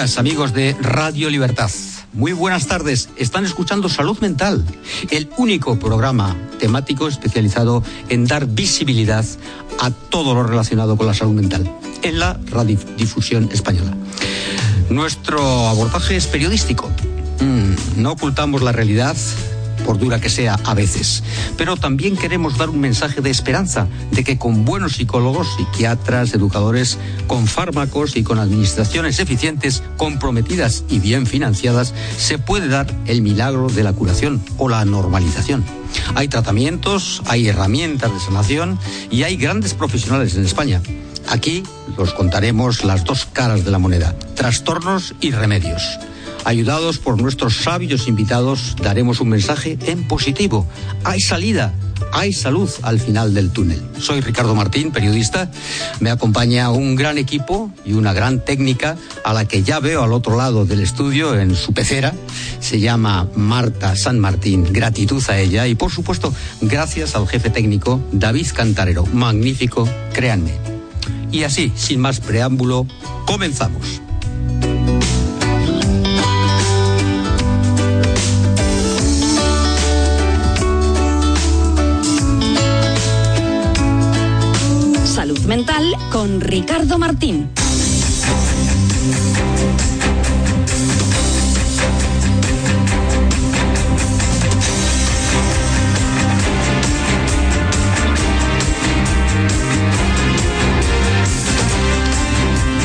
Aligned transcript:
Amigos 0.00 0.54
de 0.54 0.74
Radio 0.80 1.28
Libertad, 1.28 1.70
muy 2.14 2.32
buenas 2.32 2.66
tardes. 2.66 3.10
Están 3.16 3.44
escuchando 3.44 3.90
Salud 3.90 4.18
Mental, 4.20 4.64
el 5.10 5.28
único 5.36 5.78
programa 5.78 6.34
temático 6.58 7.06
especializado 7.06 7.82
en 8.08 8.24
dar 8.24 8.46
visibilidad 8.46 9.26
a 9.78 9.90
todo 9.90 10.32
lo 10.32 10.42
relacionado 10.42 10.96
con 10.96 11.06
la 11.06 11.12
salud 11.12 11.34
mental 11.34 11.70
en 12.00 12.18
la 12.18 12.40
radiodifusión 12.46 13.50
española. 13.52 13.94
Nuestro 14.88 15.68
abordaje 15.68 16.16
es 16.16 16.26
periodístico. 16.26 16.90
Mm, 17.40 18.00
no 18.00 18.12
ocultamos 18.12 18.62
la 18.62 18.72
realidad, 18.72 19.16
por 19.90 19.98
dura 19.98 20.20
que 20.20 20.30
sea 20.30 20.56
a 20.66 20.74
veces. 20.74 21.24
Pero 21.56 21.76
también 21.76 22.16
queremos 22.16 22.56
dar 22.56 22.70
un 22.70 22.78
mensaje 22.78 23.22
de 23.22 23.30
esperanza, 23.30 23.88
de 24.12 24.22
que 24.22 24.38
con 24.38 24.64
buenos 24.64 24.92
psicólogos, 24.92 25.48
psiquiatras, 25.56 26.32
educadores, 26.32 26.96
con 27.26 27.48
fármacos 27.48 28.16
y 28.16 28.22
con 28.22 28.38
administraciones 28.38 29.18
eficientes, 29.18 29.82
comprometidas 29.96 30.84
y 30.88 31.00
bien 31.00 31.26
financiadas, 31.26 31.92
se 32.18 32.38
puede 32.38 32.68
dar 32.68 32.86
el 33.06 33.20
milagro 33.20 33.68
de 33.68 33.82
la 33.82 33.92
curación 33.92 34.40
o 34.58 34.68
la 34.68 34.84
normalización. 34.84 35.64
Hay 36.14 36.28
tratamientos, 36.28 37.20
hay 37.26 37.48
herramientas 37.48 38.14
de 38.14 38.20
sanación 38.20 38.78
y 39.10 39.24
hay 39.24 39.36
grandes 39.36 39.74
profesionales 39.74 40.36
en 40.36 40.44
España. 40.44 40.80
Aquí 41.26 41.64
los 41.98 42.14
contaremos 42.14 42.84
las 42.84 43.02
dos 43.02 43.26
caras 43.26 43.64
de 43.64 43.72
la 43.72 43.80
moneda, 43.80 44.16
trastornos 44.36 45.16
y 45.20 45.32
remedios. 45.32 45.98
Ayudados 46.44 46.98
por 46.98 47.20
nuestros 47.20 47.56
sabios 47.56 48.08
invitados, 48.08 48.76
daremos 48.82 49.20
un 49.20 49.28
mensaje 49.28 49.78
en 49.86 50.06
positivo. 50.08 50.66
Hay 51.04 51.20
salida, 51.20 51.74
hay 52.12 52.32
salud 52.32 52.70
al 52.82 52.98
final 52.98 53.34
del 53.34 53.50
túnel. 53.50 53.80
Soy 53.98 54.20
Ricardo 54.20 54.54
Martín, 54.54 54.90
periodista. 54.90 55.50
Me 56.00 56.10
acompaña 56.10 56.70
un 56.70 56.96
gran 56.96 57.18
equipo 57.18 57.70
y 57.84 57.92
una 57.92 58.12
gran 58.12 58.44
técnica 58.44 58.96
a 59.24 59.32
la 59.32 59.46
que 59.46 59.62
ya 59.62 59.80
veo 59.80 60.02
al 60.02 60.12
otro 60.12 60.36
lado 60.36 60.64
del 60.64 60.80
estudio 60.80 61.38
en 61.38 61.54
su 61.54 61.72
pecera. 61.72 62.14
Se 62.60 62.80
llama 62.80 63.28
Marta 63.36 63.94
San 63.96 64.18
Martín. 64.18 64.72
Gratitud 64.72 65.22
a 65.28 65.38
ella 65.38 65.66
y, 65.66 65.74
por 65.74 65.90
supuesto, 65.90 66.32
gracias 66.60 67.14
al 67.14 67.28
jefe 67.28 67.50
técnico 67.50 68.00
David 68.12 68.48
Cantarero. 68.54 69.04
Magnífico, 69.06 69.88
créanme. 70.12 70.52
Y 71.30 71.44
así, 71.44 71.72
sin 71.76 72.00
más 72.00 72.18
preámbulo, 72.18 72.86
comenzamos. 73.26 74.00
Con 86.12 86.40
Ricardo 86.40 86.96
Martín. 86.96 87.50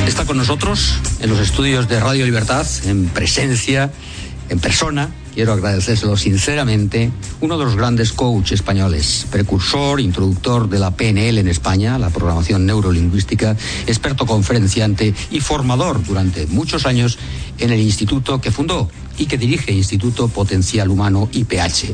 Está 0.08 0.26
con 0.26 0.38
nosotros 0.38 0.96
en 1.20 1.30
los 1.30 1.40
estudios 1.40 1.88
de 1.88 2.00
Radio 2.00 2.26
Libertad, 2.26 2.66
en 2.86 3.10
presencia, 3.10 3.92
en 4.50 4.60
persona, 4.60 5.10
quiero 5.34 5.54
agradecérselo 5.54 6.18
sinceramente, 6.18 7.12
uno 7.42 7.58
de 7.58 7.66
los 7.66 7.76
grandes 7.76 8.14
coaches 8.14 8.60
españoles, 8.60 9.26
precursor, 9.32 10.00
introductor 10.00 10.70
de 10.70 10.80
la 10.80 10.92
PNL 10.92 11.38
en 11.40 11.48
España, 11.48 11.98
la 11.98 12.10
programación 12.10 12.66
neurolingüística, 12.66 13.56
experto 13.88 14.26
conferenciante 14.26 15.14
y 15.32 15.40
formador 15.40 16.04
durante 16.04 16.48
muchos 16.48 16.86
años 16.86 17.18
en 17.58 17.72
el 17.72 17.80
instituto 17.80 18.40
que 18.40 18.52
fundó 18.52 18.90
y 19.18 19.26
que 19.26 19.38
dirige 19.38 19.72
Instituto 19.72 20.28
Potencial 20.28 20.90
Humano 20.90 21.30
IPH. 21.32 21.94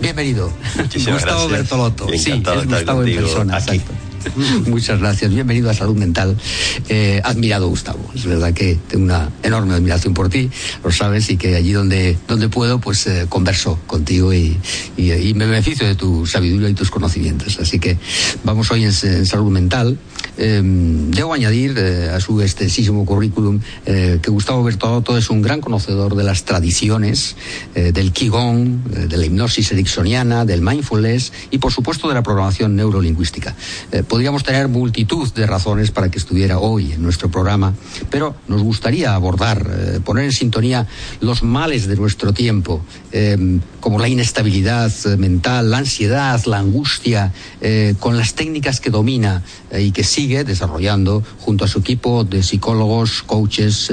Bienvenido. 0.00 0.50
Gustavo 0.94 1.48
Bertolotto. 1.48 2.06
Sí, 2.16 2.30
es 2.32 2.66
Gustavo 2.66 3.02
en 3.04 3.16
persona. 3.16 3.58
Muchas 4.66 5.00
gracias. 5.00 5.32
Bienvenido 5.32 5.70
a 5.70 5.74
Salud 5.74 5.96
Mental. 5.96 6.36
Eh, 6.88 7.20
admirado, 7.24 7.68
Gustavo. 7.68 8.00
Es 8.14 8.24
verdad 8.24 8.52
que 8.52 8.78
tengo 8.88 9.04
una 9.04 9.30
enorme 9.42 9.74
admiración 9.74 10.14
por 10.14 10.28
ti, 10.28 10.50
lo 10.84 10.90
sabes, 10.90 11.30
y 11.30 11.36
que 11.36 11.56
allí 11.56 11.72
donde, 11.72 12.16
donde 12.28 12.48
puedo, 12.48 12.78
pues 12.78 13.06
eh, 13.06 13.26
converso 13.28 13.78
contigo 13.86 14.32
y, 14.32 14.58
me 15.34 15.46
beneficio 15.46 15.86
de 15.86 15.94
tu 15.94 16.26
sabiduría 16.26 16.68
y 16.68 16.74
tus 16.74 16.90
conocimientos. 16.90 17.58
Así 17.58 17.78
que 17.78 17.98
vamos 18.44 18.70
hoy 18.70 18.84
en, 18.84 18.92
Salud 18.92 19.50
Mental. 19.50 19.98
Em, 20.36 21.10
debo 21.10 21.34
añadir 21.34 21.74
eh, 21.76 22.10
a 22.10 22.20
su 22.20 22.40
extensísimo 22.40 23.04
currículum 23.04 23.60
que 23.84 24.30
Gustavo 24.30 24.62
Bertolotto 24.62 25.16
es 25.16 25.30
un 25.30 25.42
gran 25.42 25.60
conocedor 25.60 26.14
de 26.14 26.24
las 26.24 26.44
tradiciones, 26.44 27.36
del 27.74 28.12
Qigong, 28.12 28.84
de 28.84 29.16
la 29.16 29.26
hipnosis 29.26 29.72
ericksoniana, 29.72 30.44
del 30.44 30.62
mindfulness 30.62 31.32
y, 31.50 31.58
por 31.58 31.72
supuesto, 31.72 32.08
de 32.08 32.14
la 32.14 32.22
programación 32.22 32.76
neurolingüística 32.76 33.54
podríamos 34.12 34.44
tener 34.44 34.68
multitud 34.68 35.32
de 35.32 35.46
razones 35.46 35.90
para 35.90 36.10
que 36.10 36.18
estuviera 36.18 36.58
hoy 36.58 36.92
en 36.92 37.02
nuestro 37.02 37.30
programa, 37.30 37.72
pero 38.10 38.34
nos 38.46 38.62
gustaría 38.62 39.14
abordar, 39.14 39.66
eh, 39.66 40.00
poner 40.04 40.26
en 40.26 40.32
sintonía 40.32 40.86
los 41.20 41.42
males 41.42 41.86
de 41.86 41.96
nuestro 41.96 42.34
tiempo, 42.34 42.84
eh, 43.10 43.58
como 43.80 43.98
la 43.98 44.08
inestabilidad 44.08 44.92
eh, 45.06 45.16
mental, 45.16 45.70
la 45.70 45.78
ansiedad, 45.78 46.38
la 46.44 46.58
angustia, 46.58 47.32
con 48.00 48.18
las 48.18 48.34
técnicas 48.34 48.80
que 48.80 48.90
domina 48.90 49.42
y 49.78 49.92
que 49.92 50.04
sigue 50.04 50.44
desarrollando 50.44 51.22
junto 51.38 51.64
a 51.64 51.68
su 51.68 51.78
equipo 51.78 52.24
de 52.24 52.42
psicólogos, 52.42 53.22
coaches, 53.22 53.90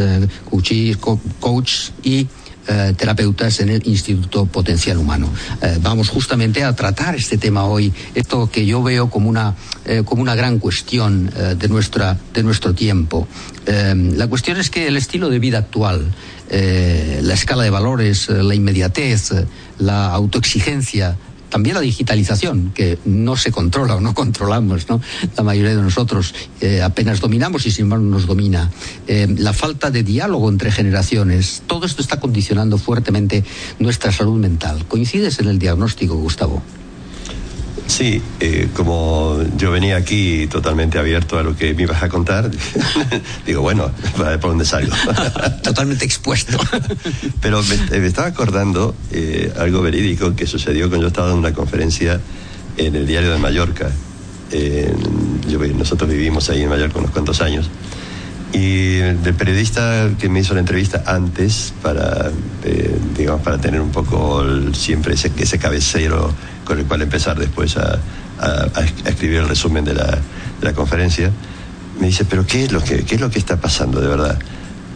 coaches 1.40 1.94
y 2.03 2.28
eh, 2.72 2.94
terapeutas 2.96 3.62
en 3.62 3.69
el 3.69 3.88
Instituto 3.88 4.46
Potencial 4.46 4.97
Humano. 5.00 5.28
Eh, 5.63 5.80
vamos 5.81 6.09
justamente 6.09 6.63
a 6.63 6.75
tratar 6.75 7.16
este 7.16 7.40
tema 7.40 7.63
hoy, 7.66 7.91
esto 8.13 8.47
que 8.52 8.63
yo 8.63 8.84
veo 8.84 9.09
como 9.09 9.28
una, 9.28 9.56
eh, 9.85 10.03
como 10.06 10.22
una 10.22 10.35
gran 10.35 10.59
cuestión 10.59 11.31
de, 11.58 11.68
nuestra, 11.68 12.16
de 12.31 12.44
nuestro 12.44 12.75
tiempo. 12.75 13.28
la 13.66 14.28
cuestión 14.28 14.58
es 14.58 14.69
que 14.69 14.88
el 14.88 14.97
estilo 14.97 15.29
de 15.29 15.40
vida 15.40 15.58
actual, 15.58 16.13
la 16.52 17.34
escala 17.34 17.63
de 17.63 17.72
valores, 17.72 18.29
la 18.29 18.53
inmediatez, 18.53 19.31
la 19.79 20.13
autoexigencia, 20.13 21.18
también 21.49 21.75
la 21.75 21.81
digitalización, 21.81 22.71
que 22.73 22.97
no 23.05 23.35
se 23.35 23.51
controla 23.51 23.95
o 23.95 24.01
no 24.01 24.13
controlamos, 24.19 24.89
¿no? 24.89 25.01
La 25.35 25.43
mayoría 25.43 25.75
de 25.75 25.81
nosotros 25.81 26.33
eh, 26.61 26.81
apenas 26.81 27.19
dominamos 27.19 27.65
y 27.65 27.71
sin 27.71 27.83
embargo 27.83 28.05
nos 28.05 28.25
domina. 28.25 28.69
Eh, 29.07 29.27
la 29.37 29.53
falta 29.53 29.91
de 29.91 30.03
diálogo 30.03 30.49
entre 30.49 30.71
generaciones, 30.71 31.63
todo 31.67 31.85
esto 31.85 32.01
está 32.01 32.19
condicionando 32.19 32.77
fuertemente 32.77 33.43
nuestra 33.79 34.11
salud 34.11 34.39
mental. 34.39 34.85
¿Coincides 34.87 35.39
en 35.39 35.47
el 35.47 35.59
diagnóstico, 35.59 36.15
Gustavo? 36.15 36.61
Sí, 37.99 38.21
eh, 38.39 38.69
como 38.73 39.43
yo 39.57 39.71
venía 39.71 39.97
aquí 39.97 40.47
totalmente 40.47 40.97
abierto 40.97 41.37
a 41.37 41.43
lo 41.43 41.57
que 41.57 41.73
me 41.73 41.81
ibas 41.83 42.01
a 42.01 42.07
contar, 42.07 42.49
digo, 43.45 43.61
bueno, 43.61 43.91
a 44.17 44.23
ver 44.23 44.39
por 44.39 44.51
dónde 44.51 44.63
salgo. 44.63 44.95
totalmente 45.63 46.05
expuesto. 46.05 46.57
Pero 47.41 47.61
me, 47.61 48.07
estaba 48.07 48.29
acordando 48.29 48.95
eh, 49.11 49.51
algo 49.59 49.81
verídico 49.81 50.33
que 50.33 50.47
sucedió 50.47 50.87
cuando 50.87 51.01
yo 51.01 51.07
estaba 51.09 51.29
en 51.31 51.40
una 51.40 51.53
conferencia 51.53 52.22
en 52.78 52.96
el 52.96 53.05
diario 53.05 53.34
de 53.34 53.37
Mallorca. 53.37 53.91
nosotros 55.78 56.09
vivimos 56.09 56.49
ahí 56.49 56.61
en 56.61 56.69
Mallorca 56.69 56.99
unos 56.99 57.11
cuantos 57.11 57.41
años. 57.41 57.69
Y 58.51 58.97
el 58.97 59.17
periodista 59.35 60.09
que 60.19 60.28
me 60.28 60.40
hizo 60.40 60.55
la 60.55 60.61
entrevista 60.61 61.03
antes, 61.05 61.73
para, 61.84 62.31
eh, 62.63 62.97
digamos, 63.16 63.41
para 63.41 63.59
tener 63.59 63.79
un 63.79 63.91
poco 63.91 64.43
siempre 64.73 65.13
ese, 65.13 65.31
ese 65.37 65.59
cabecero 65.59 66.34
con 66.66 66.79
el 66.79 66.85
cual 66.85 67.01
empezar 67.01 67.37
después 67.37 67.78
a, 67.78 67.99
escribir 69.05 69.40
el 69.40 69.49
resumen 69.49 69.84
de 69.84 69.93
la, 69.93 70.73
conferencia, 70.73 71.31
me 71.99 72.07
dice, 72.07 72.25
pero 72.25 72.46
¿qué 72.46 72.63
es, 72.63 72.72
lo 72.72 72.81
que, 72.81 73.03
¿qué 73.03 73.16
es 73.16 73.22
lo 73.22 73.29
que 73.29 73.37
está 73.37 73.57
pasando 73.57 73.99
de 73.99 74.07
verdad? 74.07 74.40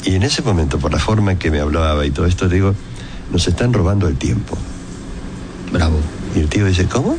Y 0.05 0.15
en 0.15 0.23
ese 0.23 0.41
momento, 0.41 0.79
por 0.79 0.91
la 0.91 0.99
forma 0.99 1.33
en 1.33 1.37
que 1.37 1.51
me 1.51 1.59
hablaba 1.59 2.05
y 2.05 2.11
todo 2.11 2.25
esto, 2.25 2.47
digo, 2.47 2.73
nos 3.31 3.47
están 3.47 3.73
robando 3.73 4.07
el 4.07 4.15
tiempo. 4.15 4.57
Bravo. 5.71 5.99
Y 6.35 6.39
el 6.39 6.47
tío 6.47 6.65
dice, 6.65 6.85
¿cómo? 6.85 7.17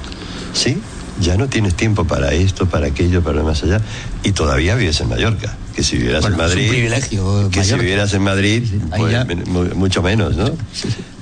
Sí, 0.52 0.80
ya 1.20 1.36
no 1.36 1.48
tienes 1.48 1.74
tiempo 1.74 2.04
para 2.04 2.32
esto, 2.32 2.66
para 2.66 2.86
aquello, 2.88 3.22
para 3.22 3.38
lo 3.38 3.44
más 3.44 3.62
allá. 3.62 3.80
Y 4.22 4.32
todavía 4.32 4.74
vives 4.74 5.00
en 5.00 5.08
Mallorca. 5.08 5.56
Que 5.74 5.82
si 5.82 5.96
vivieras 5.96 6.24
en 6.24 6.36
Madrid. 6.36 6.70
que 7.50 7.64
si 7.64 7.74
vivieras 7.74 8.14
en 8.14 8.22
Madrid, 8.22 8.62
pues, 8.96 9.74
mucho 9.74 10.02
menos, 10.02 10.36
¿no? 10.36 10.50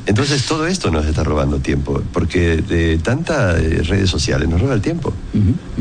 Entonces 0.05 0.45
todo 0.47 0.67
esto 0.67 0.91
nos 0.91 1.07
está 1.07 1.23
robando 1.23 1.59
tiempo, 1.59 2.03
porque 2.13 2.57
de 2.57 2.99
tantas 2.99 3.61
eh, 3.61 3.83
redes 3.85 4.11
sociales 4.11 4.49
nos 4.49 4.61
roba 4.61 4.75
el 4.75 4.81
tiempo. 4.81 5.15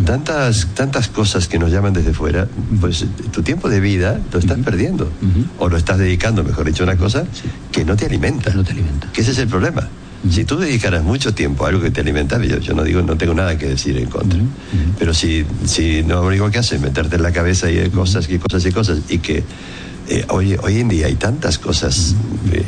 Tantas, 0.06 0.68
tantas 0.75 1.08
cosas 1.08 1.48
que 1.48 1.58
nos 1.58 1.72
llaman 1.72 1.94
desde 1.94 2.13
fuera, 2.13 2.48
pues 2.80 3.04
tu 3.31 3.42
tiempo 3.42 3.68
de 3.68 3.80
vida 3.80 4.19
lo 4.31 4.40
estás 4.40 4.60
perdiendo. 4.60 5.12
O 5.58 5.69
lo 5.69 5.78
estás 5.78 5.98
dedicando, 5.98 6.44
mejor 6.44 6.66
dicho, 6.66 6.84
a 6.84 6.88
una 6.88 6.98
cosa 6.98 7.25
que 7.72 7.84
no 7.84 7.96
te 7.96 8.06
alimenta. 8.06 8.54
No 8.54 8.63
te 8.63 8.72
alimenta. 8.72 9.12
Que 9.12 9.22
ese 9.22 9.31
es 9.31 9.40
el 9.40 9.48
problema. 9.48 9.88
Si 10.30 10.46
tú 10.46 10.58
dedicaras 10.58 11.04
mucho 11.04 11.34
tiempo 11.34 11.66
a 11.66 11.70
algo 11.70 11.82
que 11.82 11.90
te 11.90 12.02
alimenta, 12.02 12.40
yo, 12.44 12.74
no 12.76 12.84
digo, 12.84 13.02
no 13.02 13.18
tengo 13.18 13.34
nada 13.34 13.58
que 13.58 13.68
decir 13.68 13.98
en 13.98 14.08
contra. 14.08 14.40
Pero 15.00 15.14
si, 15.14 15.46
si 15.66 16.04
no 16.04 16.22
lo 16.22 16.28
único 16.28 16.52
que 16.52 16.60
haces 16.60 16.74
es 16.74 16.82
meterte 16.82 17.16
en 17.16 17.24
la 17.24 17.32
cabeza 17.32 17.72
y 17.72 17.90
cosas 17.90 18.30
y 18.30 18.38
cosas 18.38 18.66
y 18.66 18.72
cosas 18.72 19.00
y 19.10 19.18
que 19.18 19.44
eh, 20.10 20.26
hoy, 20.30 20.56
hoy 20.62 20.80
en 20.80 20.90
día 20.90 21.08
hay 21.08 21.16
tantas 21.16 21.58
cosas 21.58 22.16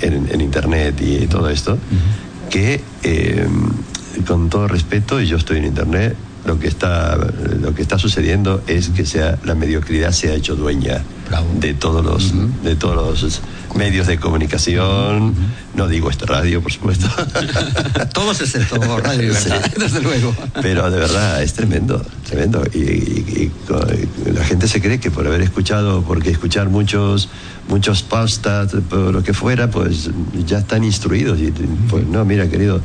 en, 0.02 0.42
Internet 0.42 1.00
y 1.02 1.28
todo 1.28 1.50
esto 1.50 1.78
que, 2.50 2.82
eh, 3.04 3.48
con 4.26 4.50
todo 4.50 4.68
respeto, 4.68 5.22
y 5.22 5.28
yo 5.28 5.38
estoy 5.38 5.58
en 5.58 5.66
Internet, 5.66 6.16
lo 6.46 6.60
que 6.60 6.68
está 6.68 7.18
lo 7.62 7.74
que 7.74 7.82
está 7.82 7.98
sucediendo 7.98 8.62
es 8.68 8.90
que 8.90 9.06
sea 9.06 9.40
la 9.46 9.56
mediocridad 9.56 10.12
se 10.12 10.30
ha 10.30 10.34
hecho 10.36 10.56
dueña 10.56 11.02
de 11.60 11.74
todos 11.74 12.04
los 12.04 12.34
de 12.64 12.76
todos 12.76 13.22
los 13.24 13.42
medios 13.76 14.08
de 14.08 14.20
comunicación. 14.20 15.34
No 15.76 15.88
digo 15.88 16.10
esta 16.10 16.26
radio 16.26 16.62
por 16.62 16.72
supuesto. 16.72 17.08
Todos 18.14 18.42
excepto 18.42 18.80
radio 19.00 19.34
desde 19.78 20.02
luego. 20.02 20.36
Pero 20.62 20.90
de 20.92 21.00
verdad 21.00 21.42
es 21.42 21.54
tremendo 21.54 22.04
tremendo. 22.24 22.64
Y, 22.74 23.52
la 24.34 24.44
gente 24.44 24.68
se 24.68 24.82
cree 24.82 25.00
que 25.00 25.12
por 25.12 25.28
haber 25.28 25.42
escuchado 25.42 26.04
porque 26.04 26.30
escuchar 26.30 26.70
muchos 26.70 27.30
muchos 27.68 28.04
postas 28.04 28.74
lo 28.74 29.24
que 29.24 29.34
fuera 29.34 29.70
pues 29.70 30.10
ya 30.46 30.60
están 30.60 30.84
instruidos. 30.84 31.40
Y 31.40 31.52
pues 31.90 32.06
no 32.08 32.24
mira 32.26 32.48
querido 32.50 32.82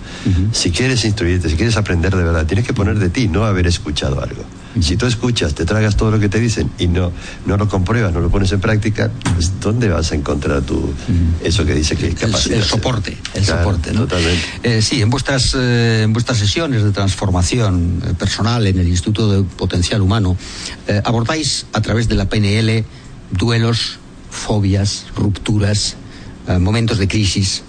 si 0.52 0.70
quieres 0.70 1.04
instruirte 1.04 1.48
si 1.48 1.56
quieres 1.56 1.76
aprender 1.76 2.14
de 2.16 2.22
verdad 2.22 2.46
tienes 2.46 2.66
que 2.66 2.72
poner 2.72 2.98
de 2.98 3.10
ti 3.10 3.28
no 3.28 3.44
haber 3.44 3.66
escuchado 3.66 4.22
algo 4.22 4.44
si 4.80 4.96
tú 4.96 5.06
escuchas, 5.06 5.54
te 5.54 5.64
tragas 5.64 5.96
todo 5.96 6.10
lo 6.10 6.20
que 6.20 6.28
te 6.28 6.38
dicen 6.38 6.70
y 6.78 6.86
no, 6.86 7.12
no 7.46 7.56
lo 7.56 7.68
compruebas, 7.68 8.12
no 8.12 8.20
lo 8.20 8.30
pones 8.30 8.52
en 8.52 8.60
práctica, 8.60 9.10
pues 9.34 9.60
¿dónde 9.60 9.88
vas 9.88 10.12
a 10.12 10.14
encontrar 10.14 10.62
tú 10.62 10.92
eso 11.42 11.64
que 11.64 11.74
dice 11.74 11.96
que 11.96 12.08
es 12.08 12.14
capaz 12.14 12.46
El, 12.46 12.62
soporte, 12.62 13.16
el 13.34 13.44
soporte, 13.44 13.92
¿no? 13.92 14.00
Totalmente. 14.00 14.44
Eh, 14.62 14.82
sí, 14.82 15.02
en 15.02 15.10
vuestras, 15.10 15.54
eh, 15.58 16.02
en 16.04 16.12
vuestras 16.12 16.38
sesiones 16.38 16.82
de 16.82 16.90
transformación 16.92 18.02
eh, 18.06 18.14
personal 18.14 18.66
en 18.66 18.78
el 18.78 18.88
Instituto 18.88 19.30
de 19.30 19.42
Potencial 19.42 20.00
Humano, 20.00 20.36
abordáis 21.04 21.66
a 21.72 21.80
través 21.80 22.08
de 22.08 22.14
la 22.14 22.28
PNL 22.28 22.84
duelos, 23.30 23.98
fobias, 24.30 25.06
rupturas, 25.14 25.96
momentos 26.60 26.98
de 26.98 27.08
crisis. 27.08 27.62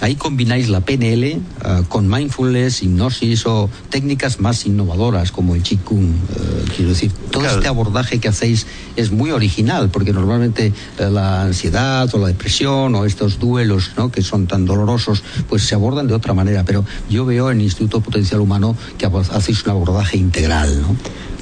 Ahí 0.00 0.14
combináis 0.14 0.68
la 0.68 0.80
PNL 0.82 1.24
eh, 1.24 1.40
con 1.88 2.08
mindfulness, 2.08 2.82
hipnosis 2.82 3.46
o 3.46 3.70
técnicas 3.88 4.40
más 4.40 4.66
innovadoras 4.66 5.32
como 5.32 5.54
el 5.54 5.62
Qigong. 5.62 6.04
Eh, 6.04 6.64
quiero 6.76 6.90
decir, 6.90 7.10
todo 7.30 7.46
este 7.46 7.66
abordaje 7.66 8.18
que 8.18 8.28
hacéis 8.28 8.66
es 8.96 9.10
muy 9.10 9.30
original 9.30 9.88
porque 9.88 10.12
normalmente 10.12 10.72
eh, 10.98 11.10
la 11.10 11.42
ansiedad 11.42 12.14
o 12.14 12.18
la 12.18 12.28
depresión 12.28 12.94
o 12.94 13.06
estos 13.06 13.38
duelos 13.38 13.92
¿no? 13.96 14.10
que 14.10 14.22
son 14.22 14.46
tan 14.46 14.66
dolorosos 14.66 15.22
pues 15.48 15.62
se 15.62 15.74
abordan 15.74 16.06
de 16.06 16.14
otra 16.14 16.34
manera. 16.34 16.62
Pero 16.64 16.84
yo 17.08 17.24
veo 17.24 17.50
en 17.50 17.58
el 17.58 17.64
Instituto 17.64 18.00
Potencial 18.00 18.40
Humano 18.40 18.76
que 18.98 19.06
hacéis 19.06 19.64
un 19.64 19.70
abordaje 19.70 20.18
integral. 20.18 20.82
¿no? 20.82 20.96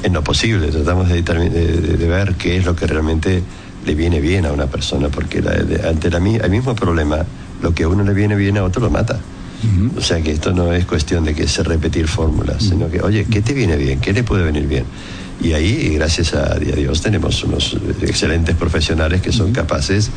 En 0.04 0.12
lo 0.12 0.22
posible, 0.22 0.68
tratamos 0.68 1.08
de, 1.08 1.22
de, 1.22 2.06
ver 2.06 2.34
qué 2.36 2.58
es 2.58 2.64
lo 2.64 2.76
que 2.76 2.86
realmente 2.86 3.42
le 3.84 3.94
viene 3.94 4.20
bien 4.20 4.46
a 4.46 4.52
una 4.52 4.66
persona 4.66 5.08
porque 5.08 5.42
ante 5.84 6.10
la, 6.10 6.18
el 6.18 6.50
mismo 6.50 6.74
problema 6.74 7.24
lo 7.64 7.74
que 7.74 7.84
a 7.84 7.88
uno 7.88 8.04
le 8.04 8.12
viene 8.12 8.36
bien, 8.36 8.58
a 8.58 8.62
otro 8.62 8.82
lo 8.82 8.90
mata. 8.90 9.18
O 9.96 10.02
sea 10.02 10.20
que 10.20 10.30
esto 10.30 10.52
no 10.52 10.74
es 10.74 10.84
cuestión 10.84 11.24
de 11.24 11.34
que 11.34 11.48
se 11.48 11.62
repetir 11.62 12.06
fórmulas, 12.06 12.62
sino 12.62 12.90
que, 12.90 13.00
oye, 13.00 13.24
¿qué 13.24 13.40
te 13.40 13.54
viene 13.54 13.78
bien? 13.78 13.98
¿Qué 13.98 14.12
le 14.12 14.22
puede 14.22 14.44
venir 14.44 14.66
bien? 14.66 14.84
Y 15.42 15.54
ahí, 15.54 15.94
gracias 15.94 16.34
a, 16.34 16.58
Dios, 16.58 17.00
tenemos 17.00 17.42
unos 17.44 17.74
excelentes 18.02 18.54
profesionales 18.56 19.22
que 19.22 19.32
son 19.32 19.52
capaces 19.52 20.10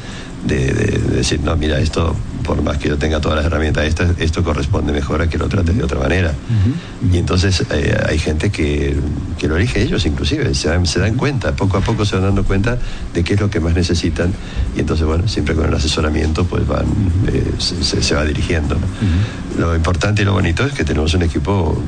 de, 0.48 0.74
decir, 1.18 1.42
no, 1.42 1.56
mira, 1.56 1.80
esto, 1.80 2.16
por 2.44 2.62
más 2.62 2.78
que 2.78 2.90
yo 2.90 2.98
tenga 2.98 3.20
todas 3.20 3.38
las 3.38 3.46
herramientas, 3.46 3.86
esto, 3.86 4.06
esto 4.18 4.44
corresponde 4.44 4.94
mejor 4.94 5.22
a 5.22 5.30
que 5.30 5.38
lo 5.38 5.48
trates 5.48 5.76
de 5.76 5.84
otra 5.84 6.00
manera. 6.00 6.34
Y 7.12 7.18
entonces 7.18 7.64
eh, 7.72 7.98
hay 8.08 8.18
gente 8.20 8.50
que, 8.50 8.96
que, 9.38 9.48
lo 9.48 9.58
elige 9.58 9.82
ellos, 9.82 10.06
inclusive, 10.06 10.54
se 10.54 10.70
dan, 10.70 10.86
se 10.86 11.00
dan 11.00 11.16
cuenta, 11.16 11.56
poco 11.56 11.78
a 11.78 11.82
poco 11.82 12.06
se 12.06 12.16
van 12.16 12.26
dando 12.26 12.44
cuenta 12.44 12.78
de 13.14 13.24
qué 13.24 13.34
es 13.34 13.40
lo 13.40 13.50
que 13.50 13.60
más 13.60 13.76
necesitan. 13.76 14.34
Y 14.76 14.80
entonces, 14.80 15.06
bueno, 15.06 15.28
siempre 15.28 15.56
con 15.56 15.66
el 15.66 15.74
asesoramiento, 15.74 16.46
pues 16.46 16.66
van, 16.68 16.86
eh, 17.28 17.44
se, 17.60 18.16
va 18.16 18.24
dirigiendo. 18.26 18.78
Lo 19.58 19.76
importante 19.76 20.22
y 20.22 20.26
lo 20.26 20.34
bonito 20.34 20.66
es 20.66 20.74
que 20.74 20.84
tenemos 20.84 21.14
un 21.14 21.24
equipo 21.24 21.82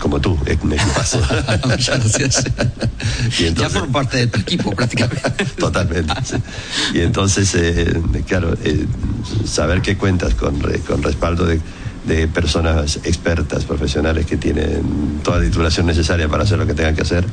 como 0.00 0.20
tú, 0.20 0.36
un 0.62 0.72
equipazo. 0.72 1.20
Muchas 1.64 1.98
gracias. 2.18 2.44
ya 3.54 3.70
formo 3.70 3.92
parte 3.92 4.16
de 4.16 4.26
tu 4.26 4.40
equipo 4.40 4.70
prácticamente. 4.76 5.44
Totalmente. 5.56 6.12
Y 6.92 7.00
entonces, 7.00 7.54
eh, 7.54 8.00
claro, 8.26 8.54
eh, 8.64 8.86
saber 9.46 9.82
que 9.82 9.96
cuentas 9.96 10.34
con, 10.34 10.58
con 10.86 11.02
respaldo 11.02 11.46
de 11.46 11.60
de 12.04 12.28
personas 12.28 12.98
expertas, 13.04 13.64
profesionales 13.64 14.26
que 14.26 14.36
tienen 14.36 15.20
toda 15.22 15.38
la 15.38 15.44
titulación 15.44 15.86
necesaria 15.86 16.28
para 16.28 16.44
hacer 16.44 16.58
lo 16.58 16.66
que 16.66 16.74
tengan 16.74 16.94
que 16.94 17.02
hacer, 17.02 17.24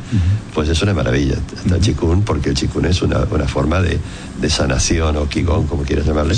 pues 0.54 0.69
es 0.69 0.81
una 0.81 0.94
maravilla. 0.94 1.36
Está 1.56 1.80
Chikun, 1.80 2.24
porque 2.24 2.50
el 2.50 2.56
Chikun 2.56 2.86
es 2.86 3.02
una, 3.02 3.19
una 3.31 3.48
forma 3.48 3.81
de, 3.81 3.98
de, 4.39 4.50
sanación 4.50 5.18
o 5.18 5.28
Qigong, 5.28 5.68
como 5.68 5.84
quieras 5.84 6.06
llamarle, 6.06 6.36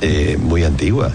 eh, 0.00 0.38
muy 0.40 0.64
antigua. 0.64 1.12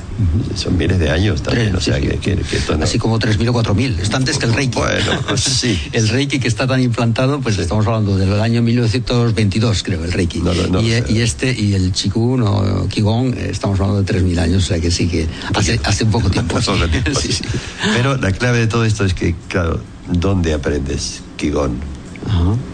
Son 0.56 0.78
miles 0.78 1.00
de 1.00 1.10
años 1.10 1.42
también, 1.42 1.76
o 1.76 1.82
sea 1.82 2.00
que, 2.00 2.18
que, 2.18 2.38
Así 2.82 2.98
como 2.98 3.20
3.000 3.20 3.50
o 3.50 3.54
4.000, 3.54 4.00
está 4.00 4.18
antes 4.18 4.38
que 4.38 4.46
el 4.46 4.54
Reiki. 4.54 4.78
Bueno, 4.78 5.12
pues 5.28 5.42
sí. 5.42 5.80
el 5.92 6.08
Reiki 6.10 6.40
que 6.40 6.48
está 6.48 6.68
tan 6.68 6.82
implantado, 6.82 7.40
pues 7.40 7.58
estamos 7.60 7.86
hablando 7.88 8.18
del 8.18 8.40
año 8.40 8.62
1922, 8.62 9.84
creo, 9.84 10.04
el 10.04 10.12
Reiki. 10.12 10.42
y, 10.82 11.14
y, 11.14 11.22
este, 11.22 11.54
y 11.54 11.74
el 11.74 11.92
Chikun 11.92 12.42
o 12.44 12.88
Qigong, 12.88 13.34
eh, 13.38 13.50
estamos 13.52 13.80
hablando 13.80 14.04
de 14.04 14.14
3.000 14.14 14.40
años, 14.40 14.64
o 14.64 14.68
sea 14.68 14.80
que 14.80 14.92
sí 14.92 15.08
que 15.08 15.28
hace, 15.54 15.80
hace 15.84 16.04
un 16.04 16.12
poco 16.12 16.30
tiempo. 16.30 16.58
Pero 17.96 18.18
la 18.18 18.32
clave 18.32 18.60
de 18.60 18.68
todo 18.68 18.86
esto 18.86 19.06
es 19.06 19.14
que, 19.14 19.36
claro, 19.48 19.82
¿dónde 20.12 20.54
aprendes 20.54 21.22
Qigong? 21.38 21.76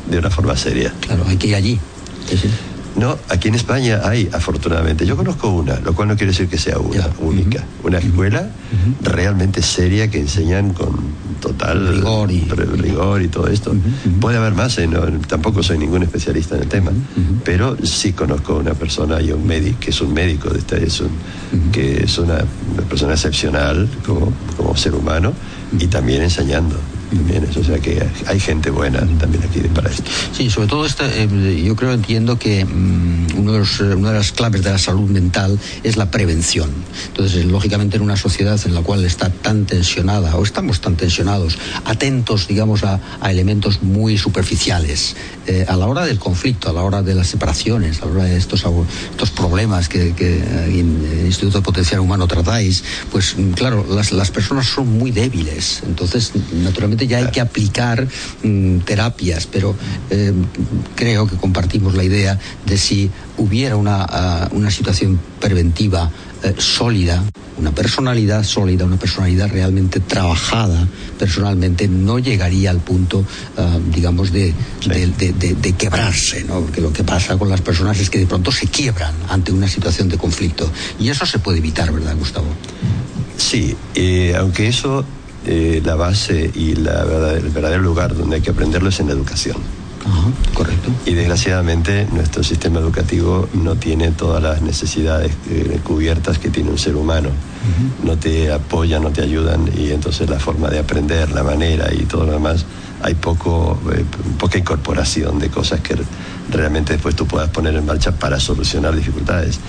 De 0.10 0.18
una 0.18 0.30
forma 0.30 0.56
seria. 0.58 0.94
Claro, 1.02 1.26
hay 1.28 1.38
que 1.38 1.48
ir 1.48 1.56
allí. 1.56 1.80
No, 2.96 3.18
aquí 3.30 3.48
en 3.48 3.56
España 3.56 4.02
hay, 4.04 4.30
afortunadamente. 4.32 5.06
Yo 5.06 5.18
conozco 5.18 5.50
una, 5.50 5.80
lo 5.80 5.94
cual 5.94 6.10
no 6.10 6.16
quiere 6.16 6.32
decir 6.32 6.48
que 6.48 6.58
sea 6.58 6.78
una, 6.78 7.10
única. 7.20 7.64
Una 7.84 7.98
escuela 7.98 8.50
realmente 9.02 9.62
seria 9.62 10.10
que 10.10 10.20
enseñan 10.20 10.74
con 10.74 11.14
total 11.42 11.88
rigor 11.88 12.32
y, 12.32 12.42
rigor 12.42 13.22
y 13.22 13.28
todo 13.28 13.48
esto. 13.48 13.76
Puede 14.20 14.38
haber 14.38 14.54
más, 14.54 14.78
¿eh? 14.78 14.90
tampoco 15.28 15.64
soy 15.64 15.78
ningún 15.78 16.04
especialista 16.04 16.56
en 16.56 16.62
el 16.62 16.68
tema, 16.70 16.92
pero 17.44 17.78
sí 17.84 18.14
conozco 18.14 18.58
una 18.58 18.74
persona 18.74 19.22
y 19.22 19.32
un 19.32 19.46
médico, 19.46 19.80
que 19.80 19.90
es 19.90 20.02
un 20.02 20.14
médico, 20.14 20.50
de 20.50 20.60
este, 20.60 20.86
es 20.86 21.04
que 21.72 22.04
es 22.04 22.18
una, 22.18 22.38
persona 22.88 23.14
excepcional 23.14 23.90
como, 24.06 24.32
como 24.56 24.76
ser 24.78 24.94
humano 24.94 25.34
y 25.80 25.88
también 25.88 26.22
enseñando 26.22 26.76
o 27.58 27.64
sea 27.64 27.80
que 27.80 28.04
hay 28.26 28.40
gente 28.40 28.70
buena 28.70 29.00
también 29.20 29.44
aquí 29.44 29.60
para 29.74 29.90
esto. 29.90 30.10
Sí, 30.36 30.50
sobre 30.50 30.68
todo 30.68 30.86
esto, 30.86 31.04
eh, 31.06 31.64
yo 31.66 31.76
creo, 31.76 31.94
entiendo 31.94 32.38
que 32.38 32.66
mm, 32.66 33.38
uno 33.38 33.54
de 33.54 33.64
eh, 33.64 33.96
una 33.96 34.12
de 34.12 34.18
las 34.18 34.32
claves 34.32 34.64
de 34.64 34.72
la 34.72 34.78
salud 34.78 35.10
mental 35.10 35.60
es 35.84 35.98
la 35.98 36.12
prevención. 36.12 36.70
Entonces, 37.08 37.46
lógicamente, 37.46 37.98
en 37.98 38.04
una 38.04 38.18
sociedad 38.18 38.60
en 38.66 38.74
la 38.74 38.82
cual 38.82 39.06
está 39.06 39.30
tan 39.30 39.66
tensionada, 39.66 40.36
o 40.36 40.44
estamos 40.44 40.82
tan 40.82 40.96
tensionados, 40.96 41.58
atentos, 41.86 42.48
digamos, 42.48 42.84
a, 42.84 43.00
elementos 43.30 43.82
muy 43.82 44.18
superficiales, 44.18 45.16
eh, 45.48 45.66
a 45.68 45.76
la 45.76 45.88
hora 45.88 46.06
del 46.06 46.20
conflicto, 46.20 46.70
a 46.70 46.74
la 46.74 46.84
hora 46.84 47.02
de 47.02 47.16
las 47.16 47.28
separaciones, 47.28 48.02
a 48.02 48.06
la 48.06 48.12
hora 48.12 48.24
de 48.26 48.38
estos, 48.38 48.66
estos 49.12 49.32
problemas 49.32 49.90
que, 49.90 50.10
en 50.10 51.08
el 51.20 51.26
Instituto 51.26 51.60
de 51.60 51.64
Potencial 51.64 52.00
Humano 52.00 52.28
tratáis, 52.28 52.84
pues 53.12 53.36
mm, 53.38 53.52
claro, 53.52 53.86
las, 53.90 54.12
las 54.12 54.32
personas 54.32 54.68
son 54.68 54.88
muy 54.88 55.12
débiles. 55.12 55.84
Entonces, 55.86 56.32
naturalmente, 56.54 57.03
ya 57.08 57.18
hay 57.18 57.32
que 57.32 57.42
aplicar 57.42 58.08
mm, 58.44 58.80
terapias, 58.80 59.48
pero 59.48 59.76
eh, 60.10 60.34
creo 60.96 61.28
que 61.28 61.36
compartimos 61.38 61.96
la 61.96 62.04
idea 62.04 62.40
de 62.66 62.78
si 62.78 63.10
hubiera 63.38 63.76
una, 63.76 64.06
ah, 64.10 64.50
situación 64.70 65.20
preventiva 65.40 66.10
eh, 66.44 66.56
sólida, 66.58 67.24
una 67.58 67.72
personalidad 67.72 68.44
sólida, 68.44 68.86
una 68.86 68.98
personalidad 68.98 69.50
realmente 69.50 70.00
trabajada 70.00 70.88
personalmente, 71.18 71.88
no 71.88 72.20
llegaría 72.20 72.70
al 72.70 72.80
punto, 72.80 73.24
ah, 73.58 73.78
digamos, 73.94 74.32
de, 74.32 74.54
de, 74.86 75.74
quebrarse, 75.74 76.44
¿no? 76.44 76.62
Porque 76.62 76.82
lo 76.82 76.92
que 76.92 77.04
pasa 77.04 77.38
con 77.38 77.50
las 77.50 77.62
personas 77.62 78.00
es 78.00 78.10
que 78.10 78.20
de 78.20 78.26
pronto 78.26 78.52
se 78.52 78.68
quiebran 78.68 79.14
ante 79.30 79.52
una 79.52 79.68
situación 79.68 80.10
de 80.10 80.18
conflicto. 80.18 80.70
Y 81.00 81.10
eso 81.10 81.26
se 81.26 81.40
puede 81.40 81.60
evitar, 81.60 81.92
¿verdad, 81.92 82.16
Gustavo? 82.18 82.48
Sí, 83.38 83.76
eh, 83.96 84.36
aunque 84.38 84.68
eso 84.68 85.06
eh, 85.46 85.82
la 85.84 85.96
base 85.96 86.52
y 86.54 86.76
la 86.76 87.04
el 87.36 87.50
verdadero 87.50 87.82
lugar 87.82 88.16
donde 88.16 88.38
hay 88.38 88.42
que 88.42 88.52
aprenderlo 88.52 88.90
es 88.90 89.00
en 89.00 89.08
la 89.08 89.14
educación. 89.14 89.58
correcto. 90.54 90.90
Y 91.06 91.14
desgraciadamente 91.14 92.08
nuestro 92.12 92.44
sistema 92.44 92.80
educativo 92.80 93.48
no 93.54 93.76
tiene 93.76 94.12
todas 94.12 94.42
las 94.42 94.62
necesidades 94.62 95.32
eh, 95.50 95.80
cubiertas 95.84 96.40
que 96.40 96.50
tiene 96.50 96.70
un 96.70 96.78
ser 96.78 96.96
humano. 96.96 97.30
No 98.04 98.18
te 98.18 98.52
apoyan, 98.52 99.04
no 99.04 99.12
te 99.12 99.22
ayudan 99.22 99.70
y 99.78 99.92
entonces 99.92 100.30
la 100.30 100.40
forma 100.40 100.70
de 100.70 100.80
aprender, 100.80 101.32
la 101.32 101.44
manera 101.44 101.94
y 101.94 102.04
todo 102.04 102.26
lo 102.26 102.34
demás, 102.34 102.66
hay 103.02 103.16
poco, 103.16 103.80
eh, 103.94 104.04
poca 104.38 104.58
incorporación 104.58 105.40
de 105.40 105.50
cosas 105.50 105.80
que 105.82 105.96
realmente 106.52 106.94
después 106.94 107.16
tú 107.16 107.26
puedas 107.26 107.50
poner 107.50 107.76
en 107.76 107.86
marcha 107.86 108.12
para 108.12 108.40
solucionar 108.40 108.96
dificultades. 108.96 109.60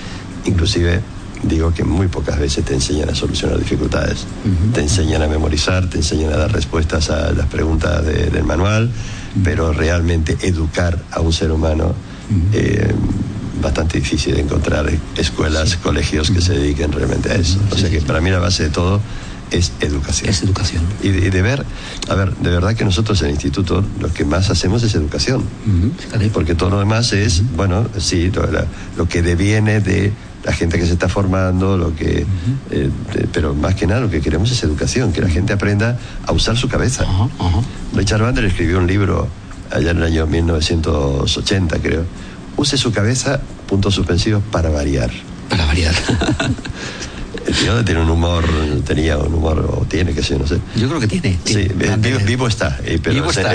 Inclusive 0.44 1.00
digo 1.46 1.72
que 1.72 1.84
muy 1.84 2.08
pocas 2.08 2.38
veces 2.38 2.64
te 2.64 2.74
enseñan 2.74 3.08
a 3.10 3.14
solucionar 3.14 3.58
dificultades. 3.58 4.26
Te 4.72 4.80
enseñan 4.80 5.22
a 5.22 5.28
memorizar, 5.28 5.88
te 5.88 5.98
enseñan 5.98 6.32
a 6.32 6.36
dar 6.36 6.52
respuestas 6.52 7.10
a 7.10 7.32
las 7.32 7.46
preguntas 7.46 8.04
del 8.04 8.44
manual, 8.44 8.90
pero 9.42 9.72
realmente 9.72 10.36
educar 10.42 10.98
a 11.10 11.20
un 11.20 11.32
ser 11.32 11.50
humano, 11.50 11.94
eh, 12.52 12.92
bastante 13.60 13.98
difícil 13.98 14.38
encontrar 14.38 14.90
escuelas, 15.16 15.76
colegios 15.76 16.30
que 16.30 16.40
se 16.40 16.54
dediquen 16.54 16.92
realmente 16.92 17.30
a 17.30 17.34
eso. 17.34 17.58
o 17.70 17.76
sea 17.76 17.90
que 17.90 18.00
para 18.00 18.20
mí 18.20 18.30
la 18.30 18.38
base 18.38 18.64
de 18.64 18.70
todo 18.70 19.00
es 19.50 19.72
educación. 19.80 20.30
Es 20.30 20.42
educación. 20.42 20.82
Y 21.02 21.10
de, 21.10 21.42
ver, 21.42 21.64
a 22.08 22.14
ver, 22.14 22.34
de 22.36 22.50
verdad 22.50 22.74
que 22.74 22.84
nosotros 22.84 23.20
en 23.22 23.28
el 23.28 23.32
instituto 23.34 23.84
lo 24.00 24.12
que 24.12 24.24
más 24.24 24.50
hacemos 24.50 24.82
es 24.82 24.94
educación. 24.94 25.44
Porque 26.32 26.54
todo 26.54 26.70
lo 26.70 26.78
demás 26.78 27.12
es, 27.12 27.42
bueno, 27.54 27.86
sí, 27.98 28.32
lo, 28.96 29.08
que 29.08 29.22
deviene 29.22 29.80
de 29.80 30.12
la 30.44 30.52
gente 30.52 30.78
que 30.78 30.86
se 30.86 30.92
está 30.92 31.08
formando, 31.08 31.76
lo 31.76 31.94
que, 31.96 32.26
eh, 32.70 32.90
pero 33.32 33.54
más 33.54 33.74
que 33.74 33.86
nada 33.86 34.00
lo 34.00 34.10
que 34.10 34.20
queremos 34.20 34.50
es 34.50 34.62
educación, 34.62 35.12
que 35.12 35.20
la 35.20 35.28
gente 35.28 35.52
aprenda 35.52 35.98
a 36.26 36.32
usar 36.32 36.56
su 36.56 36.68
cabeza. 36.68 37.06
Richard 37.94 38.22
Bandler 38.22 38.44
escribió 38.44 38.78
un 38.78 38.86
libro 38.86 39.28
allá 39.70 39.90
en 39.90 39.98
el 39.98 40.04
año 40.04 40.26
1980, 40.26 41.78
creo. 41.78 42.04
Use 42.56 42.76
su 42.76 42.92
cabeza, 42.92 43.40
puntos 43.66 43.94
suspensivos, 43.94 44.42
para 44.50 44.68
variar. 44.68 45.10
Para 45.48 45.66
variar. 45.66 45.94
El 47.46 47.54
tío 47.54 47.84
tiene 47.84 48.00
un 48.00 48.08
humor, 48.08 48.44
tenía 48.86 49.18
un 49.18 49.34
humor, 49.34 49.58
o 49.58 49.84
tiene, 49.84 50.14
que 50.14 50.22
sé, 50.22 50.38
no 50.38 50.46
sé. 50.46 50.58
Yo 50.76 50.88
creo 50.88 51.00
que 51.00 51.08
tiene. 51.08 51.38
sí, 51.44 51.68
vivo, 52.26 52.48
está. 52.48 52.78
Eh, 52.84 52.98
pero 53.02 53.14
vivo 53.14 53.30
está. 53.30 53.52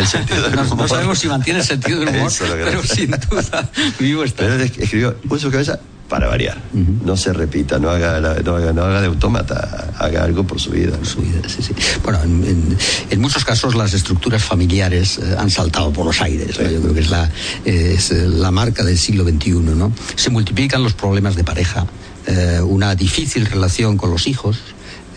no, 0.75 0.87
sabemos 0.87 1.17
si 1.17 1.27
mantiene 1.27 1.59
el 1.59 1.65
sentido 1.65 2.01
del 2.01 2.09
humor, 2.09 2.31
pero 2.39 2.83
sin 2.83 3.11
duda, 3.11 3.69
vivo 3.99 4.23
está. 4.23 4.43
Pero 4.43 4.55
él 4.55 4.61
escribió, 4.61 5.15
use 5.27 5.41
su 5.41 5.51
cabeza 5.51 5.79
para 6.09 6.27
variar. 6.27 6.57
No 7.05 7.15
se 7.15 7.31
repita, 7.31 7.79
no 7.79 7.89
haga, 7.89 8.19
no 8.19 8.55
haga, 8.55 8.73
no 8.73 8.83
haga 8.83 8.99
de 8.99 9.07
autómata, 9.07 9.93
haga 9.97 10.23
algo 10.23 10.45
por 10.45 10.59
su 10.59 10.71
vida. 10.71 10.97
Su 11.03 11.21
vida, 11.21 11.47
sí, 11.47 11.61
sí. 11.61 11.73
Bueno, 12.03 12.19
en, 12.23 13.21
muchos 13.21 13.45
casos 13.45 13.75
las 13.75 13.93
estructuras 13.93 14.43
familiares 14.43 15.19
eh, 15.19 15.35
han 15.37 15.49
saltado 15.49 15.93
por 15.93 16.05
los 16.05 16.19
aires. 16.21 16.57
Yo 16.57 16.81
creo 16.81 16.93
que 16.93 16.99
es 17.01 17.09
la, 17.09 17.29
es 17.63 18.11
la 18.11 18.49
marca 18.49 18.83
del 18.83 18.97
siglo 18.97 19.23
XXI. 19.23 19.51
¿no? 19.51 19.93
Se 20.15 20.31
multiplican 20.31 20.83
los 20.83 20.93
problemas 20.93 21.35
de 21.35 21.43
pareja, 21.43 21.85
eh, 22.25 22.59
una 22.61 22.95
difícil 22.95 23.45
relación 23.45 23.95
con 23.95 24.09
los 24.09 24.27
hijos, 24.27 24.57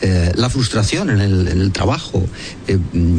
eh, 0.03 0.33
la 0.35 0.51
frustración 0.51 1.11
en 1.11 1.21
el, 1.21 1.73
trabajo. 1.73 2.23
Eh, 2.67 2.79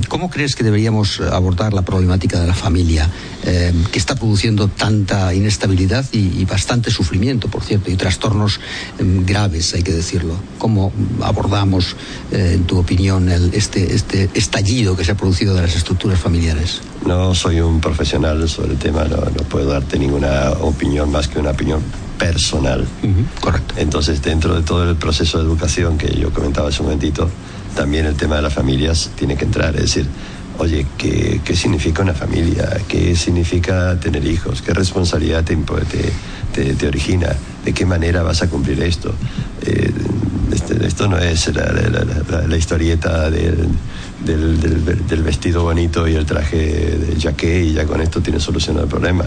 ¿Cómo 0.10 0.30
crees 0.30 0.56
que 0.56 0.64
deberíamos 0.64 1.22
abordar 1.22 1.74
la 1.74 1.84
problemática 1.84 2.40
de 2.40 2.48
la 2.48 2.54
familia 2.54 3.10
que 3.44 4.00
está 4.00 4.16
produciendo 4.16 4.70
tanta 4.70 5.34
inestabilidad 5.34 6.06
y, 6.12 6.46
bastante 6.46 6.92
sufrimiento, 6.92 7.50
por 7.50 7.64
cierto, 7.64 7.92
y 7.92 7.96
trastornos 7.96 8.60
graves, 9.00 9.74
hay 9.74 9.84
que 9.84 9.92
decirlo? 9.92 10.36
¿Cómo 10.58 10.94
abordamos, 11.22 11.96
en 12.32 12.64
tu 12.64 12.78
opinión, 12.78 13.30
el, 13.30 13.54
este, 13.54 13.96
este 13.96 14.30
estallido 14.34 14.96
que 14.96 15.04
se 15.04 15.12
ha 15.12 15.18
producido 15.18 15.56
de 15.56 15.62
las 15.64 15.76
estructuras 15.76 16.20
familiares? 16.20 16.82
No 17.06 17.36
soy 17.36 17.60
un 17.60 17.82
profesional 17.82 18.48
sobre 18.48 18.72
el 18.72 18.78
tema, 18.78 19.04
no, 19.04 19.18
no 19.18 19.44
puedo 19.50 19.70
darte 19.72 20.00
ninguna 20.00 20.52
opinión 20.62 21.12
más 21.12 21.28
que 21.28 21.40
una 21.40 21.52
opinión 21.52 21.82
personal. 22.18 22.88
correcto. 23.42 23.76
Entonces, 23.78 24.22
dentro 24.22 24.56
de 24.56 24.62
todo 24.62 24.90
el 24.90 24.96
proceso 24.96 25.38
de 25.38 25.44
educación 25.44 25.98
que 25.98 26.08
yo 26.16 26.32
comentaba 26.32 26.70
hace 26.70 26.82
un 26.82 26.88
momentito, 26.88 27.30
también 27.76 28.06
el 28.06 28.16
tema 28.16 28.38
de 28.38 28.44
las 28.44 28.54
familias 28.54 29.12
tiene 29.16 29.36
que 29.36 29.46
entrar. 29.46 29.76
Es 29.76 29.82
decir, 29.82 30.08
oye, 30.58 30.86
¿qué, 30.98 31.42
qué 31.44 31.56
significa 31.56 32.02
una 32.02 32.14
familia? 32.14 32.70
¿Qué 32.88 33.16
significa 33.16 34.00
tener 34.00 34.26
hijos? 34.26 34.62
¿Qué 34.62 34.74
responsabilidad 34.74 35.44
te, 35.44 35.58
te, 36.54 36.74
te, 36.76 36.88
origina? 36.88 37.36
¿De 37.64 37.74
qué 37.74 37.86
manera 37.86 38.24
vas 38.24 38.42
a 38.42 38.50
cumplir 38.50 38.82
esto? 38.82 39.14
Eh, 39.66 39.92
este, 40.52 40.86
esto 40.86 41.08
no 41.08 41.18
es 41.18 41.50
la, 41.54 42.58
historieta 42.58 43.30
del, 43.30 43.70
del, 44.26 44.60
del, 45.08 45.24
vestido 45.24 45.64
bonito 45.64 46.08
y 46.08 46.16
el 46.16 46.26
traje 46.26 46.58
de 46.58 47.20
jaque 47.20 47.64
y 47.64 47.74
ya 47.74 47.86
con 47.86 48.02
esto 48.02 48.22
tienes 48.22 48.44
solucionado 48.44 48.86
el 48.86 48.90
problema 48.90 49.26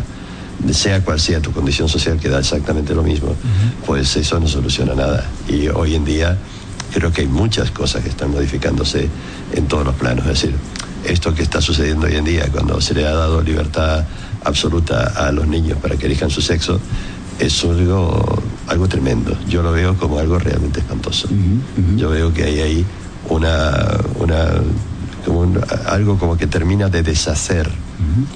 sea 0.72 1.02
cual 1.02 1.20
sea 1.20 1.40
tu 1.40 1.52
condición 1.52 1.88
social, 1.88 2.18
que 2.18 2.28
da 2.28 2.38
exactamente 2.38 2.94
lo 2.94 3.02
mismo, 3.02 3.34
pues 3.84 4.16
eso 4.16 4.40
no 4.40 4.48
soluciona 4.48 4.94
nada. 4.94 5.24
Y 5.48 5.68
hoy 5.68 5.94
en 5.94 6.04
día 6.04 6.36
creo 6.92 7.12
que 7.12 7.22
hay 7.22 7.26
muchas 7.28 7.70
cosas 7.70 8.02
que 8.02 8.08
están 8.08 8.30
modificándose 8.30 9.08
en 9.54 9.66
todos 9.66 9.84
los 9.84 9.94
planos. 9.94 10.26
Es 10.26 10.40
decir, 10.40 10.54
esto 11.04 11.34
que 11.34 11.42
está 11.42 11.60
sucediendo 11.60 12.06
hoy 12.06 12.16
en 12.16 12.24
día, 12.24 12.48
cuando 12.50 12.80
se 12.80 12.94
le 12.94 13.06
ha 13.06 13.12
dado 13.12 13.42
libertad 13.42 14.04
absoluta 14.44 15.12
a 15.16 15.30
los 15.32 15.46
niños 15.46 15.78
para 15.80 15.96
que 15.96 16.06
elijan 16.06 16.30
su 16.30 16.40
sexo, 16.40 16.80
es 17.38 17.64
algo, 17.64 18.42
algo 18.66 18.88
tremendo. 18.88 19.36
Yo 19.48 19.62
lo 19.62 19.72
veo 19.72 19.96
como 19.96 20.18
algo 20.18 20.38
realmente 20.38 20.80
espantoso. 20.80 21.28
Yo 21.96 22.10
veo 22.10 22.32
que 22.32 22.44
hay 22.44 22.60
ahí 22.60 22.86
una, 23.28 23.98
una 24.18 24.62
algo 25.86 26.18
como 26.18 26.36
que 26.36 26.46
termina 26.46 26.88
de 26.88 27.02
deshacer 27.02 27.68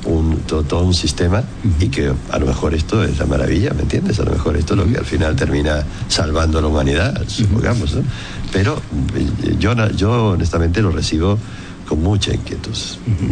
un, 0.04 0.38
todo, 0.46 0.82
un 0.82 0.94
sistema 0.94 1.42
y 1.78 1.88
que 1.88 2.12
a 2.30 2.38
lo 2.38 2.46
mejor 2.46 2.74
esto 2.74 3.04
es 3.04 3.18
la 3.18 3.26
maravilla, 3.26 3.72
¿me 3.74 3.82
entiendes? 3.82 4.18
A 4.20 4.24
lo 4.24 4.32
mejor 4.32 4.56
esto 4.56 4.74
es 4.74 4.80
lo 4.80 4.86
que 4.86 4.98
al 4.98 5.04
final 5.04 5.36
termina 5.36 5.84
salvando 6.08 6.58
a 6.58 6.62
la 6.62 6.68
humanidad, 6.68 7.22
supongamos, 7.26 7.94
¿no? 7.94 8.02
Pero 8.52 8.80
eh, 9.14 9.56
yo, 9.58 9.74
yo 9.90 10.28
honestamente 10.30 10.82
lo 10.82 10.90
recibo 10.90 11.38
con 11.90 12.04
mucha 12.04 12.32
inquietud, 12.32 12.72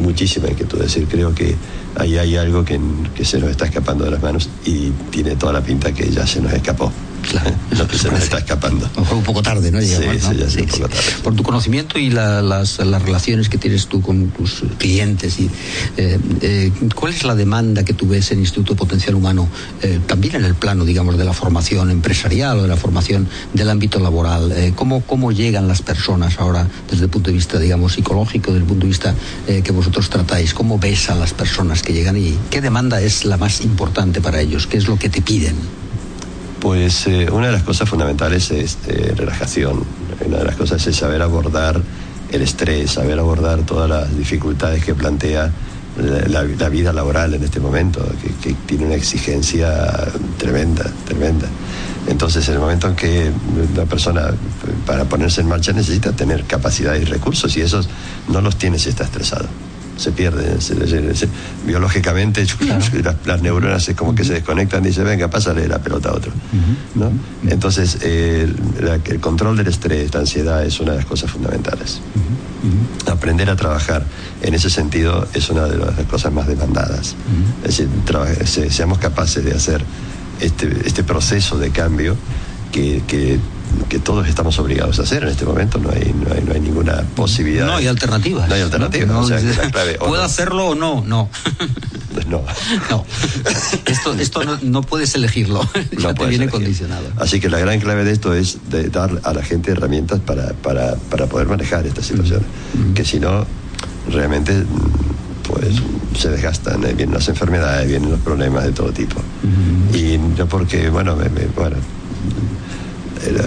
muchísima 0.02 0.48
inquietud. 0.48 0.80
Es 0.80 0.92
decir, 0.92 1.06
creo 1.08 1.32
que 1.32 1.54
ahí 1.94 2.18
hay 2.18 2.36
algo 2.36 2.64
que, 2.64 2.80
que, 3.14 3.24
se 3.24 3.38
nos 3.38 3.50
está 3.50 3.66
escapando 3.66 4.04
de 4.04 4.10
las 4.10 4.20
manos 4.20 4.50
y 4.66 4.90
tiene 5.12 5.36
toda 5.36 5.52
la 5.52 5.60
pinta 5.60 5.92
que 5.92 6.10
ya 6.10 6.26
se 6.26 6.40
nos 6.40 6.52
escapó. 6.52 6.92
Claro, 7.22 7.54
lo 7.76 7.86
que 7.86 7.98
se 7.98 8.10
nos 8.10 8.22
está 8.22 8.38
escapando. 8.38 8.88
un 8.96 9.22
poco 9.22 9.42
tarde, 9.42 9.70
¿no? 9.70 9.80
sí, 9.80 9.88
sí, 9.88 10.60
un 10.60 10.66
poco 10.66 10.88
tarde. 10.88 11.04
Por 11.22 11.34
tu 11.34 11.42
conocimiento 11.42 11.98
y 11.98 12.10
las, 12.10 12.42
las, 12.42 13.02
relaciones 13.02 13.48
que 13.48 13.58
tienes 13.58 13.86
tú 13.86 14.00
con 14.00 14.28
tus 14.30 14.62
clientes, 14.78 15.38
y, 15.40 15.50
eh, 15.96 16.18
eh, 16.40 16.72
¿cuál 16.94 17.12
es 17.12 17.24
la 17.24 17.34
demanda 17.34 17.84
que 17.84 17.92
tú 17.92 18.08
ves 18.08 18.30
en 18.32 18.40
Instituto 18.40 18.74
Potencial 18.76 19.14
Humano, 19.14 19.48
eh, 19.82 20.00
también 20.06 20.36
en 20.36 20.44
el 20.44 20.54
plano, 20.54 20.84
digamos, 20.84 21.18
de 21.18 21.24
la 21.24 21.32
formación 21.32 21.90
empresarial 21.90 22.58
o 22.58 22.62
de 22.62 22.68
la 22.68 22.76
formación 22.76 23.28
del 23.52 23.70
ámbito 23.70 23.98
laboral? 23.98 24.72
¿cómo, 24.74 25.02
¿Cómo 25.02 25.32
llegan 25.32 25.68
las 25.68 25.82
personas 25.82 26.38
ahora 26.38 26.66
desde 26.90 27.04
el 27.04 27.10
punto 27.10 27.30
de 27.30 27.36
vista, 27.36 27.58
digamos, 27.58 27.94
psicológico, 27.94 28.52
desde 28.52 28.62
el 28.62 28.68
punto 28.68 28.86
de 28.86 28.88
vista 28.88 29.14
que 29.46 29.72
vosotros 29.72 30.08
tratáis? 30.08 30.54
¿Cómo 30.54 30.78
ves 30.78 31.10
a 31.10 31.14
las 31.14 31.34
personas 31.34 31.82
que 31.82 31.92
llegan 31.92 32.16
y 32.16 32.36
qué 32.50 32.60
demanda 32.60 33.00
es 33.00 33.24
la 33.24 33.36
más 33.36 33.60
importante 33.60 34.20
para 34.20 34.40
ellos? 34.40 34.66
¿Qué 34.66 34.76
es 34.76 34.88
lo 34.88 34.98
que 34.98 35.08
te 35.08 35.22
piden? 35.22 35.56
Pues 36.60 37.06
eh, 37.06 37.28
una 37.30 37.46
de 37.46 37.52
las 37.52 37.62
cosas 37.62 37.88
fundamentales 37.88 38.50
es 38.50 38.78
eh, 38.88 39.12
relajación. 39.16 39.84
Una 40.26 40.38
de 40.38 40.44
las 40.44 40.56
cosas 40.56 40.84
es 40.86 40.96
saber 40.96 41.22
abordar 41.22 41.80
el 42.30 42.42
estrés, 42.42 42.92
saber 42.92 43.18
abordar 43.18 43.60
todas 43.60 43.88
las 43.88 44.16
dificultades 44.16 44.84
que 44.84 44.94
plantea 44.94 45.50
la, 46.28 46.68
vida 46.68 46.92
laboral 46.92 47.34
en 47.34 47.42
este 47.42 47.58
momento, 47.58 48.06
que, 48.42 48.54
tiene 48.66 48.86
una 48.86 48.94
exigencia 48.94 49.94
tremenda, 50.36 50.84
tremenda. 51.06 51.48
Entonces, 52.06 52.46
en 52.48 52.54
el 52.54 52.60
momento 52.60 52.88
en 52.88 52.94
que 52.94 53.30
una 53.74 53.84
persona, 53.84 54.30
para 54.86 55.04
ponerse 55.04 55.40
en 55.40 55.48
marcha, 55.48 55.72
necesita 55.72 56.12
tener 56.12 56.44
capacidad 56.44 56.94
y 56.94 57.04
recursos, 57.04 57.56
y 57.56 57.62
esos 57.62 57.88
no 58.28 58.40
los 58.40 58.56
tiene 58.56 58.78
si 58.78 58.90
está 58.90 59.04
estresado 59.04 59.48
se 59.98 60.12
pierde. 60.12 60.56
biológicamente 61.66 62.46
las, 63.26 63.42
neuronas 63.42 63.88
es 63.88 63.96
como 63.96 64.14
que 64.14 64.24
se 64.24 64.34
desconectan 64.34 64.84
y 64.84 64.88
dice, 64.88 65.02
venga, 65.02 65.28
pásale 65.28 65.68
la 65.68 65.80
pelota 65.80 66.10
a 66.10 66.14
otro. 66.14 66.32
¿no? 66.94 67.10
Entonces, 67.48 67.98
el 68.02 69.20
control 69.20 69.56
del 69.56 69.66
estrés, 69.66 70.14
la 70.14 70.20
ansiedad 70.20 70.64
es 70.64 70.80
una 70.80 70.92
de 70.92 70.98
las 70.98 71.06
cosas 71.06 71.30
fundamentales. 71.30 72.00
Aprender 73.06 73.50
a 73.50 73.56
trabajar 73.56 74.04
en 74.42 74.54
ese 74.54 74.70
sentido 74.70 75.26
es 75.34 75.50
una 75.50 75.66
de 75.66 75.76
las 75.76 75.94
cosas 76.06 76.32
más 76.32 76.46
demandadas. 76.46 77.14
Es 77.64 77.78
decir, 77.78 78.70
seamos 78.70 78.98
capaces 78.98 79.44
de 79.44 79.52
hacer 79.52 79.84
este, 80.40 80.68
este 80.86 81.02
proceso 81.02 81.58
de 81.58 81.70
cambio 81.70 82.16
que, 82.70 83.02
que 83.06 83.38
que 83.88 83.98
todos 83.98 84.28
estamos 84.28 84.58
obligados 84.58 84.98
a 84.98 85.02
hacer 85.02 85.22
en 85.22 85.30
este 85.30 85.44
momento. 85.44 85.78
No 85.78 85.90
hay, 85.90 86.12
no 86.12 86.32
hay, 86.32 86.42
no 86.42 86.52
hay 86.52 86.60
ninguna 86.60 87.02
posibilidad. 87.14 87.66
No 87.66 87.76
hay 87.76 87.86
alternativa. 87.86 88.46
No 88.46 88.54
hay 88.54 88.62
alternativa. 88.62 89.06
No, 89.06 89.26
¿Puedo 89.98 90.22
hacerlo 90.22 90.68
o 90.68 90.74
no? 90.74 91.02
No. 91.06 91.28
Pues 92.12 92.26
no. 92.26 92.42
No. 92.90 93.04
Esto, 93.86 94.12
esto 94.14 94.40
no, 94.62 94.82
puedes 94.82 95.14
elegirlo. 95.14 95.68
No 96.00 96.14
te 96.14 96.26
viene 96.26 96.48
condicionado. 96.48 97.06
Así 97.16 97.38
que 97.38 97.48
la 97.48 97.58
gran 97.58 97.80
clave 97.80 98.04
de 98.04 98.12
esto 98.12 98.34
es 98.34 98.58
de 98.70 98.88
dar 98.88 99.20
a 99.24 99.32
la 99.32 99.42
gente 99.42 99.70
herramientas 99.70 100.20
para, 100.20 100.52
para, 100.54 100.96
para 100.96 101.26
poder 101.26 101.46
manejar 101.46 101.86
esta 101.86 102.02
situación. 102.02 102.42
Que 102.94 103.04
si 103.04 103.20
no, 103.20 103.46
realmente 104.10 104.64
pues 105.44 105.76
se 106.18 106.30
desgastan, 106.30 106.84
eh, 106.84 106.92
vienen 106.94 107.14
las 107.14 107.28
enfermedades, 107.28 107.88
vienen 107.88 108.10
los 108.10 108.20
problemas 108.20 108.64
de 108.64 108.72
todo 108.72 108.92
tipo. 108.92 109.20
Y 109.94 110.18
no 110.18 110.46
porque, 110.46 110.90
bueno, 110.90 111.16
me, 111.16 111.28
bueno 111.54 111.76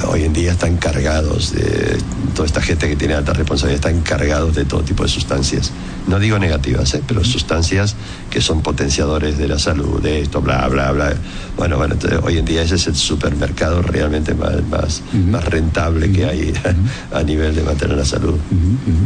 hoy 0.07 0.23
en 0.23 0.33
día 0.33 0.51
están 0.51 0.77
cargados 0.77 1.53
de, 1.53 1.97
toda 2.31 2.45
esta 2.45 2.61
gente 2.61 2.87
que 2.87 2.95
tiene 2.95 3.13
alta 3.13 3.33
responsabilidad 3.33 3.85
está 3.85 3.91
encargados 3.91 4.55
de 4.55 4.65
todo 4.65 4.81
tipo 4.81 5.03
de 5.03 5.09
sustancias. 5.09 5.71
No 6.07 6.19
digo 6.19 6.39
negativas, 6.39 6.93
¿eh? 6.95 7.03
pero 7.07 7.23
sustancias 7.23 7.95
que 8.29 8.41
son 8.41 8.61
potenciadores 8.61 9.37
de 9.37 9.47
la 9.47 9.59
salud, 9.59 10.01
de 10.01 10.21
esto, 10.21 10.41
bla, 10.41 10.67
bla, 10.67 10.91
bla. 10.91 11.13
Bueno, 11.57 11.77
bueno, 11.77 11.95
hoy 12.23 12.37
en 12.37 12.45
día 12.45 12.63
ese 12.63 12.75
es 12.75 12.87
el 12.87 12.95
supermercado 12.95 13.81
realmente 13.81 14.33
más, 14.33 14.63
más, 14.69 15.03
más 15.29 15.45
rentable 15.45 16.11
que 16.11 16.25
hay 16.25 16.53
a 17.13 17.23
nivel 17.23 17.55
de 17.55 17.63
mantener 17.63 17.97
la 17.97 18.05
salud. 18.05 18.35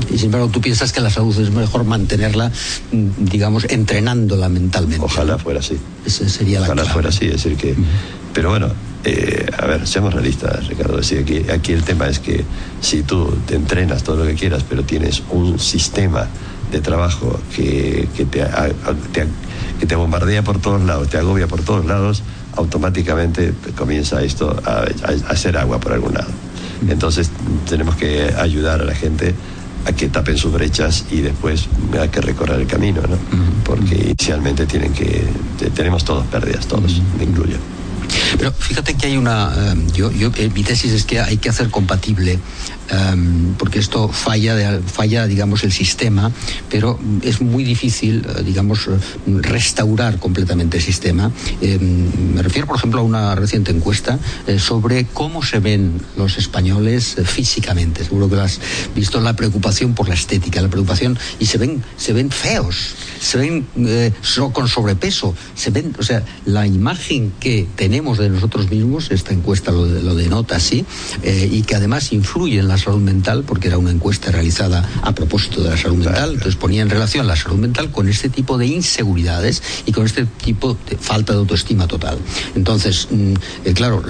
Y 0.10 0.18
sin 0.18 0.28
embargo, 0.28 0.50
tú 0.50 0.62
piensas 0.62 0.94
que 0.94 1.02
la 1.02 1.10
salud 1.10 1.38
es 1.40 1.52
mejor 1.52 1.84
mantenerla, 1.84 2.52
mm, 2.92 3.26
digamos, 3.26 3.66
entrenándola 3.70 4.50
mentalmente. 4.50 5.04
Ojalá 5.04 5.38
fuera 5.38 5.60
así. 5.60 5.78
Esa 6.06 6.30
sería 6.30 6.60
la 6.60 6.68
Ojalá 6.68 6.86
fuera 6.86 7.10
así, 7.10 7.26
es 7.26 7.44
decir 7.44 7.58
que... 7.58 7.76
Pero 8.34 8.50
bueno, 8.50 8.68
eh, 9.06 9.46
a 9.58 9.66
ver, 9.68 9.88
seamos 9.88 10.14
realistas, 10.14 10.68
Ricardo. 10.68 10.98
Decir, 10.98 11.20
aquí, 11.20 11.50
aquí 11.52 11.74
el 11.74 11.84
tema 11.84 12.08
es 12.08 12.20
que 12.20 12.44
si 12.82 13.04
tú 13.04 13.38
te 13.46 13.56
entrenas 13.56 14.04
todo 14.04 14.18
lo 14.18 14.26
que 14.26 14.34
quieras, 14.34 14.66
pero 14.68 14.84
tienes 14.84 15.22
un 15.30 15.60
sistema 15.60 16.28
de 16.72 16.82
trabajo 16.82 17.40
que, 17.56 18.08
que 18.18 18.26
te, 18.26 18.44
que 19.80 19.86
te 19.86 19.96
bombardea 19.96 20.44
por 20.44 20.60
todos 20.60 20.82
lados, 20.82 21.10
te 21.10 21.18
agobia 21.18 21.48
por 21.48 21.62
todos 21.62 21.86
lados, 21.86 22.24
automáticamente 22.56 23.54
comienza 23.78 24.24
esto 24.24 24.60
a, 24.66 24.86
hacer 25.30 25.58
agua 25.58 25.80
por 25.80 25.94
algún 25.94 26.16
lado. 26.16 26.30
Entonces 26.90 27.30
tenemos 27.70 27.96
que 27.96 28.34
ayudar 28.38 28.82
a 28.82 28.86
la 28.86 28.96
gente 28.96 29.36
a 29.86 29.94
que 29.94 30.10
tapen 30.10 30.36
sus 30.36 30.52
brechas 30.52 31.06
y 31.12 31.22
después 31.22 31.68
hay 32.00 32.10
que 32.10 32.22
recorrer 32.22 32.60
el 32.60 32.68
camino, 32.68 33.02
¿no? 33.04 33.18
Porque 33.64 33.96
inicialmente 33.96 34.66
tienen 34.66 34.92
que, 34.94 35.24
tenemos 35.76 36.04
todos 36.04 36.26
pérdidas, 36.26 36.66
todos, 36.66 37.02
me 37.20 37.26
incluyo. 37.26 37.58
Pero 38.38 38.52
fíjate 38.52 38.96
que 38.96 39.08
hay 39.08 39.18
una, 39.18 39.52
eh, 39.56 39.76
yo, 39.94 40.12
yo, 40.12 40.32
eh, 40.36 40.50
mi 40.54 40.64
tesis 40.64 40.92
es 40.92 41.06
que 41.06 41.20
hay 41.20 41.38
que 41.38 41.50
hacer 41.50 41.70
compatible 41.70 42.40
Em, 42.90 43.56
porque 43.56 43.80
esto 43.80 44.10
falla, 44.10 44.80
falla, 44.86 45.26
digamos, 45.26 45.64
el 45.64 45.72
sistema, 45.72 46.32
pero 46.70 47.00
es 47.24 47.42
muy 47.42 47.64
difícil, 47.64 48.26
eh, 48.28 48.44
digamos, 48.44 48.88
restaurar 49.26 50.20
completamente 50.20 50.78
el 50.78 50.84
sistema. 50.84 51.32
Em, 51.62 52.36
me 52.36 52.44
refiero, 52.44 52.68
por 52.68 52.78
ejemplo, 52.78 53.02
a 53.02 53.04
una 53.04 53.34
reciente 53.34 53.72
encuesta 53.72 54.20
eh, 54.46 54.60
sobre 54.60 55.06
cómo 55.06 55.42
se 55.42 55.60
ven 55.60 56.00
los 56.16 56.38
españoles 56.38 57.18
eh, 57.18 57.26
físicamente. 57.26 58.04
Seguro 58.04 58.30
que 58.30 58.40
has 58.40 58.60
visto 58.96 59.20
la 59.20 59.36
preocupación 59.36 59.96
por 59.96 60.08
la 60.08 60.14
estética, 60.14 60.62
la 60.62 60.70
preocupación, 60.70 61.18
y 61.40 61.48
se 61.48 61.58
ven, 61.58 61.84
se 61.98 62.14
ven 62.14 62.30
feos, 62.30 62.96
se 63.26 63.38
ven 63.38 63.66
con 64.54 64.68
sobrepeso, 64.68 65.36
se 65.56 65.72
ven, 65.72 65.96
o 65.98 66.04
sea, 66.04 66.24
la 66.46 66.68
imagen 66.68 67.34
que 67.40 67.68
tenemos 67.76 68.18
de 68.18 68.30
nosotros 68.30 68.70
mismos, 68.70 69.12
esta 69.12 69.34
encuesta 69.34 69.72
lo, 69.72 69.86
lo 69.86 70.16
denota 70.16 70.58
así, 70.58 70.86
y 71.24 71.64
que 71.64 71.76
además 71.76 72.14
influye 72.14 72.60
en 72.60 72.68
la 72.68 72.78
salud 72.78 73.02
mental, 73.02 73.44
porque 73.46 73.68
era 73.68 73.78
una 73.78 73.92
encuesta 73.92 74.32
realizada 74.32 74.88
a 75.02 75.14
propósito 75.16 75.64
de 75.64 75.72
la 75.72 75.78
salud 75.78 75.98
mental, 75.98 76.34
entonces 76.34 76.56
ponía 76.56 76.82
en 76.82 76.90
relación 76.90 77.28
la 77.28 77.36
salud 77.36 77.58
mental 77.58 77.92
con 77.92 78.08
este 78.08 78.30
tipo 78.30 78.58
de 78.58 78.68
inseguridades 78.68 79.64
y 79.86 79.92
con 79.92 80.06
este 80.06 80.26
tipo 80.26 80.78
de 80.90 80.98
falta 80.98 81.34
de 81.34 81.40
autoestima 81.40 81.88
total. 81.88 82.18
Entonces, 82.56 83.08
mm, 83.10 83.34
eh, 83.66 83.74
claro, 83.74 84.04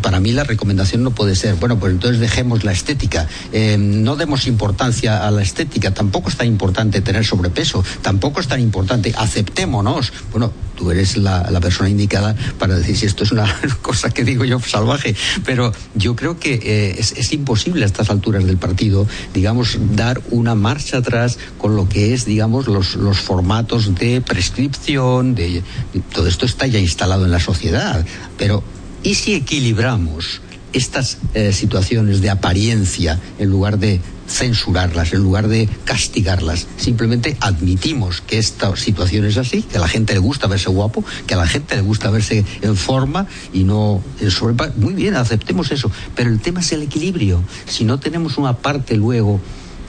para 0.00 0.20
mí 0.20 0.32
la 0.32 0.44
recomendación 0.44 1.02
no 1.02 1.10
puede 1.10 1.36
ser, 1.36 1.56
bueno, 1.56 1.78
pues 1.78 1.92
entonces 1.92 2.20
dejemos 2.20 2.64
la 2.64 2.72
estética, 2.72 3.28
eh, 3.52 3.76
no 3.78 4.16
demos 4.16 4.46
importancia 4.46 5.26
a 5.26 5.30
la 5.30 5.42
estética, 5.42 5.92
tampoco 5.92 6.28
es 6.28 6.36
tan 6.36 6.46
importante 6.46 7.00
tener 7.00 7.24
sobrepeso, 7.24 7.84
tampoco 8.02 8.40
es 8.40 8.48
tan 8.54 8.60
importante, 8.60 9.12
aceptémonos. 9.16 10.12
Bueno, 10.30 10.52
tú 10.76 10.92
eres 10.92 11.16
la, 11.16 11.60
persona 11.60 11.90
indicada 11.90 12.36
para 12.56 12.76
decir 12.76 12.96
si 12.96 13.06
esto 13.06 13.24
es 13.24 13.32
una 13.32 13.52
cosa 13.82 14.10
que 14.10 14.22
digo 14.22 14.44
yo 14.44 14.60
salvaje, 14.60 15.16
pero 15.44 15.72
yo 15.96 16.14
creo 16.14 16.38
que 16.38 16.54
eh, 16.54 16.94
es, 16.96 17.10
es, 17.16 17.32
imposible 17.32 17.82
a 17.82 17.86
estas 17.86 18.10
alturas 18.10 18.44
del 18.44 18.56
partido, 18.56 19.08
digamos, 19.32 19.76
dar 19.96 20.22
una 20.30 20.54
marcha 20.54 20.98
atrás 20.98 21.36
con 21.58 21.74
lo 21.74 21.88
que 21.88 22.14
es, 22.14 22.26
digamos, 22.26 22.68
los, 22.68 22.94
los 22.94 23.18
formatos 23.18 23.92
de 23.96 24.20
prescripción, 24.20 25.34
de, 25.34 25.64
todo 26.12 26.28
esto 26.28 26.46
está 26.46 26.68
ya 26.68 26.78
instalado 26.78 27.24
en 27.24 27.32
la 27.32 27.40
sociedad, 27.40 28.06
pero 28.38 28.62
¿y 29.02 29.16
si 29.16 29.34
equilibramos 29.34 30.42
estas 30.74 31.18
eh, 31.32 31.52
situaciones 31.52 32.20
de 32.20 32.30
apariencia 32.30 33.18
en 33.38 33.48
lugar 33.48 33.78
de 33.78 34.00
censurarlas, 34.26 35.12
en 35.12 35.20
lugar 35.20 35.48
de 35.48 35.68
castigarlas. 35.84 36.66
Simplemente 36.76 37.36
admitimos 37.40 38.20
que 38.20 38.38
esta 38.38 38.74
situación 38.76 39.24
es 39.24 39.36
así, 39.36 39.62
que 39.62 39.78
a 39.78 39.80
la 39.80 39.88
gente 39.88 40.12
le 40.14 40.18
gusta 40.18 40.46
verse 40.46 40.70
guapo, 40.70 41.04
que 41.26 41.34
a 41.34 41.36
la 41.36 41.46
gente 41.46 41.76
le 41.76 41.82
gusta 41.82 42.10
verse 42.10 42.44
en 42.62 42.76
forma 42.76 43.26
y 43.52 43.64
no 43.64 44.02
en. 44.20 44.72
Muy 44.76 44.94
bien, 44.94 45.14
aceptemos 45.14 45.70
eso. 45.70 45.90
Pero 46.14 46.30
el 46.30 46.40
tema 46.40 46.60
es 46.60 46.72
el 46.72 46.82
equilibrio. 46.82 47.42
Si 47.66 47.84
no 47.84 47.98
tenemos 47.98 48.38
una 48.38 48.56
parte 48.56 48.96
luego 48.96 49.40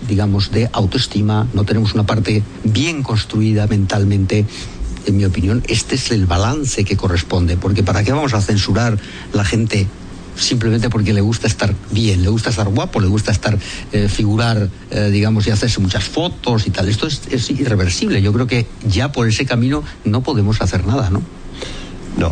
digamos, 0.08 0.52
de 0.52 0.70
autoestima, 0.72 1.48
no 1.54 1.64
tenemos 1.64 1.94
una 1.94 2.06
parte 2.06 2.44
bien 2.64 3.02
construida 3.02 3.66
mentalmente, 3.66 4.46
en 5.06 5.18
mi 5.18 5.26
opinión, 5.26 5.64
este 5.68 5.96
es 5.96 6.12
el 6.12 6.26
balance 6.26 6.84
que 6.84 6.98
corresponde, 6.98 7.58
porque 7.58 7.82
¿para 7.82 8.04
qué 8.04 8.12
vamos 8.12 8.34
a 8.34 8.42
censurar 8.42 9.00
la 9.34 9.44
gente 9.44 9.88
simplemente 10.36 10.90
porque 10.90 11.14
le 11.14 11.22
gusta 11.22 11.48
estar 11.48 11.74
bien, 11.92 12.22
le 12.22 12.30
gusta 12.30 12.50
estar 12.50 12.68
guapo, 12.68 13.00
le 13.00 13.08
gusta 13.08 13.32
estar, 13.32 13.58
eh, 13.92 14.08
figurar, 14.10 14.70
eh, 14.92 15.10
digamos, 15.12 15.48
y 15.48 15.52
hacerse 15.52 15.80
muchas 15.80 16.04
fotos 16.04 16.68
y 16.68 16.72
tal. 16.72 16.90
Esto 16.90 17.08
es, 17.08 17.50
irreversible. 17.50 18.22
Yo 18.22 18.34
creo 18.34 18.48
que 18.48 18.66
ya 18.88 19.12
por 19.12 19.28
ese 19.28 19.46
camino 19.46 19.84
no 20.04 20.22
podemos 20.22 20.62
hacer 20.62 20.86
nada, 20.86 21.10
¿no? 21.10 21.22
No, 22.18 22.32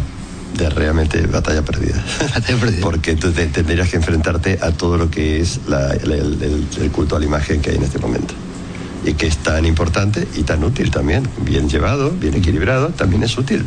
de 0.57 0.69
realmente 0.69 1.25
batalla 1.27 1.63
perdida. 1.63 2.03
Batalla 2.33 2.59
perdida. 2.59 2.81
Porque 2.81 3.15
tú 3.15 3.31
tendrías 3.31 3.89
que 3.89 3.97
enfrentarte 3.97 4.59
a 4.61 4.71
todo 4.71 4.97
lo 4.97 5.09
que 5.09 5.39
es 5.39 5.59
el, 5.67 6.91
culto 6.91 7.15
a 7.15 7.19
la 7.19 7.25
imagen 7.25 7.61
que 7.61 7.71
hay 7.71 7.77
en 7.77 7.83
este 7.83 7.99
momento. 7.99 8.33
Y 9.05 9.13
que 9.13 9.27
es 9.27 9.37
tan 9.37 9.65
importante 9.65 10.27
y 10.35 10.43
tan 10.43 10.63
útil 10.63 10.89
también. 10.89 11.27
Bien 11.41 11.69
llevado, 11.69 12.11
bien 12.11 12.35
equilibrado, 12.35 12.89
también 12.89 13.23
es 13.23 13.37
útil. 13.37 13.65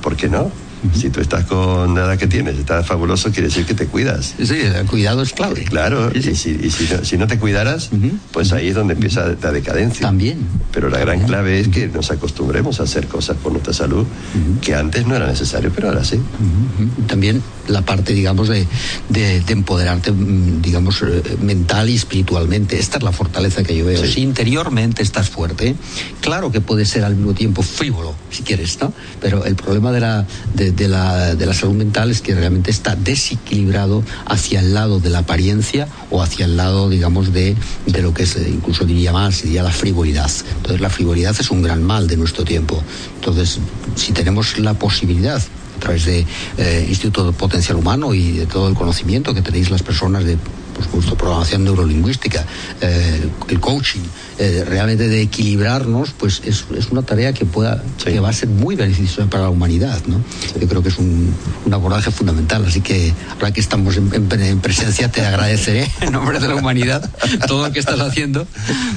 ¿Por 0.00 0.16
qué 0.16 0.28
no? 0.28 0.50
Si 0.94 1.10
tú 1.10 1.20
estás 1.20 1.44
con 1.44 1.94
nada 1.94 2.16
que 2.16 2.26
tienes, 2.26 2.56
estás 2.56 2.86
fabuloso, 2.86 3.30
quiere 3.30 3.48
decir 3.48 3.64
que 3.64 3.74
te 3.74 3.86
cuidas. 3.86 4.34
Sí, 4.42 4.56
el 4.60 4.86
cuidado 4.86 5.22
es 5.22 5.32
clave. 5.32 5.64
Claro, 5.64 6.10
y, 6.14 6.22
si, 6.22 7.16
no, 7.18 7.26
te 7.26 7.38
cuidaras, 7.38 7.90
pues 8.32 8.52
ahí 8.52 8.68
es 8.68 8.74
donde 8.74 8.94
empieza 8.94 9.34
la 9.42 9.52
decadencia. 9.52 10.02
También. 10.02 10.38
Pero 10.72 10.88
la 10.88 10.98
gran 10.98 11.20
clave 11.24 11.60
es 11.60 11.68
que 11.68 11.88
nos 11.88 12.10
acostumbremos 12.10 12.80
a 12.80 12.84
hacer 12.84 13.06
cosas 13.06 13.36
por 13.36 13.52
nuestra 13.52 13.72
salud 13.72 14.06
que 14.62 14.74
antes 14.74 15.06
no 15.06 15.16
era 15.16 15.26
necesario, 15.26 15.72
pero 15.74 15.88
ahora 15.88 16.04
sí. 16.04 16.20
También 17.06 17.42
la 17.68 17.82
parte, 17.82 18.14
digamos, 18.14 18.48
de, 18.48 18.66
de, 19.08 19.42
empoderarte, 19.48 20.12
mm, 20.12 20.62
digamos, 20.62 21.02
eh, 21.02 21.22
mental 21.40 21.88
y 21.90 21.94
espiritualmente. 21.94 22.78
Esta 22.78 22.98
es 22.98 23.02
la 23.02 23.12
fortaleza 23.12 23.62
que 23.62 23.76
yo 23.76 23.84
veo. 23.84 24.04
Si 24.04 24.20
interiormente 24.20 25.02
estás 25.02 25.28
fuerte, 25.28 25.74
claro 26.20 26.50
que 26.50 26.60
puede 26.60 26.84
ser 26.84 27.04
al 27.04 27.14
mismo 27.14 27.34
tiempo 27.34 27.62
frívolo, 27.62 28.14
si 28.30 28.42
quieres, 28.42 28.78
¿no? 28.80 28.92
Pero 29.20 29.44
el 29.44 29.54
problema 29.54 29.92
de 29.92 30.00
la, 30.00 30.26
de, 30.54 30.67
la, 30.88 31.34
de 31.34 31.46
la 31.46 31.54
salud 31.54 31.74
mental 31.74 32.10
es 32.10 32.20
que 32.20 32.34
realmente 32.34 32.70
está 32.70 32.96
desequilibrado 32.96 34.02
hacia 34.26 34.60
el 34.60 34.74
lado 34.74 35.00
de 35.00 35.10
la 35.10 35.20
apariencia 35.20 35.88
o 36.10 36.22
hacia 36.22 36.46
el 36.46 36.56
lado, 36.56 36.88
digamos, 36.88 37.32
de, 37.32 37.56
de 37.86 38.02
lo 38.02 38.14
que 38.14 38.24
es, 38.24 38.36
eh, 38.36 38.48
incluso 38.48 38.84
diría 38.84 39.12
más, 39.12 39.42
diría 39.42 39.62
la 39.62 39.72
frivolidad. 39.72 40.30
Entonces 40.56 40.80
la 40.80 40.90
frivolidad 40.90 41.34
es 41.38 41.50
un 41.50 41.62
gran 41.62 41.82
mal 41.82 42.06
de 42.06 42.16
nuestro 42.16 42.44
tiempo. 42.44 42.82
Entonces, 43.16 43.58
si 43.96 44.12
tenemos 44.12 44.58
la 44.58 44.74
posibilidad 44.74 45.40
a 45.76 45.80
través 45.80 46.04
de 46.06 46.26
eh, 46.56 46.86
Instituto 46.88 47.24
de 47.24 47.32
Potencial 47.32 47.76
Humano 47.76 48.12
y 48.12 48.32
de 48.32 48.46
todo 48.46 48.68
el 48.68 48.74
conocimiento 48.74 49.32
que 49.32 49.42
tenéis 49.42 49.70
las 49.70 49.82
personas 49.82 50.24
de 50.24 50.36
por 50.78 50.84
supuesto, 50.84 51.16
programación 51.16 51.64
neurolingüística, 51.64 52.44
eh, 52.80 53.28
el 53.48 53.58
coaching, 53.58 54.02
eh, 54.38 54.64
realmente 54.64 55.08
de 55.08 55.22
equilibrarnos, 55.22 56.10
pues 56.12 56.40
es, 56.44 56.66
una 56.92 57.02
tarea 57.02 57.32
que 57.32 57.44
pueda, 57.44 57.82
que 58.04 58.20
va 58.20 58.28
a 58.28 58.32
ser 58.32 58.48
muy 58.48 58.76
beneficiosa 58.76 59.28
para 59.28 59.42
la 59.44 59.50
humanidad, 59.50 60.00
¿no? 60.06 60.22
Yo 60.60 60.68
creo 60.68 60.80
que 60.80 60.90
es 60.90 60.98
un, 60.98 61.34
abordaje 61.72 62.12
fundamental, 62.12 62.64
así 62.64 62.80
que 62.80 63.12
ahora 63.34 63.50
que 63.52 63.60
estamos 63.60 63.96
en, 63.96 64.08
presencia 64.60 65.10
te 65.10 65.26
agradeceré 65.26 65.90
en 66.00 66.12
nombre 66.12 66.38
de 66.38 66.46
la 66.46 66.54
humanidad 66.54 67.10
todo 67.48 67.66
lo 67.66 67.72
que 67.72 67.80
estás 67.80 67.98
haciendo 67.98 68.46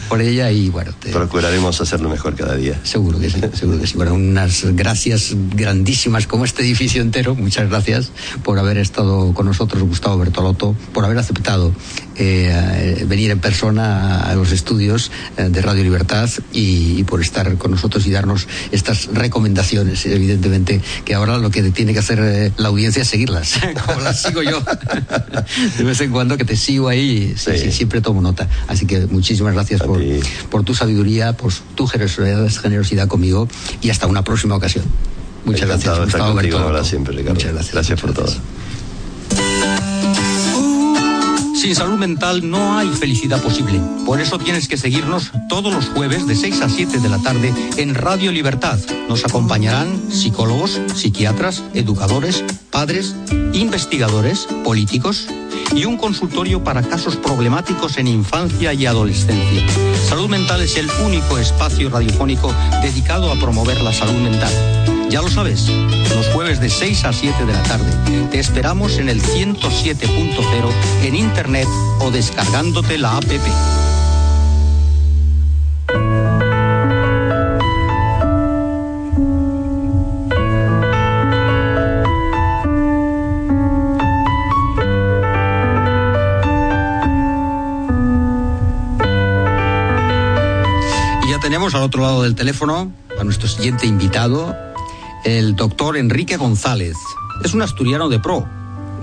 por 0.08 0.22
ella 0.22 0.52
y 0.52 0.70
bueno. 0.70 0.94
Procuraremos 1.12 1.82
hacerlo 1.82 2.10
mejor 2.10 2.36
cada 2.36 2.56
día. 2.56 2.80
Seguro 2.84 3.20
que 3.20 3.32
sí, 3.32 3.42
seguro 3.54 3.80
que 3.80 3.88
sí. 3.88 3.98
Bueno, 3.98 4.14
unas 4.14 4.66
gracias 4.76 5.34
grandísimas 5.56 6.28
como 6.28 6.46
este 6.46 6.62
edificio 6.62 7.02
entero, 7.02 7.34
muchas 7.34 7.68
gracias 7.68 8.12
por 8.44 8.60
haber 8.60 8.78
estado 8.78 9.34
con 9.34 9.48
nosotros, 9.48 9.82
Gustavo 9.82 10.20
Bertolotto, 10.20 10.76
por 10.94 11.06
haber 11.06 11.18
aceptado 11.18 11.71
eh, 12.16 13.06
venir 13.08 13.32
en 13.32 13.40
persona 13.40 14.20
a, 14.20 14.36
los 14.36 14.52
estudios 14.52 15.12
eh, 15.38 15.50
de 15.50 15.62
Radio 15.62 15.84
Libertad 15.84 16.30
y, 16.52 17.04
por 17.06 17.22
estar 17.22 17.58
con 17.58 17.72
nosotros 17.72 18.06
y 18.06 18.12
darnos 18.12 18.48
estas 18.72 19.08
recomendaciones. 19.08 20.06
Evidentemente 20.06 20.82
que 21.06 21.14
ahora 21.14 21.38
lo 21.38 21.50
que 21.50 21.64
tiene 21.72 21.94
que 21.94 22.00
hacer 22.00 22.20
eh, 22.22 22.52
la 22.58 22.68
audiencia 22.68 23.02
es 23.02 23.08
seguirlas, 23.08 23.60
como 23.86 24.02
las 24.02 24.22
sigo 24.22 24.44
yo. 24.44 24.62
de 25.78 25.84
vez 25.84 26.02
en 26.02 26.12
cuando 26.12 26.38
que 26.38 26.46
te 26.46 26.56
sigo 26.56 26.90
ahí, 26.90 27.34
siempre 27.36 28.02
tomo 28.02 28.22
nota. 28.22 28.48
Así 28.68 28.86
que 28.86 29.08
muchísimas 29.08 29.54
gracias 29.54 29.82
por, 29.82 30.02
por, 30.50 30.64
tu 30.64 30.76
sabiduría, 30.76 31.34
por 31.34 31.52
tu 31.76 31.88
generosidad, 31.88 33.08
conmigo 33.08 33.48
y 33.82 33.90
hasta 33.90 34.08
una 34.08 34.24
próxima 34.24 34.56
ocasión. 34.56 34.86
Muchas 35.46 35.68
gracias. 35.68 35.98
siempre, 36.84 37.24
Muchas 37.24 37.52
gracias. 37.54 37.74
Gracias 37.74 38.00
por 38.00 38.14
todo. 38.14 38.32
Sin 41.62 41.76
salud 41.76 42.00
mental 42.00 42.50
no 42.50 42.76
hay 42.76 42.88
felicidad 42.88 43.40
posible. 43.40 43.80
Por 44.04 44.20
eso 44.20 44.40
tienes 44.40 44.68
que 44.68 44.78
seguirnos 44.78 45.32
todos 45.48 45.72
los 45.72 45.90
jueves 45.90 46.26
de 46.26 46.36
6 46.36 46.60
a 46.64 46.70
7 46.70 46.98
de 46.98 47.08
la 47.08 47.20
tarde 47.20 47.54
en 47.78 47.94
Radio 47.94 48.32
Libertad. 48.32 48.80
Nos 49.08 49.24
acompañarán 49.26 50.12
psicólogos, 50.12 50.82
psiquiatras, 50.96 51.64
educadores, 51.76 52.44
padres, 52.72 53.16
investigadores, 53.54 54.48
políticos 54.64 55.28
y 55.76 55.86
un 55.86 55.98
consultorio 55.98 56.64
para 56.64 56.82
casos 56.82 57.16
problemáticos 57.16 58.00
en 58.00 58.08
infancia 58.08 58.74
y 58.74 58.88
adolescencia. 58.88 59.64
Salud 60.10 60.30
Mental 60.30 60.62
es 60.62 60.78
el 60.78 60.90
único 61.06 61.38
espacio 61.38 61.92
radiofónico 61.92 62.52
dedicado 62.82 63.32
a 63.32 63.36
promover 63.36 63.82
la 63.82 63.94
salud 63.94 64.20
mental. 64.20 65.01
Ya 65.12 65.22
lo 65.22 65.30
sabes, 65.30 65.68
los 66.16 66.28
jueves 66.28 66.62
de 66.62 66.70
6 66.70 67.04
a 67.04 67.12
7 67.12 67.46
de 67.46 67.52
la 67.52 67.62
tarde. 67.64 67.92
Te 68.32 68.40
esperamos 68.40 68.98
en 68.98 69.10
el 69.10 69.22
107.0 69.22 70.72
en 71.04 71.16
internet 71.16 71.68
o 72.00 72.12
descargándote 72.12 72.98
la 72.98 73.18
app. 73.18 73.26
Y 91.22 91.30
ya 91.30 91.40
tenemos 91.42 91.76
al 91.76 91.82
otro 91.84 92.02
lado 92.02 92.24
del 92.24 92.36
teléfono 92.36 92.94
a 93.20 93.24
nuestro 93.26 93.50
siguiente 93.50 93.88
invitado, 93.88 94.56
el 95.24 95.56
doctor 95.56 95.98
Enrique 95.98 96.38
González. 96.38 96.96
Es 97.44 97.54
un 97.54 97.62
asturiano 97.62 98.10
de 98.10 98.20
pro. 98.20 98.48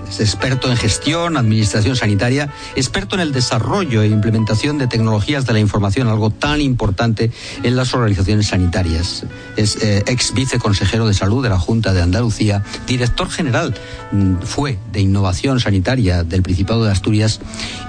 Es 0.09 0.19
experto 0.19 0.69
en 0.69 0.77
gestión, 0.77 1.37
administración 1.37 1.95
sanitaria, 1.95 2.49
experto 2.75 3.15
en 3.15 3.21
el 3.21 3.31
desarrollo 3.31 4.01
e 4.01 4.07
implementación 4.07 4.77
de 4.77 4.87
tecnologías 4.87 5.45
de 5.45 5.53
la 5.53 5.59
información, 5.59 6.07
algo 6.07 6.31
tan 6.31 6.61
importante 6.61 7.31
en 7.63 7.75
las 7.75 7.93
organizaciones 7.93 8.47
sanitarias. 8.47 9.25
Es 9.55 9.75
eh, 9.83 10.03
ex 10.07 10.33
viceconsejero 10.33 11.07
de 11.07 11.13
salud 11.13 11.43
de 11.43 11.49
la 11.49 11.59
Junta 11.59 11.93
de 11.93 12.01
Andalucía, 12.01 12.63
director 12.87 13.29
general 13.29 13.75
mm, 14.11 14.37
fue 14.41 14.79
de 14.91 15.01
innovación 15.01 15.59
sanitaria 15.59 16.23
del 16.23 16.41
Principado 16.41 16.83
de 16.83 16.91
Asturias 16.91 17.39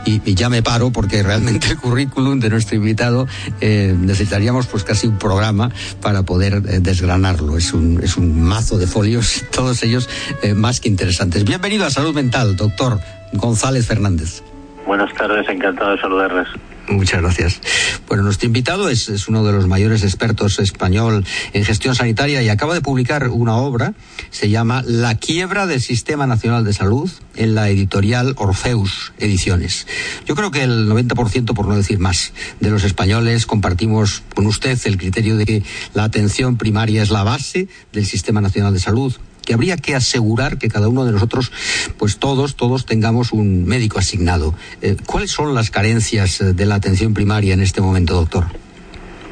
y, 0.05 0.21
ya 0.35 0.49
me 0.49 0.63
paro 0.63 0.93
porque 0.93 1.23
realmente 1.23 1.69
el 1.69 1.77
currículum 1.77 2.41
de 2.41 2.51
nuestro 2.51 2.77
invitado 2.77 3.27
eh, 3.61 3.95
necesitaríamos 3.99 4.67
pues 4.67 4.85
casi 4.85 5.07
un 5.07 5.19
programa 5.19 5.71
para 6.01 6.23
poder 6.23 6.63
eh, 6.67 6.81
desgranarlo. 6.81 7.57
Es 7.59 7.73
un, 7.73 8.01
es 8.03 8.17
un 8.17 8.41
mazo 8.41 8.79
de 8.79 8.87
folios, 8.87 9.45
todos 9.53 9.83
ellos 9.83 10.09
eh, 10.43 10.55
más 10.55 10.81
que 10.81 10.89
interesantes. 10.89 11.45
Bienvenido 11.45 11.87
a 11.87 11.91
Salud 11.91 12.10
Mental, 12.13 12.57
doctor 12.57 13.01
González 13.33 13.87
Fernández. 13.87 14.43
Buenas 14.87 15.15
tardes, 15.15 15.49
encantado 15.49 15.93
de 15.93 16.01
saludarles. 16.01 16.49
Muchas 16.89 17.23
gracias. 17.23 17.61
Bueno, 18.09 18.25
nuestro 18.25 18.47
invitado 18.47 18.89
es, 18.89 19.09
es, 19.09 19.29
uno 19.29 19.45
de 19.45 19.53
los 19.53 19.69
mayores 19.69 20.03
expertos 20.03 20.59
español 20.59 21.25
en 21.53 21.65
gestión 21.65 21.95
sanitaria 21.95 22.43
y 22.43 22.49
acaba 22.49 22.75
de 22.75 22.81
publicar 22.81 23.29
una 23.29 23.57
obra, 23.57 23.95
se 24.31 24.51
llama 24.51 24.83
La 24.85 25.15
quiebra 25.15 25.69
del 25.69 25.81
Sistema 25.81 26.27
Nacional 26.27 26.65
de 26.65 26.73
Salud 26.73 27.09
en 27.37 27.55
la 27.55 27.69
editorial 27.69 28.35
Orfeus 28.37 29.13
Ediciones. 29.19 29.87
Yo 30.27 30.35
creo 30.35 30.51
que 30.51 30.65
el 30.65 30.89
90%, 30.89 31.55
por 31.55 31.69
no 31.69 31.77
decir 31.77 32.01
más, 32.01 32.33
de 32.59 32.71
los 32.71 32.83
españoles 32.83 33.47
compartimos 33.47 34.25
con 34.35 34.47
usted 34.47 34.77
el 34.85 34.99
criterio 34.99 35.37
de 35.37 35.47
que 35.47 35.63
la 35.95 36.05
atención 36.05 36.57
primaria 36.57 37.03
es 37.03 37.11
la 37.11 37.23
base 37.23 37.69
del 37.93 38.07
Sistema 38.07 38.41
Nacional 38.41 38.75
de 38.75 38.81
Salud 38.81 39.15
que 39.51 39.55
habría 39.55 39.77
que 39.77 39.97
asegurar 39.97 40.59
que 40.59 40.69
cada 40.69 40.87
uno 40.87 41.05
de 41.05 41.11
nosotros, 41.11 41.51
pues 41.99 42.19
todos, 42.19 42.55
todos 42.55 42.87
tengamos 42.87 43.33
un 43.33 43.65
médico 43.67 43.99
asignado. 43.99 44.55
Eh, 44.81 44.95
¿Cuáles 45.07 45.33
son 45.33 45.57
las 45.57 45.73
carencias 45.73 46.39
de 46.55 46.67
la 46.67 46.77
atención 46.77 47.15
primaria 47.15 47.53
en 47.53 47.61
este 47.61 47.81
momento, 47.81 48.15
doctor? 48.15 48.45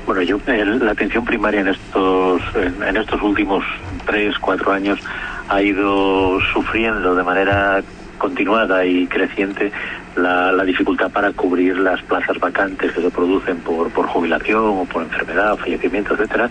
Bueno, 0.07 0.23
yo 0.23 0.41
la 0.49 0.91
atención 0.91 1.25
primaria 1.25 1.61
en 1.61 1.69
estos 1.69 2.43
en, 2.57 2.83
en 2.83 2.97
estos 2.97 3.23
últimos 3.23 3.63
tres, 4.07 4.35
cuatro 4.41 4.73
años 4.73 4.99
ha 5.49 5.63
ido 5.63 6.41
sufriendo 6.53 7.15
de 7.15 7.23
manera 7.23 7.81
continuada 8.19 8.85
y 8.85 9.07
creciente 9.07 9.71
la, 10.17 10.51
la, 10.51 10.65
dificultad 10.65 11.13
para 11.13 11.31
cubrir 11.31 11.79
las 11.79 12.03
plazas 12.03 12.41
vacantes 12.41 12.91
que 12.91 13.03
se 13.03 13.11
producen 13.11 13.59
por, 13.59 13.91
por 13.91 14.09
jubilación 14.09 14.81
o 14.81 14.85
por 14.85 15.05
enfermedad, 15.05 15.57
fallecimiento, 15.57 16.15
etcétera 16.15 16.51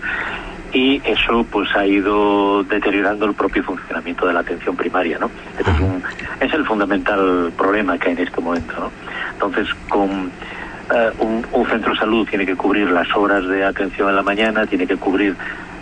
y 0.72 1.00
eso 1.04 1.44
pues 1.50 1.74
ha 1.74 1.86
ido 1.86 2.62
deteriorando 2.64 3.26
el 3.26 3.34
propio 3.34 3.62
funcionamiento 3.62 4.26
de 4.26 4.32
la 4.34 4.40
atención 4.40 4.76
primaria, 4.76 5.18
¿no? 5.18 5.30
Este 5.58 5.70
es, 5.70 5.80
un, 5.80 6.02
es 6.40 6.52
el 6.52 6.64
fundamental 6.66 7.52
problema 7.56 7.98
que 7.98 8.08
hay 8.08 8.16
en 8.16 8.26
este 8.26 8.40
momento, 8.40 8.74
¿no? 8.78 8.90
Entonces, 9.32 9.68
con 9.88 10.10
uh, 10.10 11.24
un, 11.24 11.46
un, 11.52 11.66
centro 11.66 11.92
de 11.92 11.98
salud 11.98 12.28
tiene 12.28 12.44
que 12.44 12.56
cubrir 12.56 12.90
las 12.90 13.14
horas 13.16 13.46
de 13.48 13.64
atención 13.64 14.10
en 14.10 14.16
la 14.16 14.22
mañana, 14.22 14.66
tiene 14.66 14.86
que 14.86 14.96
cubrir 14.96 15.36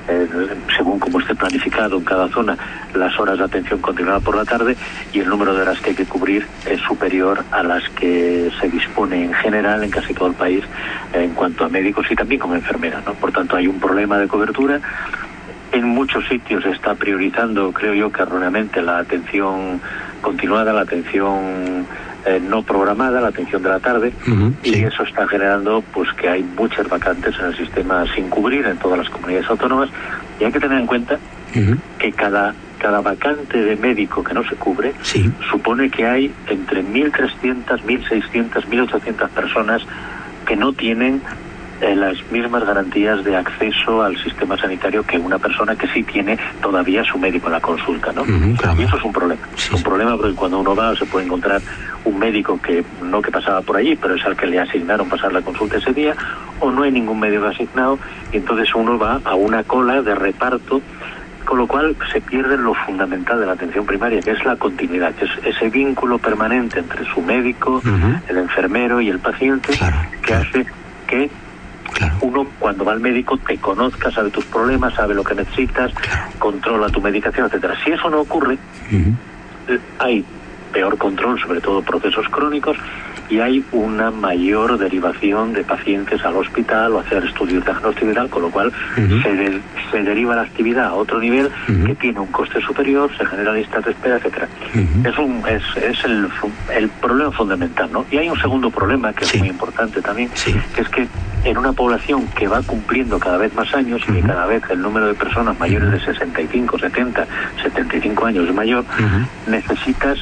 eh, 0.09 0.29
según 0.77 0.99
como 0.99 1.21
esté 1.21 1.35
planificado 1.35 1.97
en 1.99 2.05
cada 2.05 2.29
zona, 2.29 2.57
las 2.95 3.19
horas 3.19 3.39
de 3.39 3.45
atención 3.45 3.81
continuada 3.81 4.21
por 4.21 4.37
la 4.37 4.45
tarde 4.45 4.77
y 5.13 5.21
el 5.21 5.29
número 5.29 5.55
de 5.55 5.63
horas 5.63 5.81
que 5.81 5.91
hay 5.91 5.97
que 5.97 6.05
cubrir 6.05 6.47
es 6.67 6.81
superior 6.81 7.45
a 7.51 7.63
las 7.63 7.89
que 7.91 8.51
se 8.61 8.69
dispone 8.69 9.25
en 9.25 9.35
general 9.35 9.83
en 9.83 9.91
casi 9.91 10.15
todo 10.15 10.29
el 10.29 10.35
país 10.35 10.65
en 11.13 11.31
cuanto 11.31 11.65
a 11.65 11.69
médicos 11.69 12.07
y 12.11 12.17
también 12.17 12.41
como 12.41 12.55
enfermeras. 12.55 13.05
¿no? 13.05 13.15
Por 13.15 13.33
tanto, 13.33 13.57
hay 13.57 13.67
un 13.67 13.81
problema 13.81 14.19
de 14.19 14.29
cobertura. 14.29 14.81
En 15.73 15.85
muchos 15.85 16.27
sitios 16.29 16.63
se 16.63 16.71
está 16.71 16.95
priorizando, 16.95 17.73
creo 17.73 17.95
yo, 17.95 18.13
que 18.13 18.23
erróneamente 18.23 18.81
la 18.83 18.99
atención 18.99 19.81
continuada, 20.21 20.73
la 20.73 20.83
atención 20.83 21.87
eh, 22.27 22.41
no 22.41 22.63
programada, 22.63 23.21
la 23.21 23.29
atención 23.29 23.63
de 23.63 23.69
la 23.69 23.81
tarde, 23.81 24.13
uh 24.27 24.31
-huh, 24.31 24.53
y 24.63 24.75
sí. 24.75 24.85
eso 24.85 25.03
está 25.05 25.27
generando 25.29 25.83
pues 25.95 26.13
que 26.15 26.29
hay 26.29 26.43
muchas 26.43 26.89
vacantes 26.89 27.35
en 27.39 27.47
el 27.47 27.57
sistema 27.57 28.05
sin 28.15 28.29
cubrir 28.29 28.67
en 28.67 28.77
todas 28.79 28.99
las 28.99 29.09
comunidades 29.09 29.49
autónomas 29.49 29.89
y 30.41 30.45
hay 30.45 30.53
que 30.53 30.61
tener 30.61 30.79
en 30.79 30.87
cuenta 30.87 31.15
uh 31.15 31.59
-huh. 31.59 31.79
que 31.99 32.13
cada 32.13 32.55
cada 32.79 33.01
vacante 33.01 33.57
de 33.59 33.77
médico 33.77 34.23
que 34.23 34.35
no 34.35 34.45
se 34.45 34.55
cubre 34.57 34.93
sí. 35.03 35.31
supone 35.51 35.91
que 35.91 36.07
hay 36.07 36.33
entre 36.49 36.85
1.300, 36.85 37.81
1.600, 37.83 38.67
1.800 38.67 39.29
personas 39.31 39.83
que 40.47 40.57
no 40.57 40.73
tienen 40.73 41.23
eh, 41.81 41.95
las 41.95 42.17
mismas 42.31 42.65
garantías 42.65 43.23
de 43.25 43.37
acceso 43.37 44.03
al 44.03 44.17
sistema 44.23 44.57
sanitario 44.57 45.03
que 45.03 45.19
una 45.19 45.39
persona 45.39 45.77
que 45.77 45.87
sí 45.89 46.03
tiene 46.03 46.39
todavía 46.61 47.05
su 47.05 47.19
médico 47.19 47.47
en 47.47 47.53
la 47.53 47.61
consulta, 47.61 48.13
¿no? 48.13 48.23
Uh 48.23 48.27
-huh, 48.27 48.57
claro. 48.57 48.81
Y 48.81 48.85
eso 48.85 48.97
es 48.97 49.05
un 49.05 49.13
problema. 49.13 49.43
Sí, 49.57 49.69
es 49.69 49.73
un 49.75 49.83
problema 49.83 50.17
porque 50.17 50.35
cuando 50.35 50.59
uno 50.61 50.75
va 50.75 50.95
se 50.97 51.07
puede 51.07 51.27
encontrar 51.27 51.61
un 52.05 52.19
médico 52.19 52.59
que 52.63 52.85
no 53.03 53.21
que 53.21 53.31
pasaba 53.31 53.61
por 53.61 53.77
allí, 53.77 53.97
pero 53.97 54.15
es 54.15 54.25
al 54.25 54.37
que 54.37 54.47
le 54.47 54.59
asignaron 54.61 55.09
pasar 55.09 55.33
la 55.33 55.43
consulta 55.43 55.77
ese 55.77 55.93
día, 55.93 56.15
o 56.61 56.71
no 56.71 56.83
hay 56.85 56.93
ningún 56.93 57.19
médico 57.21 57.47
asignado, 57.47 57.99
y 58.33 58.37
entonces 58.39 58.75
uno 58.75 58.99
va 58.99 59.21
a 59.25 59.35
una 59.35 59.63
cola 59.65 60.03
de 60.03 60.15
reparto 60.15 60.81
con 61.45 61.59
lo 61.59 61.67
cual 61.69 61.95
se 62.13 62.21
pierde 62.21 62.57
lo 62.59 62.75
fundamental 62.75 63.39
de 63.39 63.47
la 63.47 63.53
atención 63.53 63.87
primaria, 63.87 64.21
que 64.21 64.33
es 64.33 64.45
la 64.45 64.57
continuidad, 64.57 65.15
que 65.15 65.27
es 65.27 65.31
ese 65.45 65.69
vínculo 65.71 66.19
permanente 66.19 66.81
entre 66.81 67.05
su 67.15 67.23
médico, 67.23 67.77
uh 67.77 67.89
-huh. 67.89 68.21
el 68.29 68.39
enfermero 68.39 69.01
y 69.01 69.09
el 69.09 69.21
paciente, 69.21 69.73
claro, 69.79 69.97
que 70.23 70.33
claro. 70.33 70.43
hace 70.49 70.67
que 71.07 71.31
Claro. 71.97 72.15
Uno, 72.21 72.47
cuando 72.59 72.85
va 72.85 72.93
al 72.93 73.01
médico, 73.01 73.39
te 73.39 73.57
conozca, 73.57 74.11
sabe 74.11 74.31
tus 74.31 74.45
problemas, 74.45 74.93
sabe 74.95 75.15
lo 75.15 75.25
que 75.25 75.35
necesitas, 75.35 75.93
claro. 75.95 76.31
controla 76.39 76.89
tu 76.91 77.01
medicación, 77.01 77.47
etcétera. 77.47 77.75
Si 77.83 77.91
eso 77.91 78.11
no 78.11 78.21
ocurre, 78.21 78.55
uh 78.55 78.95
-huh. 78.95 79.79
hay 79.99 80.25
peor 80.73 80.99
control, 80.99 81.41
sobre 81.41 81.61
todo 81.61 81.81
procesos 81.81 82.29
crónicos, 82.29 82.77
y 83.29 83.41
hay 83.41 83.65
una 83.73 84.11
mayor 84.11 84.79
derivación 84.79 85.53
de 85.53 85.65
pacientes 85.65 86.25
al 86.25 86.37
hospital 86.37 86.93
o 86.93 87.01
hacer 87.01 87.25
estudios 87.25 87.65
diagnósticos 87.65 88.13
y 88.13 88.15
tal, 88.15 88.29
con 88.29 88.43
lo 88.43 88.51
cual 88.51 88.69
uh 88.69 89.01
-huh. 89.01 89.23
se, 89.23 89.35
de, 89.35 89.61
se, 89.91 90.03
deriva 90.03 90.37
la 90.37 90.43
actividad 90.43 90.87
a 90.87 90.95
otro 90.95 91.19
nivel 91.19 91.47
uh 91.47 91.73
-huh. 91.73 91.87
que 91.87 91.95
tiene 91.95 92.21
un 92.21 92.29
coste 92.29 92.61
superior, 92.61 93.11
se 93.17 93.25
generan 93.25 93.55
listas 93.55 93.85
de 93.85 93.91
espera, 93.93 94.17
etcétera. 94.17 94.49
Uh 94.75 94.79
-huh. 94.79 95.11
Es, 95.11 95.19
un, 95.19 95.43
es, 95.49 95.63
es 95.83 96.05
el, 96.05 96.29
el, 96.75 96.89
problema 96.89 97.33
fundamental, 97.33 97.89
¿no? 97.91 98.05
Y 98.11 98.19
hay 98.19 98.29
un 98.29 98.39
segundo 98.39 98.71
problema 98.71 99.13
que 99.13 99.25
sí. 99.25 99.37
es 99.37 99.41
muy 99.41 99.49
importante 99.49 100.01
también, 100.03 100.29
sí. 100.35 100.55
que 100.75 100.83
es 100.83 100.89
que 100.89 101.09
en 101.47 101.59
una 101.59 101.73
población 101.73 102.27
que 102.37 102.49
va 102.49 102.61
cumpliendo 102.63 103.21
cada 103.21 103.39
vez 103.39 103.55
más 103.55 103.73
años 103.73 104.03
y 104.09 104.13
que 104.13 104.21
cada 104.21 104.47
vez 104.47 104.63
el 104.69 104.81
número 104.83 105.07
de 105.07 105.15
personas 105.15 105.59
mayores 105.61 105.93
de 105.93 106.01
65, 106.01 106.79
70, 106.79 107.27
75 107.63 108.27
años 108.27 108.49
es 108.49 108.55
mayor, 108.55 108.85
necesitas 109.47 110.19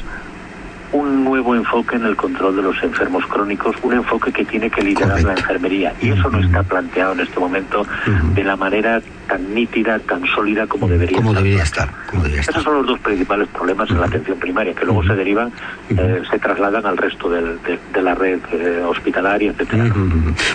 un 0.95 1.25
nuevo 1.25 1.57
enfoque 1.57 1.97
en 1.97 2.07
el 2.07 2.15
control 2.15 2.55
de 2.55 2.63
los 2.63 2.81
enfermos 2.83 3.27
crónicos, 3.27 3.75
un 3.83 3.95
enfoque 3.95 4.33
que 4.33 4.45
tiene 4.45 4.71
que 4.71 4.81
liderar 4.81 5.09
Correcto. 5.11 5.27
la 5.29 5.35
enfermería. 5.35 5.93
Y 6.01 6.11
eso 6.11 6.31
no 6.31 6.39
está 6.39 6.63
planteado 6.63 7.13
en 7.15 7.21
este 7.21 7.41
momento 7.41 7.81
uh 7.83 7.85
-huh. 7.85 8.35
de 8.35 8.45
la 8.45 8.57
manera 8.57 9.03
tan 9.27 9.55
nítida, 9.55 9.99
tan 9.99 10.25
sólida 10.27 10.67
como 10.69 10.87
debería 10.87 11.17
como 11.17 11.31
estar. 11.31 11.43
Debería 11.43 11.63
estar 11.65 11.89
como 12.09 12.23
debería 12.23 12.41
Esos 12.43 12.63
son 12.63 12.75
los 12.75 12.87
dos 12.87 13.01
principales 13.01 13.49
problemas 13.49 13.91
uh 13.91 13.93
-huh. 13.93 13.97
en 13.97 14.01
la 14.03 14.07
atención 14.07 14.39
primaria, 14.39 14.73
que 14.73 14.85
luego 14.85 15.01
uh 15.01 15.03
-huh. 15.03 15.09
se 15.09 15.17
derivan, 15.17 15.53
eh, 15.91 16.23
se 16.31 16.39
trasladan 16.39 16.87
al 16.87 16.97
resto 16.97 17.29
del, 17.29 17.61
de, 17.67 17.79
de, 17.93 18.03
la 18.03 18.15
red 18.15 18.39
eh, 18.53 18.83
hospitalaria, 18.87 19.51
etcétera. 19.51 19.93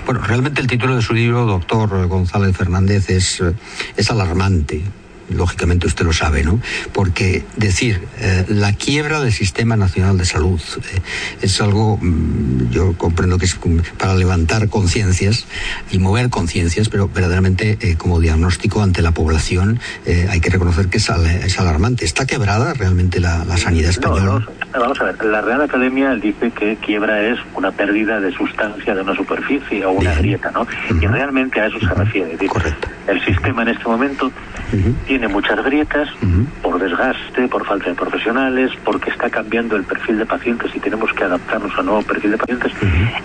Bueno, 0.05 0.21
realmente 0.25 0.61
el 0.61 0.67
título 0.67 0.95
de 0.95 1.01
su 1.01 1.13
libro, 1.13 1.45
doctor 1.45 2.07
González 2.07 2.55
Fernández, 2.55 3.09
es, 3.09 3.43
es 3.97 4.11
alarmante 4.11 4.81
lógicamente 5.29 5.87
usted 5.87 6.05
lo 6.05 6.13
sabe, 6.13 6.43
¿no? 6.43 6.59
Porque 6.93 7.43
decir 7.55 8.01
eh, 8.19 8.45
la 8.47 8.73
quiebra 8.73 9.19
del 9.21 9.31
Sistema 9.31 9.75
Nacional 9.75 10.17
de 10.17 10.25
Salud 10.25 10.59
eh, 10.93 10.99
es 11.41 11.61
algo, 11.61 11.97
mm, 12.01 12.71
yo 12.71 12.93
comprendo 12.97 13.37
que 13.37 13.45
es 13.45 13.57
para 13.97 14.15
levantar 14.15 14.69
conciencias 14.69 15.45
y 15.91 15.99
mover 15.99 16.29
conciencias, 16.29 16.89
pero 16.89 17.07
verdaderamente 17.07 17.77
eh, 17.81 17.95
como 17.97 18.19
diagnóstico 18.19 18.81
ante 18.81 19.01
la 19.01 19.11
población 19.11 19.79
hay 20.29 20.39
que 20.39 20.49
reconocer 20.49 20.87
que 20.87 20.97
es, 20.97 21.09
es 21.09 21.59
alarmante. 21.59 22.05
¿Está 22.05 22.25
quebrada 22.25 22.73
realmente 22.73 23.19
la, 23.19 23.45
sanidad 23.57 23.89
española? 23.89 24.47
vamos 24.73 24.99
a 25.01 25.05
ver, 25.05 25.25
la 25.25 25.41
Real 25.41 25.61
Academia 25.61 26.15
dice 26.15 26.51
que 26.51 26.77
quiebra 26.77 27.21
es 27.21 27.39
una 27.55 27.71
pérdida 27.71 28.19
de 28.19 28.31
sustancia 28.31 28.95
de 28.95 29.01
una 29.01 29.15
superficie 29.15 29.85
o 29.85 29.91
una 29.91 30.13
grieta, 30.15 30.51
¿no? 30.51 30.67
Y 31.01 31.07
realmente 31.07 31.59
a 31.59 31.67
eso 31.67 31.79
se 31.79 31.93
refiere. 31.93 32.37
Correcto. 32.47 32.87
El 33.07 33.23
sistema 33.25 33.63
en 33.63 33.69
este 33.69 33.83
momento 33.85 34.31
tiene 35.07 35.18
muchas 35.27 35.63
grietas 35.63 36.09
por 36.61 36.79
desgaste, 36.79 37.47
por 37.47 37.65
falta 37.65 37.89
de 37.89 37.95
profesionales, 37.95 38.71
porque 38.83 39.09
está 39.09 39.29
cambiando 39.29 39.75
el 39.75 39.83
perfil 39.83 40.19
de 40.19 40.25
pacientes 40.25 40.75
y 40.75 40.79
tenemos 40.79 41.11
que 41.13 41.23
adaptarnos 41.23 41.77
al 41.77 41.85
nuevo 41.85 42.01
perfil 42.03 42.31
de 42.31 42.37
pacientes. 42.37 42.71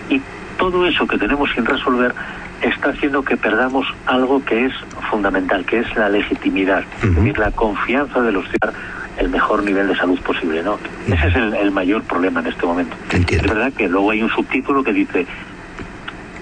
Y 0.09 0.21
todo 0.57 0.85
eso 0.87 1.07
que 1.07 1.17
tenemos 1.17 1.49
sin 1.53 1.65
resolver 1.65 2.13
está 2.61 2.89
haciendo 2.89 3.23
que 3.23 3.37
perdamos 3.37 3.85
algo 4.05 4.43
que 4.43 4.65
es 4.65 4.73
fundamental, 5.09 5.65
que 5.65 5.79
es 5.79 5.95
la 5.95 6.09
legitimidad, 6.09 6.83
es 7.03 7.15
decir, 7.15 7.37
la 7.37 7.51
confianza 7.51 8.21
de 8.21 8.31
los 8.31 8.45
ciudadanos 8.45 8.95
el 9.17 9.29
mejor 9.29 9.63
nivel 9.63 9.87
de 9.87 9.95
salud 9.95 10.19
posible, 10.19 10.61
¿no? 10.61 10.77
Ese 11.07 11.27
es 11.27 11.35
el, 11.35 11.71
mayor 11.71 12.03
problema 12.03 12.41
en 12.41 12.47
este 12.47 12.65
momento. 12.65 12.95
Es 13.29 13.41
verdad 13.41 13.71
que 13.73 13.87
luego 13.87 14.11
hay 14.11 14.21
un 14.21 14.29
subtítulo 14.29 14.83
que 14.83 14.93
dice 14.93 15.25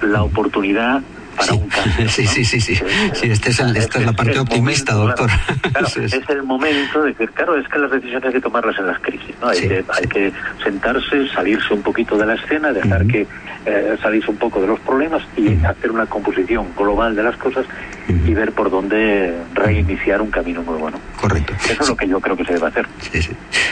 la 0.01 0.23
oportunidad 0.23 1.01
para 1.37 1.53
un 1.53 1.67
cambio. 1.67 2.09
Sí, 2.09 2.25
sí, 2.27 2.45
sí, 2.45 2.59
sí. 2.59 2.75
sí 2.75 3.29
este 3.29 3.49
es 3.49 3.59
esta 3.59 3.99
es, 3.99 4.05
la 4.05 4.13
parte 4.13 4.39
optimista, 4.39 4.93
doctor. 4.93 5.29
Claro, 5.71 5.87
es 5.95 6.29
el 6.29 6.43
momento 6.43 7.01
de 7.01 7.11
decir, 7.11 7.29
claro, 7.31 7.57
es 7.57 7.67
que 7.67 7.79
las 7.79 7.91
decisiones 7.91 8.25
hay 8.25 8.33
que 8.33 8.41
tomarlas 8.41 8.77
en 8.79 8.87
las 8.87 8.99
crisis, 8.99 9.35
¿no? 9.41 9.47
Hay, 9.49 9.61
que, 9.61 9.85
hay 9.89 10.07
que 10.07 10.31
sentarse, 10.63 11.27
salirse 11.29 11.73
un 11.73 11.81
poquito 11.81 12.17
de 12.17 12.25
la 12.25 12.35
escena, 12.35 12.71
dejar 12.71 13.05
que 13.07 13.27
eh, 13.65 13.97
salirse 14.01 14.29
un 14.29 14.37
poco 14.37 14.61
de 14.61 14.67
los 14.67 14.79
problemas 14.79 15.23
y 15.37 15.55
hacer 15.65 15.91
una 15.91 16.05
composición 16.05 16.67
global 16.77 17.15
de 17.15 17.23
las 17.23 17.37
cosas 17.37 17.65
y 18.07 18.33
ver 18.33 18.51
por 18.51 18.69
dónde 18.69 19.33
reiniciar 19.53 20.21
un 20.21 20.29
camino 20.29 20.61
nuevo, 20.63 20.89
¿no? 20.89 20.99
Correcto. 21.19 21.53
Eso 21.69 21.83
es 21.83 21.89
lo 21.89 21.95
que 21.95 22.07
yo 22.07 22.19
creo 22.19 22.35
que 22.35 22.43
se 22.43 22.53
debe 22.53 22.67
hacer. 22.67 22.85
Sí, 23.11 23.21
sí. 23.21 23.31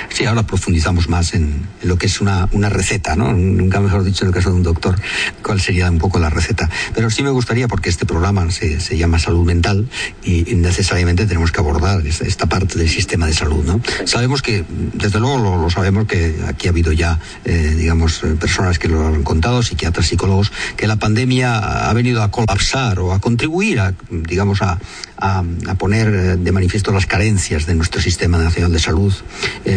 sí 0.10 0.26
ahora 0.26 0.44
profundizamos 0.44 1.10
más 1.10 1.34
en, 1.34 1.68
lo 1.84 1.98
que 1.98 2.06
es 2.06 2.22
una, 2.22 2.48
una 2.54 2.70
receta, 2.70 3.16
¿no? 3.16 3.34
Nunca 3.34 3.80
mejor 3.82 4.04
dicho 4.04 4.24
en 4.24 4.30
el 4.30 4.34
caso 4.34 4.50
de 4.52 4.56
un 4.56 4.64
doctor, 4.64 4.96
cuál 5.44 5.60
sería 5.60 5.90
un 5.90 6.00
poco 6.00 6.20
la 6.20 6.30
receta. 6.30 6.70
Pero 6.94 7.10
sí 7.10 7.24
me 7.24 7.30
gustaría, 7.52 7.68
porque 7.68 7.90
este 7.90 8.06
programa 8.06 8.50
se, 8.50 8.80
se 8.80 8.98
llama 8.98 9.20
salud 9.20 9.46
mental 9.46 9.90
y, 10.24 10.56
necesariamente 10.56 11.26
tenemos 11.26 11.52
que 11.52 11.60
abordar 11.60 12.02
esta, 12.08 12.46
parte 12.46 12.80
del 12.80 12.88
sistema 12.88 13.28
de 13.28 13.34
salud, 13.34 13.66
¿no? 13.66 13.82
Sabemos 14.06 14.42
que, 14.42 14.64
desde 14.94 15.20
luego 15.20 15.58
lo, 15.58 15.70
sabemos 15.70 16.08
que 16.08 16.34
aquí 16.48 16.68
ha 16.68 16.70
habido 16.72 16.94
ya, 16.94 17.20
eh, 17.44 17.76
digamos, 17.78 18.24
eh, 18.24 18.38
personas 18.40 18.80
que 18.80 18.88
lo 18.88 19.06
han 19.06 19.24
contado, 19.24 19.64
psiquiatras, 19.64 20.08
psicólogos, 20.08 20.54
que 20.78 20.88
la 20.88 20.96
pandemia 20.96 21.90
ha 21.90 21.92
venido 21.92 22.24
a 22.24 22.32
colapsar 22.32 23.00
o 23.00 23.12
a 23.12 23.20
contribuir 23.20 23.82
a, 23.82 23.94
digamos, 24.10 24.62
a, 24.62 24.80
a, 25.18 25.44
poner 25.78 26.08
eh, 26.08 26.38
de 26.38 26.52
manifiesto 26.54 26.94
las 26.94 27.06
carencias 27.06 27.66
de 27.66 27.76
nuestro 27.76 28.00
sistema 28.02 28.38
nacional 28.38 28.72
de 28.72 28.80
salud, 28.80 29.14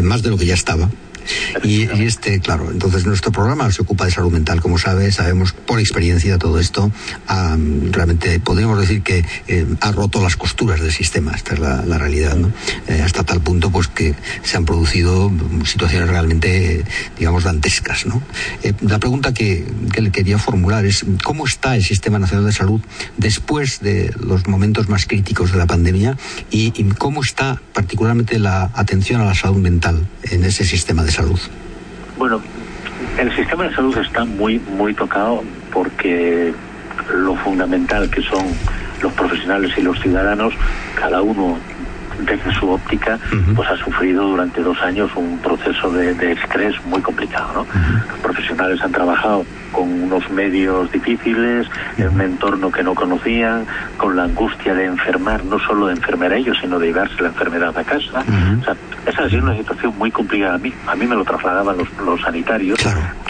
más 0.04 0.22
de 0.22 0.30
lo 0.30 0.38
que 0.38 0.46
ya 0.46 0.54
estaba. 0.54 0.88
Y, 1.62 1.82
este, 1.82 2.40
claro, 2.40 2.70
entonces 2.70 3.06
nuestro 3.06 3.32
programa 3.32 3.70
se 3.70 3.82
ocupa 3.82 4.04
de 4.04 4.10
salud 4.10 4.32
mental, 4.32 4.60
como 4.60 4.78
sabe, 4.78 5.10
sabemos 5.12 5.52
por 5.52 5.80
experiencia 5.80 6.38
todo 6.38 6.58
esto. 6.58 6.90
realmente 7.90 8.40
podríamos 8.40 8.80
decir 8.80 9.02
que 9.02 9.24
eh, 9.48 9.66
ha 9.80 9.92
roto 9.92 10.22
las 10.22 10.36
costuras 10.36 10.80
del 10.80 10.92
sistema, 10.92 11.32
esta 11.32 11.54
es 11.54 11.60
la, 11.60 11.98
realidad, 11.98 12.36
¿no? 12.36 12.52
Eh, 12.88 13.02
hasta 13.02 13.22
tal 13.22 13.40
punto 13.40 13.70
pues 13.70 13.88
que 13.88 14.14
se 14.42 14.56
han 14.56 14.64
producido 14.64 15.30
situaciones 15.64 16.08
realmente, 16.08 16.84
digamos, 17.18 17.44
dantescas, 17.44 18.06
¿no? 18.06 18.20
Eh, 18.62 18.72
la 18.80 18.98
pregunta 18.98 19.32
que, 19.32 19.64
que, 19.92 20.02
le 20.02 20.10
quería 20.10 20.38
formular 20.38 20.84
es 20.84 21.04
¿cómo 21.22 21.46
está 21.46 21.76
el 21.76 21.84
Sistema 21.84 22.18
Nacional 22.18 22.46
de 22.46 22.52
Salud 22.52 22.80
después 23.16 23.80
de 23.80 24.12
los 24.20 24.46
momentos 24.48 24.88
más 24.88 25.06
críticos 25.06 25.52
de 25.52 25.58
la 25.58 25.66
pandemia 25.66 26.16
y, 26.50 26.72
y 26.76 26.84
cómo 26.98 27.22
está 27.22 27.60
particularmente 27.72 28.38
la 28.38 28.70
atención 28.74 29.20
a 29.20 29.24
la 29.24 29.34
salud 29.34 29.60
mental 29.60 30.06
en 30.30 30.44
ese 30.44 30.64
sistema 30.64 31.04
de 31.04 31.12
salud? 31.14 31.40
Bueno, 32.16 32.40
el 33.18 33.34
sistema 33.34 33.64
de 33.64 33.74
salud 33.74 33.96
está 33.98 34.24
muy, 34.24 34.58
muy 34.58 34.94
tocado 34.94 35.42
porque 35.72 36.52
lo 37.12 37.36
fundamental 37.36 38.08
que 38.10 38.22
son 38.22 38.46
los 39.02 39.12
profesionales 39.12 39.72
y 39.76 39.82
los 39.82 39.98
ciudadanos, 40.00 40.54
cada 40.94 41.22
uno 41.22 41.58
desde 42.20 42.52
su 42.54 42.70
óptica, 42.70 43.18
pues 43.54 43.68
ha 43.70 43.76
sufrido 43.76 44.26
durante 44.28 44.62
dos 44.62 44.80
años 44.82 45.10
un 45.16 45.38
proceso 45.38 45.90
de, 45.90 46.32
estrés 46.32 46.74
muy 46.86 47.00
complicado. 47.00 47.52
¿no? 47.54 47.66
Los 48.10 48.18
profesionales 48.20 48.80
han 48.82 48.92
trabajado 48.92 49.44
con 49.72 49.90
unos 50.04 50.30
medios 50.30 50.90
difíciles, 50.92 51.66
en 51.98 52.08
un 52.08 52.20
entorno 52.20 52.70
que 52.70 52.82
no 52.82 52.94
conocían, 52.94 53.66
con 53.96 54.16
la 54.16 54.24
angustia 54.24 54.74
de 54.74 54.84
enfermar, 54.84 55.44
no 55.44 55.58
solo 55.58 55.88
de 55.88 55.94
enfermar 55.94 56.32
a 56.32 56.36
ellos, 56.36 56.56
sino 56.60 56.78
de 56.78 56.86
llevarse 56.86 57.20
la 57.20 57.28
enfermedad 57.28 57.76
a 57.76 57.84
casa. 57.84 58.24
o 58.60 58.64
sea, 58.64 58.76
esa 59.06 59.24
ha 59.24 59.28
sido 59.28 59.42
una 59.42 59.56
situación 59.56 59.92
muy 59.98 60.10
complicada 60.10 60.54
a 60.54 60.58
mí. 60.58 60.72
A 60.86 60.94
mí 60.94 61.06
me 61.06 61.16
lo 61.16 61.24
trasladaban 61.24 61.76
los, 61.76 61.88
los 62.04 62.20
sanitarios, 62.20 62.78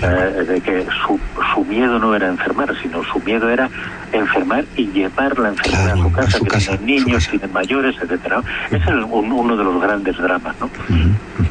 eh, 0.02 0.44
de 0.46 0.60
que 0.60 0.86
su, 1.06 1.18
su, 1.54 1.64
miedo 1.64 1.98
no 1.98 2.14
era 2.14 2.28
enfermar, 2.28 2.74
sino 2.82 3.02
su 3.04 3.20
miedo 3.20 3.48
era 3.48 3.68
enfermar 4.12 4.64
y 4.76 4.86
llevar 4.88 5.38
la 5.38 5.48
enfermedad 5.48 5.92
a 5.92 5.96
su 5.96 6.12
casa, 6.12 6.38
que 6.40 6.58
tienen 6.58 6.86
niños, 6.86 7.28
tienen 7.28 7.52
mayores, 7.52 7.96
etcétera. 8.00 8.42
Ese 8.70 8.76
es 8.76 9.06
uno 9.10 9.56
de 9.56 9.64
los 9.64 9.80
grandes 9.80 10.16
dramas, 10.16 10.54
¿no? 10.60 10.70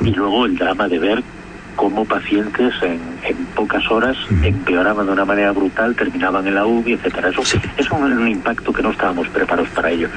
Y 0.02 0.12
luego 0.12 0.46
el 0.46 0.58
drama 0.58 0.88
de 0.88 1.00
ver 1.00 1.24
cómo 1.76 2.06
pacientes 2.06 2.74
en, 2.82 3.00
pocas 3.56 3.90
horas 3.90 4.18
empeoraban 4.42 5.06
de 5.06 5.12
una 5.12 5.26
manera 5.26 5.52
brutal, 5.52 5.96
terminaban 5.96 6.46
en 6.48 6.56
la 6.56 6.66
UBI, 6.66 6.94
etcétera. 6.94 7.30
Eso 7.30 7.42
es 7.78 7.92
un, 7.92 8.28
impacto 8.28 8.74
que 8.74 8.82
no 8.82 8.92
estábamos 8.92 9.28
preparados 9.30 9.70
para 9.70 9.92
ello. 9.92 10.10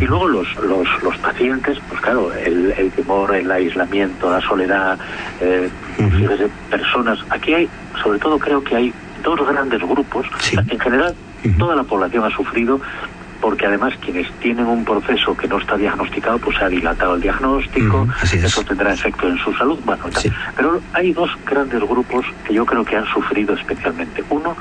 Y 0.00 0.04
luego 0.04 0.28
los, 0.28 0.54
los, 0.56 0.86
los, 1.02 1.16
pacientes, 1.18 1.78
pues 1.88 2.00
claro, 2.00 2.32
el, 2.34 2.72
el, 2.76 2.90
temor, 2.92 3.34
el 3.34 3.50
aislamiento, 3.50 4.30
la 4.30 4.40
soledad, 4.40 4.98
eh, 5.40 5.68
personas. 6.70 7.18
Aquí 7.30 7.54
hay, 7.54 7.68
sobre 8.02 8.18
todo 8.18 8.38
creo 8.38 8.62
que 8.62 8.76
hay 8.76 8.94
dos 9.22 9.46
grandes 9.46 9.80
grupos. 9.80 10.26
En 10.52 10.78
general, 10.78 11.14
toda 11.58 11.76
la 11.76 11.84
población 11.84 12.24
ha 12.24 12.30
sufrido 12.30 12.80
porque 13.40 13.66
además 13.66 13.94
quienes 14.00 14.30
tienen 14.40 14.66
un 14.66 14.84
proceso 14.84 15.36
que 15.36 15.48
no 15.48 15.58
está 15.58 15.76
diagnosticado, 15.76 16.38
pues 16.38 16.56
se 16.58 16.64
ha 16.64 16.68
dilatado 16.68 17.14
el 17.14 17.20
diagnóstico, 17.20 18.06
eso 18.22 18.62
tendrá 18.64 18.92
efecto 18.92 19.28
en 19.28 19.38
su 19.38 19.52
salud, 19.54 19.78
bueno, 19.84 20.04
pero 20.56 20.80
hay 20.92 21.12
dos 21.12 21.30
grandes 21.46 21.80
grupos 21.80 22.26
que 22.46 22.54
yo 22.54 22.66
creo 22.66 22.84
que 22.84 22.96
han 22.96 23.06
sufrido 23.06 23.54
especialmente. 23.54 24.22
Uno, 24.30 24.56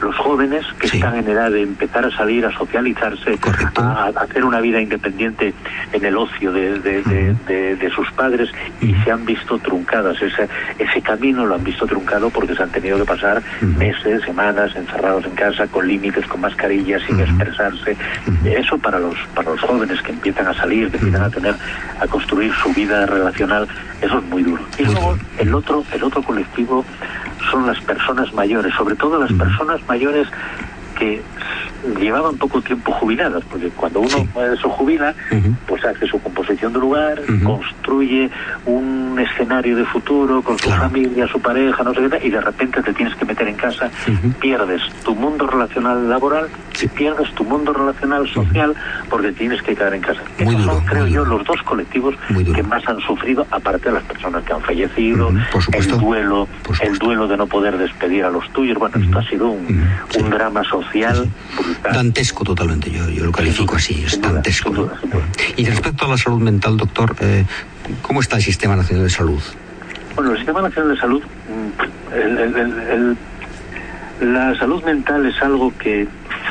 los 0.00 0.16
jóvenes 0.16 0.64
que 0.78 0.86
están 0.86 1.16
en 1.16 1.28
edad 1.28 1.50
de 1.50 1.62
empezar 1.62 2.04
a 2.04 2.10
salir, 2.10 2.44
a 2.46 2.52
socializarse, 2.56 3.38
a, 3.76 4.10
hacer 4.16 4.44
una 4.44 4.60
vida 4.60 4.80
independiente 4.80 5.54
en 5.92 6.04
el 6.04 6.16
ocio 6.16 6.52
de, 6.52 6.78
de, 6.80 7.90
sus 7.94 8.10
padres 8.12 8.50
y 8.80 8.92
se 9.04 9.12
han 9.12 9.24
visto 9.24 9.58
truncadas. 9.58 10.20
Ese, 10.20 10.48
ese 10.78 11.00
camino 11.02 11.46
lo 11.46 11.54
han 11.54 11.62
visto 11.62 11.86
truncado 11.86 12.30
porque 12.30 12.54
se 12.54 12.62
han 12.62 12.70
tenido 12.70 12.98
que 12.98 13.04
pasar 13.04 13.42
meses, 13.60 14.22
semanas 14.22 14.74
encerrados 14.74 15.24
en 15.24 15.34
casa, 15.34 15.66
con 15.68 15.86
límites, 15.86 16.26
con 16.26 16.40
mascarillas, 16.40 17.02
sin 17.02 17.20
expresarse, 17.20 17.96
eso 18.44 18.78
para 18.78 18.98
los, 18.98 19.14
para 19.34 19.50
los 19.50 19.60
jóvenes 19.60 20.00
que 20.02 20.12
empiezan 20.12 20.46
a 20.46 20.54
salir, 20.54 20.90
que 20.90 20.96
empiezan 20.96 21.22
a 21.22 21.30
tener, 21.30 21.54
a 22.00 22.06
construir 22.06 22.52
su 22.62 22.72
vida 22.72 23.06
relacional, 23.06 23.68
eso 24.00 24.18
es 24.18 24.24
muy 24.24 24.42
duro. 24.42 24.62
Y 24.78 24.84
luego 24.84 25.16
el 25.38 25.54
otro, 25.54 25.84
el 25.92 26.02
otro 26.02 26.22
colectivo 26.22 26.84
son 27.50 27.66
las 27.66 27.80
personas 27.80 28.32
mayores, 28.32 28.74
sobre 28.74 28.96
todo 28.96 29.18
las 29.18 29.32
personas 29.32 29.80
mayores 29.88 30.26
que 30.94 31.22
llevaban 31.98 32.36
poco 32.38 32.60
tiempo 32.62 32.92
jubiladas, 32.92 33.42
porque 33.50 33.68
cuando 33.70 34.00
uno 34.00 34.26
se 34.34 34.68
jubila, 34.68 35.14
pues 35.66 35.84
hace 35.84 36.06
su 36.06 36.20
composición 36.20 36.72
de 36.72 36.78
lugar, 36.78 37.20
construye 37.42 38.30
un 38.66 39.18
escenario 39.18 39.76
de 39.76 39.84
futuro 39.84 40.42
con 40.42 40.58
su 40.58 40.70
familia, 40.70 41.26
su 41.28 41.40
pareja, 41.40 41.82
no 41.82 41.94
sé 41.94 42.08
qué, 42.08 42.26
y 42.26 42.30
de 42.30 42.40
repente 42.40 42.82
te 42.82 42.92
tienes 42.92 43.14
que 43.16 43.24
meter 43.24 43.48
en 43.48 43.56
casa, 43.56 43.90
pierdes 44.40 44.82
tu 45.04 45.14
mundo 45.14 45.46
relacional 45.46 46.08
laboral, 46.08 46.48
y 46.82 46.88
pierdes 46.88 47.32
tu 47.34 47.44
mundo 47.44 47.72
relacional 47.72 48.28
social, 48.28 48.74
porque 49.08 49.32
tienes 49.32 49.62
que 49.62 49.74
quedar 49.74 49.94
en 49.94 50.00
casa. 50.00 50.20
Esos 50.38 50.62
son, 50.62 50.84
creo 50.84 51.06
yo, 51.06 51.24
los 51.24 51.44
dos 51.44 51.62
colectivos 51.62 52.14
que 52.54 52.62
más 52.62 52.86
han 52.88 53.00
sufrido, 53.00 53.46
aparte 53.50 53.88
de 53.88 53.94
las 53.94 54.04
personas 54.04 54.42
que 54.44 54.52
han 54.52 54.60
fallecido, 54.62 55.30
el 55.72 55.86
duelo, 55.98 56.48
el 56.80 56.98
duelo 56.98 57.28
de 57.28 57.36
no 57.36 57.46
poder 57.46 57.78
despedir 57.78 58.24
a 58.24 58.30
los 58.30 58.48
tuyos. 58.52 58.78
Bueno, 58.78 58.96
esto 59.00 59.18
ha 59.18 59.24
sido 59.24 59.48
un, 59.48 59.88
un 60.18 60.30
drama 60.30 60.64
social 60.64 60.83
Dantesco 61.82 62.44
totalmente, 62.44 62.90
yo, 62.90 63.08
yo 63.08 63.24
lo 63.24 63.32
califico 63.32 63.76
así, 63.76 64.04
es 64.06 64.20
dantesco. 64.20 64.90
Y 65.56 65.64
respecto 65.64 66.06
a 66.06 66.08
la 66.08 66.18
salud 66.18 66.40
mental, 66.40 66.76
doctor, 66.76 67.14
eh, 67.20 67.44
¿cómo 68.02 68.20
está 68.20 68.36
el 68.36 68.42
Sistema 68.42 68.76
Nacional 68.76 69.04
de 69.04 69.10
Salud? 69.10 69.42
Bueno, 70.14 70.32
el 70.32 70.36
Sistema 70.38 70.62
Nacional 70.62 70.94
de 70.94 71.00
Salud, 71.00 71.22
mm, 71.22 71.84
la 74.24 74.56
salud 74.58 74.82
mental 74.84 75.26
es 75.26 75.42
algo 75.42 75.72
que 75.76 76.06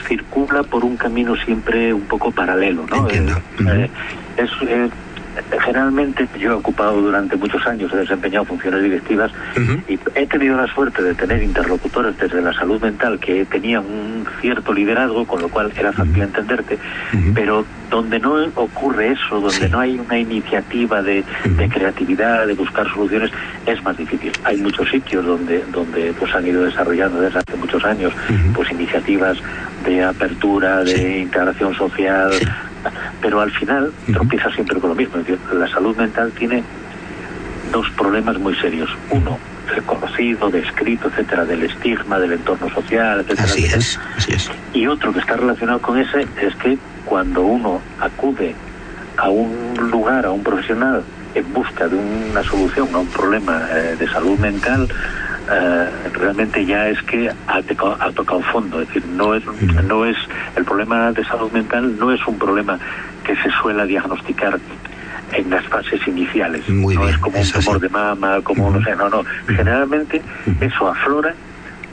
circula 0.07 0.63
por 0.63 0.83
un 0.83 0.97
camino 0.97 1.35
siempre 1.35 1.93
un 1.93 2.01
poco 2.01 2.31
paralelo, 2.31 2.85
¿no? 2.89 2.97
Entiendo. 2.97 3.33
Eh, 3.67 3.89
es, 4.37 4.51
generalmente 5.61 6.27
yo 6.37 6.51
he 6.51 6.53
ocupado 6.53 7.01
durante 7.01 7.35
muchos 7.35 7.65
años, 7.65 7.91
he 7.93 7.97
desempeñado 7.97 8.45
funciones 8.45 8.83
directivas 8.83 9.31
y 9.87 9.99
he 10.15 10.27
tenido 10.27 10.57
la 10.57 10.67
suerte 10.67 11.01
de 11.01 11.13
tener 11.15 11.41
interlocutores 11.41 12.17
desde 12.17 12.41
la 12.41 12.53
salud 12.53 12.81
mental 12.81 13.19
que 13.19 13.45
tenían 13.45 13.83
un 13.85 14.25
cierto 14.41 14.73
liderazgo, 14.73 15.25
con 15.25 15.41
lo 15.41 15.49
cual 15.49 15.71
era 15.77 15.91
fácil 15.91 16.21
entenderte, 16.21 16.77
pero 17.33 17.65
donde 17.89 18.19
no 18.19 18.35
ocurre 18.55 19.13
eso, 19.13 19.39
donde 19.39 19.69
no 19.69 19.79
hay 19.79 19.99
una 19.99 20.17
iniciativa 20.17 21.01
de, 21.01 21.23
creatividad, 21.71 22.47
de 22.47 22.53
buscar 22.53 22.87
soluciones, 22.89 23.31
es 23.65 23.83
más 23.83 23.97
difícil. 23.97 24.31
Hay 24.43 24.57
muchos 24.57 24.89
sitios 24.89 25.25
donde, 25.25 25.63
donde 25.71 26.13
pues 26.19 26.33
han 26.35 26.45
ido 26.45 26.63
desarrollando 26.63 27.21
desde 27.21 27.39
hace 27.39 27.55
muchos 27.55 27.83
años 27.85 28.13
pues 28.53 28.71
iniciativas 28.71 29.37
de 29.85 30.03
apertura, 30.03 30.83
de 30.83 31.19
integración 31.19 31.73
social, 31.75 32.31
pero 33.21 33.41
al 33.41 33.51
final 33.51 33.91
tropieza 34.11 34.51
siempre 34.51 34.79
con 34.79 34.89
lo 34.89 34.95
mismo. 34.95 35.19
Es 35.19 35.27
decir, 35.27 35.39
la 35.53 35.67
salud 35.67 35.95
mental 35.95 36.31
tiene 36.31 36.63
dos 37.71 37.89
problemas 37.91 38.37
muy 38.39 38.55
serios. 38.55 38.89
Uno, 39.09 39.37
reconocido, 39.67 40.49
descrito, 40.49 41.09
etcétera, 41.09 41.45
del 41.45 41.63
estigma, 41.63 42.19
del 42.19 42.33
entorno 42.33 42.69
social, 42.69 43.21
etcétera. 43.21 43.45
Así 43.45 43.65
es, 43.65 43.99
así 44.17 44.33
es. 44.33 44.51
Y 44.73 44.87
otro 44.87 45.13
que 45.13 45.19
está 45.19 45.35
relacionado 45.35 45.81
con 45.81 45.97
ese 45.97 46.27
es 46.41 46.55
que 46.55 46.77
cuando 47.05 47.41
uno 47.41 47.81
acude 47.99 48.55
a 49.17 49.29
un 49.29 49.73
lugar, 49.91 50.25
a 50.25 50.31
un 50.31 50.43
profesional, 50.43 51.03
en 51.35 51.53
busca 51.53 51.87
de 51.87 51.95
una 51.95 52.43
solución 52.43 52.89
a 52.93 52.99
un 52.99 53.07
problema 53.07 53.67
eh, 53.71 53.95
de 53.97 54.07
salud 54.07 54.37
mental, 54.39 54.87
eh, 55.51 55.89
realmente 56.13 56.65
ya 56.65 56.87
es 56.87 57.01
que 57.03 57.29
ha, 57.29 57.57
ha, 57.57 58.11
tocado 58.11 58.41
fondo. 58.41 58.81
Es 58.81 58.87
decir, 58.87 59.05
no 59.07 59.35
es, 59.35 59.43
no 59.83 60.05
es 60.05 60.17
el 60.55 60.63
problema 60.63 61.11
de 61.11 61.23
salud 61.25 61.51
mental 61.51 61.97
no 61.99 62.11
es 62.11 62.25
un 62.27 62.37
problema 62.37 62.79
que 63.23 63.35
se 63.35 63.49
suele 63.61 63.85
diagnosticar 63.85 64.59
en 65.33 65.49
las 65.49 65.65
fases 65.65 66.05
iniciales. 66.07 66.67
no 66.69 67.07
es 67.07 67.17
como 67.17 67.39
un 67.39 67.51
tumor 67.51 67.79
de 67.79 67.89
mama, 67.89 68.41
como 68.43 68.69
no 68.69 68.83
sé, 68.83 68.95
no, 68.95 69.09
no. 69.09 69.23
Generalmente 69.47 70.21
eso 70.61 70.87
aflora 70.87 71.33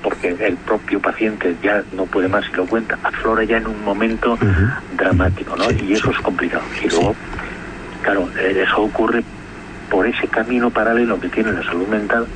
porque 0.02 0.28
el 0.28 0.56
propio 0.56 1.00
paciente 1.00 1.54
ya 1.62 1.82
no 1.94 2.06
puede 2.06 2.28
más 2.28 2.44
y 2.50 2.56
lo 2.56 2.66
cuenta, 2.66 2.98
aflora 3.02 3.44
ya 3.44 3.58
en 3.58 3.66
un 3.66 3.84
momento 3.84 4.38
dramático, 4.96 5.56
¿no? 5.56 5.70
y 5.70 5.92
eso 5.92 6.10
es 6.10 6.18
complicado. 6.18 6.62
Y 6.82 6.88
luego, 6.88 7.14
claro, 8.02 8.28
eh, 8.38 8.64
eso 8.66 8.82
ocurre 8.82 9.22
por 9.90 10.07
ese 10.07 10.29
camino 10.29 10.70
paralelo 10.70 11.20
que 11.20 11.29
tiene 11.29 11.53
la 11.53 11.62
salud 11.64 11.87
mental, 11.88 12.26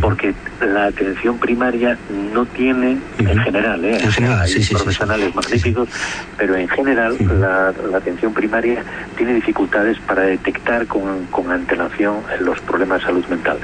porque 0.00 0.34
la 0.60 0.86
atención 0.86 1.38
primaria 1.38 1.96
no 2.32 2.44
tiene, 2.46 2.98
en 3.18 3.38
general, 3.38 3.84
¿eh? 3.84 3.98
hay 4.02 4.64
profesionales 4.66 5.34
magníficos, 5.34 5.88
pero 6.36 6.56
en 6.56 6.68
general 6.68 7.16
la, 7.40 7.72
atención 7.96 8.34
primaria 8.34 8.82
tiene 9.16 9.34
dificultades 9.34 9.98
para 10.00 10.22
detectar 10.22 10.86
con, 10.86 11.26
con 11.30 11.50
antelación 11.50 12.16
los 12.40 12.58
problemas 12.60 13.00
de 13.00 13.06
salud 13.06 13.24
mental, 13.26 13.58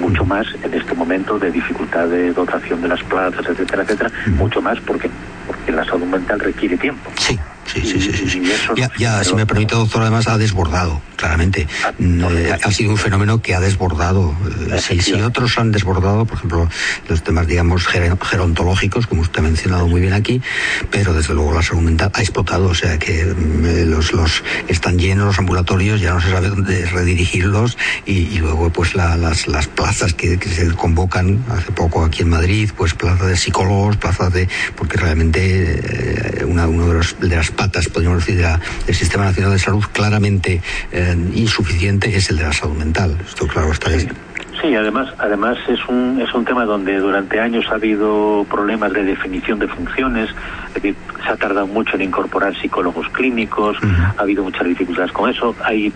mucho 0.00 0.24
más 0.24 0.46
en 0.62 0.72
este 0.72 0.94
momento 0.94 1.38
de 1.38 1.50
dificultad 1.50 2.08
de 2.08 2.32
dotación 2.32 2.80
de 2.80 2.88
las 2.88 3.02
plazas, 3.04 3.44
etcétera, 3.46 3.82
etcétera, 3.82 4.10
mucho 4.38 4.62
más 4.62 4.80
porque, 4.80 5.10
porque 5.46 5.72
la 5.72 5.84
salud 5.84 6.06
mental 6.06 6.40
requiere 6.40 6.76
tiempo. 6.78 7.10
Sí. 7.18 7.38
Sí, 7.82 8.00
sí, 8.00 8.12
sí, 8.12 8.30
sí. 8.30 8.42
Ya, 8.98 9.22
si 9.24 9.34
me 9.34 9.46
permite, 9.46 9.74
doctor, 9.74 10.02
además 10.02 10.28
ha 10.28 10.38
desbordado, 10.38 11.00
claramente. 11.16 11.66
Ah, 11.84 11.92
eh, 12.00 12.56
ha 12.62 12.70
sido 12.72 12.90
un 12.90 12.96
fenómeno 12.96 13.42
que 13.42 13.54
ha 13.54 13.60
desbordado. 13.60 14.34
Eh, 14.70 15.00
si, 15.00 15.12
otros 15.14 15.58
han 15.58 15.72
desbordado, 15.72 16.24
por 16.24 16.38
ejemplo, 16.38 16.68
los 17.08 17.22
temas, 17.22 17.46
digamos, 17.46 17.86
gerontológicos, 17.86 19.06
como 19.06 19.22
usted 19.22 19.40
ha 19.40 19.42
mencionado 19.42 19.86
muy 19.88 20.00
bien 20.00 20.12
aquí, 20.12 20.40
pero 20.90 21.12
desde 21.12 21.34
luego 21.34 21.52
la 21.52 21.62
salud 21.62 21.82
mental 21.82 22.10
ha 22.14 22.20
explotado, 22.20 22.68
o 22.68 22.74
sea 22.74 22.98
que 22.98 23.24
mm, 23.24 23.90
los, 23.90 24.12
los 24.12 24.42
están 24.68 24.98
llenos 24.98 25.26
los 25.26 25.38
ambulatorios, 25.38 26.00
ya 26.00 26.14
no 26.14 26.20
se 26.20 26.30
sabe 26.30 26.48
dónde 26.48 26.86
redirigirlos 26.86 27.76
y, 28.04 28.38
luego 28.38 28.70
pues 28.70 28.94
las, 28.94 29.48
las 29.48 29.66
plazas 29.66 30.14
que, 30.14 30.38
se 30.38 30.70
convocan 30.72 31.44
hace 31.50 31.72
poco 31.72 32.04
aquí 32.04 32.22
en 32.22 32.28
Madrid, 32.28 32.70
pues 32.76 32.94
plazas 32.94 33.28
de 33.28 33.36
psicólogos, 33.36 33.96
plazas 33.96 34.32
de... 34.32 34.48
porque 34.76 34.96
realmente 34.96 36.40
eh, 36.40 36.44
una, 36.44 36.68
uno 36.68 36.88
de, 36.88 36.94
los, 36.94 37.16
de 37.20 37.36
las 37.36 37.50
patas, 37.66 37.88
podríamos 37.88 38.24
decir, 38.24 38.44
del 38.86 38.94
Sistema 38.94 39.24
Nacional 39.24 39.52
de 39.52 39.58
Salud 39.58 39.84
claramente 39.92 40.62
eh, 40.92 41.16
insuficiente 41.34 42.14
es 42.14 42.30
el 42.30 42.36
de 42.38 42.44
la 42.44 42.52
salud 42.52 42.76
mental. 42.76 43.16
Esto 43.26 43.46
claro 43.46 43.72
está 43.72 43.90
sí. 43.90 44.08
Sí, 44.62 44.74
además, 44.74 45.12
además 45.18 45.58
es 45.68 45.80
un, 45.86 46.18
es 46.20 46.32
un 46.32 46.44
tema 46.44 46.64
donde 46.64 46.96
durante 46.96 47.38
años 47.38 47.66
ha 47.70 47.74
habido 47.74 48.46
problemas 48.48 48.92
de 48.92 49.04
definición 49.04 49.58
de 49.58 49.68
funciones, 49.68 50.30
es 50.68 50.74
decir, 50.74 50.96
se 51.24 51.30
ha 51.30 51.36
tardado 51.36 51.66
mucho 51.66 51.96
en 51.96 52.02
incorporar 52.02 52.56
psicólogos 52.56 53.06
clínicos, 53.10 53.76
ha 54.16 54.22
habido 54.22 54.44
muchas 54.44 54.66
dificultades 54.66 55.12
con 55.12 55.28
eso, 55.28 55.54
hay 55.62 55.92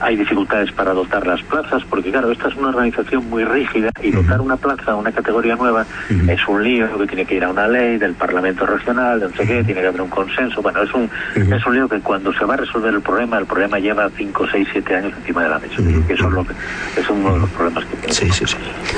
hay 0.00 0.16
dificultades 0.16 0.72
para 0.72 0.92
dotar 0.92 1.26
las 1.26 1.42
plazas, 1.42 1.82
porque 1.88 2.10
claro, 2.10 2.30
esta 2.30 2.48
es 2.48 2.56
una 2.56 2.68
organización 2.68 3.28
muy 3.28 3.44
rígida 3.44 3.90
y 4.02 4.10
dotar 4.10 4.40
una 4.40 4.56
plaza, 4.56 4.94
una 4.94 5.12
categoría 5.12 5.56
nueva, 5.56 5.86
es 6.28 6.48
un 6.48 6.62
lío 6.62 6.98
que 6.98 7.06
tiene 7.06 7.24
que 7.24 7.34
ir 7.34 7.44
a 7.44 7.50
una 7.50 7.66
ley 7.68 7.98
del 7.98 8.14
Parlamento 8.14 8.66
Regional, 8.66 9.20
de 9.20 9.28
no 9.28 9.32
sé 9.32 9.46
qué, 9.46 9.64
tiene 9.64 9.80
que 9.80 9.86
haber 9.86 10.00
un 10.00 10.08
consenso. 10.08 10.62
Bueno, 10.62 10.82
es 10.82 10.92
un, 10.94 11.10
es 11.34 11.66
un 11.66 11.74
lío 11.74 11.88
que 11.88 12.00
cuando 12.00 12.32
se 12.32 12.44
va 12.44 12.54
a 12.54 12.56
resolver 12.58 12.94
el 12.94 13.00
problema, 13.00 13.38
el 13.38 13.46
problema 13.46 13.78
lleva 13.78 14.08
5, 14.16 14.46
6, 14.50 14.68
7 14.72 14.94
años 14.96 15.12
encima 15.18 15.42
de 15.42 15.48
la 15.48 15.58
mesa. 15.58 15.76
que 16.06 16.14
eso 16.14 16.26
es, 16.26 16.32
lo 16.32 16.44
que, 16.44 16.52
es 16.96 17.10
uno 17.10 17.34
de 17.34 17.40
los 17.40 17.50
problemas 17.50 17.84
que 17.84 17.96
tenemos. 17.96 18.16
Sí, 18.16 18.30
sí, 18.30 18.46
sí. 18.46 18.56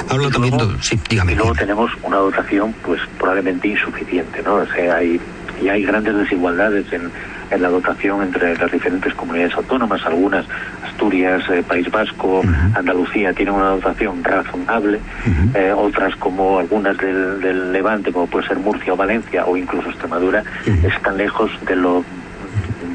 Hablo 0.09 0.31
también, 0.31 0.55
sí, 0.81 0.99
dígame. 1.09 1.33
Y 1.33 1.35
luego 1.37 1.55
tenemos 1.55 1.91
una 2.03 2.17
dotación, 2.17 2.75
pues 2.85 3.01
probablemente 3.19 3.69
insuficiente, 3.69 4.43
¿no? 4.43 4.55
O 4.57 4.67
sea, 4.67 4.97
hay, 4.97 5.21
y 5.61 5.69
hay 5.69 5.83
grandes 5.85 6.17
desigualdades 6.17 6.93
en 6.93 7.11
en 7.51 7.63
la 7.63 7.69
dotación 7.69 8.23
entre 8.23 8.57
las 8.57 8.71
diferentes 8.71 9.13
comunidades 9.15 9.55
autónomas, 9.55 10.05
algunas, 10.07 10.47
Asturias, 10.85 11.43
eh, 11.51 11.63
País 11.67 11.91
Vasco, 11.91 12.43
Andalucía, 12.75 13.33
tienen 13.33 13.55
una 13.55 13.71
dotación 13.71 14.23
razonable, 14.23 15.01
eh, 15.55 15.73
otras 15.77 16.15
como 16.17 16.59
algunas 16.59 16.97
del, 16.99 17.73
Levante, 17.73 18.13
como 18.13 18.27
puede 18.27 18.47
ser 18.47 18.59
Murcia 18.59 18.93
o 18.93 18.97
Valencia 18.97 19.45
o 19.47 19.57
incluso 19.57 19.89
Extremadura, 19.91 20.43
están 20.85 21.17
lejos 21.17 21.51
de 21.67 21.77
lo 21.77 22.05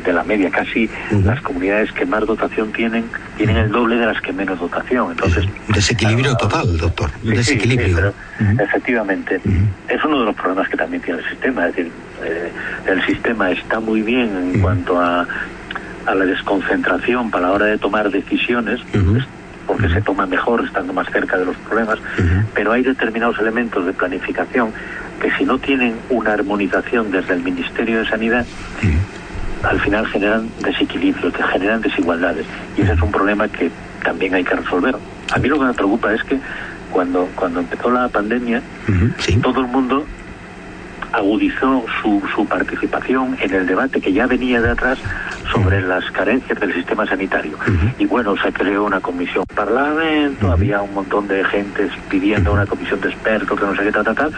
de 0.05 0.13
la 0.13 0.23
media, 0.23 0.49
casi 0.49 0.89
las 1.23 1.41
comunidades 1.41 1.91
que 1.91 2.05
más 2.05 2.25
dotación 2.25 2.71
tienen 2.71 3.05
tienen 3.37 3.57
el 3.57 3.69
doble 3.71 3.97
de 3.97 4.05
las 4.05 4.21
que 4.21 4.31
menos 4.31 4.59
dotación. 4.59 5.11
Entonces, 5.11 5.45
desequilibrio 5.69 6.35
total, 6.37 6.77
doctor. 6.77 7.09
desequilibrio. 7.23 8.13
Efectivamente, 8.59 9.41
es 9.89 10.03
uno 10.03 10.19
de 10.19 10.25
los 10.25 10.35
problemas 10.35 10.69
que 10.69 10.77
también 10.77 11.01
tiene 11.01 11.19
el 11.19 11.29
sistema. 11.29 11.67
Es 11.67 11.75
decir, 11.75 11.91
eh, 12.23 12.51
el 12.87 13.05
sistema 13.05 13.51
está 13.51 13.79
muy 13.79 14.01
bien 14.01 14.29
en 14.53 14.61
cuanto 14.61 14.99
a, 14.99 15.27
a 16.05 16.15
la 16.15 16.25
desconcentración 16.25 17.31
para 17.31 17.47
la 17.47 17.53
hora 17.53 17.65
de 17.65 17.77
tomar 17.77 18.09
decisiones. 18.11 18.79
porque 19.67 19.89
se 19.89 19.99
toma 19.99 20.27
mejor 20.27 20.63
estando 20.63 20.93
más 20.93 21.07
cerca 21.09 21.39
de 21.39 21.45
los 21.45 21.55
problemas, 21.57 21.97
pero 22.53 22.71
hay 22.71 22.83
determinados 22.83 23.39
elementos 23.39 23.83
de 23.83 23.93
planificación 23.93 24.71
que 25.19 25.31
si 25.37 25.43
no 25.43 25.57
tienen 25.57 25.95
una 26.11 26.33
armonización 26.33 27.09
desde 27.09 27.33
el 27.33 27.41
Ministerio 27.41 27.97
de 27.97 28.05
Sanidad, 28.07 28.45
al 29.67 29.79
final 29.79 30.05
generan 30.07 30.49
desequilibrios, 30.61 31.33
que 31.33 31.43
generan 31.43 31.81
desigualdades. 31.81 32.45
Y 32.77 32.81
ese 32.81 32.93
es 32.93 33.01
un 33.01 33.11
problema 33.11 33.47
que 33.47 33.71
también 34.03 34.33
hay 34.35 34.43
que 34.43 34.55
resolver. 34.55 34.95
A 35.33 35.39
mí 35.39 35.47
lo 35.47 35.59
que 35.59 35.65
me 35.65 35.73
preocupa 35.73 36.13
es 36.13 36.23
que 36.23 36.39
cuando, 36.91 37.27
cuando 37.35 37.59
empezó 37.59 37.89
la 37.89 38.07
pandemia, 38.07 38.61
todo 39.41 39.61
el 39.61 39.67
mundo 39.67 40.05
agudizó 41.11 41.85
su, 42.01 42.21
su 42.35 42.45
participación 42.45 43.37
en 43.39 43.53
el 43.53 43.65
debate 43.65 44.01
que 44.01 44.11
ya 44.11 44.27
venía 44.27 44.61
de 44.61 44.71
atrás 44.71 44.99
sobre 45.51 45.81
las 45.81 46.03
carencias 46.11 46.59
del 46.59 46.73
sistema 46.73 47.05
sanitario. 47.05 47.57
Y 47.97 48.05
bueno, 48.05 48.35
se 48.37 48.51
creó 48.51 48.85
una 48.85 48.99
comisión 48.99 49.45
parlamento, 49.55 50.51
había 50.51 50.81
un 50.81 50.93
montón 50.93 51.27
de 51.27 51.43
gentes 51.45 51.91
pidiendo 52.09 52.53
una 52.53 52.65
comisión 52.65 52.99
de 53.01 53.09
expertos, 53.09 53.59
que 53.59 53.65
no 53.65 53.75
sé 53.75 53.83
qué, 53.83 53.91
tal, 53.91 54.03
tal, 54.03 54.15
tal 54.15 54.33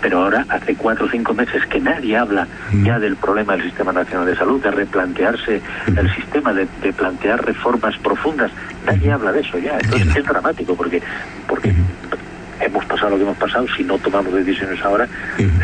pero 0.00 0.22
ahora 0.22 0.44
hace 0.48 0.74
cuatro 0.74 1.06
o 1.06 1.08
cinco 1.08 1.34
meses 1.34 1.64
que 1.66 1.80
nadie 1.80 2.16
habla 2.16 2.46
mm. 2.72 2.84
ya 2.84 2.98
del 2.98 3.16
problema 3.16 3.54
del 3.54 3.64
Sistema 3.64 3.92
Nacional 3.92 4.26
de 4.26 4.36
Salud, 4.36 4.62
de 4.62 4.70
replantearse 4.70 5.60
mm. 5.86 5.98
el 5.98 6.14
sistema, 6.14 6.52
de, 6.52 6.66
plantear 6.92 7.44
reformas 7.44 7.96
profundas. 7.98 8.50
Nadie 8.86 9.12
habla 9.12 9.32
de 9.32 9.40
eso 9.40 9.58
ya. 9.58 9.78
Entonces 9.78 10.16
es 10.16 10.24
dramático 10.24 10.74
porque, 10.74 11.02
porque 11.46 11.74
hemos 12.60 12.84
pasado 12.86 13.10
lo 13.10 13.16
que 13.16 13.22
hemos 13.22 13.36
pasado, 13.36 13.66
si 13.76 13.84
no 13.84 13.98
tomamos 13.98 14.32
decisiones 14.32 14.82
ahora, 14.84 15.06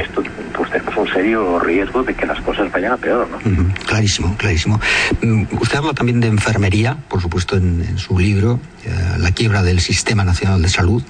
esto, 0.01 0.23
pues 0.57 0.71
tenemos 0.71 0.97
un 0.97 1.09
serio 1.09 1.59
riesgo 1.59 2.03
de 2.03 2.15
que 2.15 2.27
las 2.27 2.41
cosas 2.41 2.71
vayan 2.71 2.93
a 2.93 2.97
peor, 2.97 3.29
¿no? 3.29 3.39
Clarísimo, 3.87 4.37
clarísimo. 4.37 4.81
Mm, 5.21 5.45
usted 5.61 5.79
habla 5.79 5.93
también 5.93 6.21
de 6.21 6.29
enfermería, 6.29 6.97
por 7.09 7.21
supuesto, 7.21 7.57
en, 7.57 7.99
su 7.99 8.19
libro, 8.19 8.61
eh, 8.85 8.91
La 9.19 9.33
quiebra 9.33 9.63
del 9.63 9.81
Sistema 9.81 10.25
Nacional 10.25 10.63
de 10.63 10.69
Salud, 10.69 11.03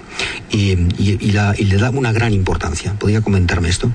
y, 0.50 0.74
le 0.74 1.76
da 1.78 1.90
una 1.90 2.12
gran 2.12 2.32
importancia. 2.32 2.94
¿Podría 2.98 3.20
comentarme 3.20 3.68
esto? 3.68 3.90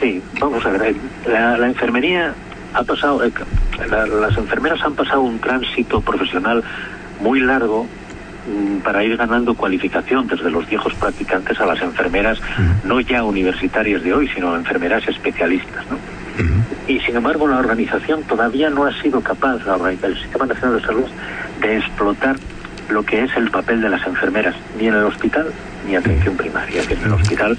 Sí, 0.00 0.22
vamos 0.40 0.64
a 0.64 0.70
ver. 0.70 0.94
La, 1.26 1.66
enfermería 1.66 2.34
ha 2.74 2.82
pasado, 2.84 3.24
eh, 3.24 3.32
las 3.90 4.36
enfermeras 4.38 4.80
han 4.82 4.94
pasado 4.94 5.22
un 5.22 5.38
tránsito 5.38 6.00
profesional 6.00 6.62
muy 7.20 7.40
largo 7.40 7.86
para 8.84 9.02
ir 9.02 9.16
ganando 9.16 9.54
cualificación 9.54 10.26
desde 10.26 10.50
los 10.50 10.68
viejos 10.68 10.94
practicantes 10.94 11.60
a 11.60 11.66
las 11.66 11.80
enfermeras, 11.82 12.38
no 12.84 13.00
ya 13.00 13.24
universitarias 13.24 14.02
de 14.02 14.14
hoy, 14.14 14.28
sino 14.28 14.54
enfermeras 14.54 15.06
especialistas. 15.08 15.84
¿no? 15.90 15.98
Y 16.86 17.00
sin 17.00 17.16
embargo 17.16 17.48
la 17.48 17.58
organización 17.58 18.22
todavía 18.24 18.70
no 18.70 18.84
ha 18.84 18.92
sido 19.02 19.20
capaz, 19.20 19.58
el 20.02 20.18
Sistema 20.18 20.46
Nacional 20.46 20.80
de 20.80 20.86
Salud, 20.86 21.06
de 21.60 21.78
explotar 21.78 22.36
lo 22.88 23.02
que 23.02 23.24
es 23.24 23.36
el 23.36 23.50
papel 23.50 23.80
de 23.80 23.88
las 23.88 24.06
enfermeras, 24.06 24.54
ni 24.78 24.86
en 24.86 24.94
el 24.94 25.04
hospital 25.04 25.46
ni 25.86 25.94
en 25.94 25.98
atención 25.98 26.36
primaria. 26.36 26.82
Que 26.86 26.94
en 26.94 27.02
el 27.02 27.12
hospital 27.12 27.56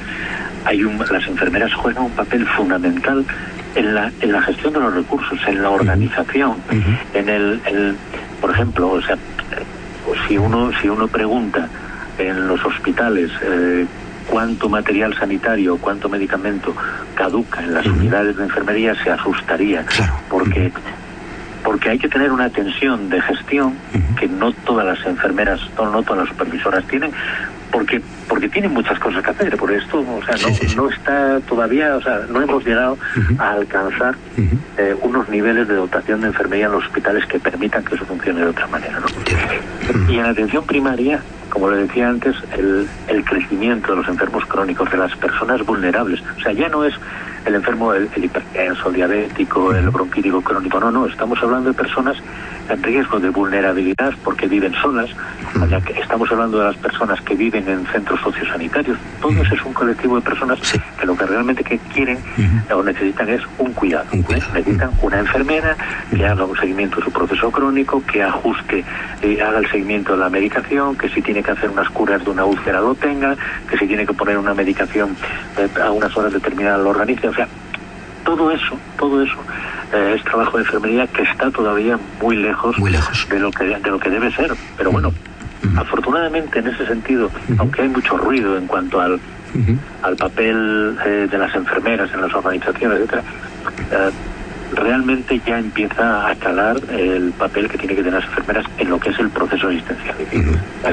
hay 0.65 0.83
un, 0.83 0.97
las 0.97 1.27
enfermeras 1.27 1.73
juegan 1.73 2.03
un 2.03 2.11
papel 2.11 2.45
fundamental 2.45 3.25
en 3.75 3.93
la, 3.93 4.11
en 4.21 4.31
la 4.31 4.41
gestión 4.41 4.73
de 4.73 4.79
los 4.79 4.93
recursos, 4.93 5.39
en 5.47 5.61
la 5.61 5.69
organización, 5.69 6.55
en 7.13 7.29
el, 7.29 7.95
por 8.41 8.51
ejemplo, 8.51 8.89
o 8.89 9.01
sea, 9.01 9.17
si 10.27 10.37
uno 10.37 10.71
si 10.81 10.89
uno 10.89 11.07
pregunta 11.07 11.67
en 12.17 12.47
los 12.47 12.63
hospitales 12.65 13.31
eh, 13.41 13.85
cuánto 14.27 14.69
material 14.69 15.15
sanitario, 15.17 15.77
cuánto 15.77 16.09
medicamento 16.09 16.73
caduca 17.15 17.63
en 17.63 17.73
las 17.73 17.85
unidades 17.85 18.37
de 18.37 18.43
enfermería, 18.43 18.95
se 19.03 19.11
asustaría, 19.11 19.85
porque 20.29 20.71
porque 21.63 21.89
hay 21.89 21.99
que 21.99 22.07
tener 22.07 22.31
una 22.31 22.45
atención 22.45 23.09
de 23.09 23.21
gestión 23.21 23.73
que 24.17 24.27
no 24.27 24.53
todas 24.53 24.85
las 24.85 25.05
enfermeras, 25.05 25.59
no, 25.77 25.91
no 25.91 26.01
todas 26.01 26.19
las 26.19 26.29
supervisoras 26.29 26.85
tienen, 26.85 27.11
porque 27.71 28.01
porque 28.27 28.47
tienen 28.47 28.73
muchas 28.73 28.97
cosas 28.99 29.23
que 29.23 29.31
hacer. 29.31 29.57
Por 29.57 29.71
esto 29.71 29.99
o 29.99 30.21
sea 30.23 30.35
no, 30.37 30.83
no 30.83 30.89
está 30.89 31.39
todavía 31.41 31.95
o 31.95 32.01
sea 32.01 32.21
no 32.29 32.41
hemos 32.41 32.65
llegado 32.65 32.97
a 33.37 33.51
alcanzar 33.51 34.15
eh, 34.77 34.95
unos 35.01 35.27
niveles 35.29 35.67
de 35.67 35.75
dotación 35.75 36.21
de 36.21 36.27
enfermería 36.27 36.67
en 36.67 36.73
los 36.73 36.85
hospitales 36.85 37.25
que 37.25 37.39
permitan 37.39 37.83
que 37.83 37.95
eso 37.95 38.05
funcione 38.05 38.41
de 38.41 38.47
otra 38.47 38.67
manera 38.67 38.99
¿no? 38.99 39.07
Y 40.07 40.17
en 40.17 40.25
atención 40.25 40.65
primaria 40.65 41.21
como 41.49 41.71
le 41.71 41.77
decía 41.77 42.09
antes 42.09 42.35
el, 42.57 42.87
el 43.07 43.23
crecimiento 43.23 43.91
de 43.91 43.97
los 43.97 44.07
enfermos 44.07 44.45
crónicos 44.45 44.91
de 44.91 44.97
las 44.97 45.15
personas 45.15 45.65
vulnerables. 45.65 46.21
O 46.37 46.41
sea 46.41 46.51
ya 46.51 46.69
no 46.69 46.83
es 46.83 46.93
el 47.45 47.55
enfermo, 47.55 47.93
el, 47.93 48.09
hipertenso, 48.15 48.89
el 48.89 48.95
diabético, 48.95 49.73
el 49.73 49.89
bronquítico 49.89 50.41
crónico. 50.41 50.79
No, 50.79 50.91
no, 50.91 51.07
estamos 51.07 51.41
hablando 51.41 51.69
de 51.69 51.75
personas 51.75 52.17
en 52.69 52.83
riesgo 52.83 53.19
de 53.19 53.29
vulnerabilidad 53.29 54.13
porque 54.23 54.47
viven 54.47 54.73
solas. 54.75 55.09
estamos 56.01 56.31
hablando 56.31 56.59
de 56.59 56.65
las 56.65 56.77
personas 56.77 57.21
que 57.21 57.35
viven 57.35 57.67
en 57.67 57.85
centros 57.87 58.19
sociosanitarios. 58.21 58.97
Todo 59.21 59.31
eso 59.41 59.55
es 59.55 59.63
un 59.63 59.73
colectivo 59.73 60.15
de 60.15 60.21
personas 60.21 60.59
que 60.99 61.05
lo 61.05 61.15
que 61.15 61.25
realmente 61.25 61.63
que 61.63 61.77
quieren 61.93 62.17
o 62.73 62.83
necesitan 62.83 63.29
es 63.29 63.41
un 63.57 63.73
cuidado. 63.73 64.05
Necesitan 64.11 64.91
una 65.01 65.19
enfermera 65.19 65.75
que 66.09 66.25
haga 66.25 66.45
un 66.45 66.57
seguimiento 66.57 66.97
de 66.97 67.05
su 67.05 67.11
proceso 67.11 67.51
crónico, 67.51 68.03
que 68.05 68.23
ajuste, 68.23 68.83
eh, 69.21 69.41
haga 69.41 69.59
el 69.59 69.69
seguimiento 69.69 70.13
de 70.13 70.19
la 70.19 70.29
medicación, 70.29 70.95
que 70.95 71.09
si 71.09 71.21
tiene 71.21 71.43
que 71.43 71.51
hacer 71.51 71.69
unas 71.69 71.89
curas 71.89 72.23
de 72.23 72.31
una 72.31 72.45
úlcera 72.45 72.81
lo 72.81 72.95
tenga, 72.95 73.35
que 73.69 73.77
si 73.77 73.87
tiene 73.87 74.05
que 74.05 74.13
poner 74.13 74.37
una 74.37 74.53
medicación 74.53 75.15
eh, 75.57 75.67
a 75.81 75.91
unas 75.91 76.15
horas 76.17 76.33
determinadas 76.33 76.81
lo 76.81 76.89
organice. 76.89 77.27
O 77.27 77.33
sea, 77.33 77.47
todo 78.27 78.51
eso, 78.51 78.77
todo 78.99 79.23
eso 79.23 79.37
eh, 79.93 80.15
es 80.17 80.23
trabajo 80.25 80.57
de 80.57 80.63
enfermería 80.63 81.07
que 81.07 81.21
está 81.21 81.49
todavía 81.49 81.97
muy 82.21 82.35
lejos, 82.35 82.77
muy 82.77 82.91
lejos. 82.91 83.25
de 83.29 83.39
lo 83.39 83.51
que 83.51 83.63
de 83.63 83.89
lo 83.89 83.97
que 83.97 84.09
debe 84.09 84.29
ser. 84.33 84.53
Pero 84.77 84.91
bueno, 84.91 85.13
afortunadamente 85.77 86.59
en 86.59 86.67
ese 86.67 86.85
sentido, 86.85 87.31
aunque 87.57 87.83
hay 87.83 87.87
mucho 87.87 88.17
ruido 88.17 88.57
en 88.57 88.67
cuanto 88.67 88.99
al 88.99 89.19
al 90.03 90.15
papel 90.17 90.97
eh, 91.05 91.27
de 91.31 91.37
las 91.37 91.55
enfermeras 91.55 92.13
en 92.13 92.21
las 92.21 92.33
organizaciones, 92.33 92.99
etcétera, 92.99 93.23
eh, 93.91 94.11
realmente 94.73 95.39
ya 95.45 95.59
empieza 95.59 96.29
a 96.29 96.35
calar 96.35 96.77
el 96.89 97.31
papel 97.31 97.69
que 97.69 97.77
tiene 97.77 97.95
que 97.95 98.03
tener 98.03 98.21
las 98.21 98.29
enfermeras 98.29 98.65
en 98.77 98.89
lo 98.89 98.99
que 98.99 99.09
es 99.09 99.19
el 99.19 99.29
proceso 99.29 99.67
asistencial. 99.67 100.15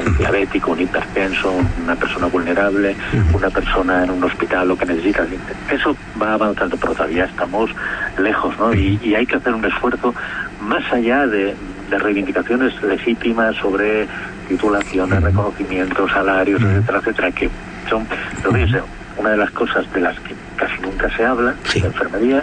Un 0.06 0.16
diabético, 0.16 0.72
un 0.72 0.80
hipertenso, 0.80 1.52
una 1.82 1.96
persona 1.96 2.26
vulnerable, 2.26 2.96
una 3.32 3.50
persona 3.50 4.04
en 4.04 4.10
un 4.10 4.24
hospital, 4.24 4.68
lo 4.68 4.76
que 4.76 4.86
necesita. 4.86 5.26
Eso 5.70 5.96
va 6.20 6.34
avanzando, 6.34 6.76
pero 6.76 6.92
todavía 6.92 7.24
estamos 7.24 7.70
lejos, 8.18 8.56
¿no? 8.58 8.72
Y, 8.74 9.14
hay 9.14 9.26
que 9.26 9.36
hacer 9.36 9.54
un 9.54 9.64
esfuerzo 9.64 10.14
más 10.60 10.84
allá 10.92 11.26
de, 11.26 11.54
reivindicaciones 11.90 12.82
legítimas 12.82 13.54
sobre 13.54 14.08
titulaciones, 14.48 15.22
reconocimientos, 15.22 16.10
salarios, 16.10 16.60
etcétera, 16.60 16.98
etcétera, 16.98 17.30
que 17.30 17.48
son, 17.88 18.04
lo 18.42 18.50
dice, 18.50 18.80
una 19.16 19.30
de 19.30 19.36
las 19.36 19.50
cosas 19.50 19.90
de 19.92 20.00
las 20.00 20.18
que 20.20 20.34
casi 20.56 20.80
nunca 20.82 21.08
se 21.16 21.24
habla, 21.24 21.54
la 21.74 21.86
enfermería, 21.86 22.42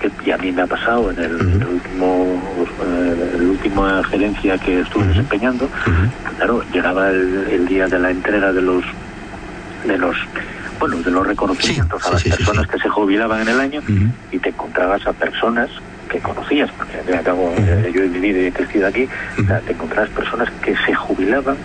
que 0.00 0.10
y 0.24 0.30
a 0.30 0.38
mí 0.38 0.52
me 0.52 0.62
ha 0.62 0.66
pasado 0.66 1.10
en 1.10 1.18
el, 1.18 1.34
último 1.66 2.42
eh, 2.86 3.32
el 3.34 3.42
última 3.42 4.02
gerencia 4.04 4.56
que 4.58 4.80
estuve 4.80 5.06
desempeñando, 5.06 5.68
claro, 6.36 6.62
llegaba 6.72 7.10
el, 7.10 7.66
día 7.66 7.86
de 7.86 7.98
la 7.98 8.10
entrega 8.10 8.52
de 8.52 8.62
los 8.62 8.84
de 9.86 9.98
los 9.98 10.16
bueno, 10.78 10.96
de 10.96 11.10
los 11.10 11.26
reconocimientos 11.26 12.04
a 12.06 12.12
las 12.12 12.22
personas 12.22 12.66
que 12.66 12.78
se 12.78 12.88
jubilaban 12.88 13.42
en 13.42 13.48
el 13.48 13.60
año 13.60 13.82
y 14.32 14.38
te 14.38 14.48
encontrabas 14.48 15.06
a 15.06 15.12
personas 15.12 15.68
que 16.08 16.18
conocías, 16.18 16.70
porque 16.72 16.98
eh, 17.06 17.92
yo 17.94 18.02
he 18.02 18.08
vivido 18.08 18.40
y 18.40 18.46
he 18.46 18.52
crecido 18.52 18.88
aquí, 18.88 19.08
te 19.36 19.72
encontrabas 19.72 20.10
personas 20.10 20.50
que 20.62 20.74
se 20.84 20.94
jubilaban 20.94 21.56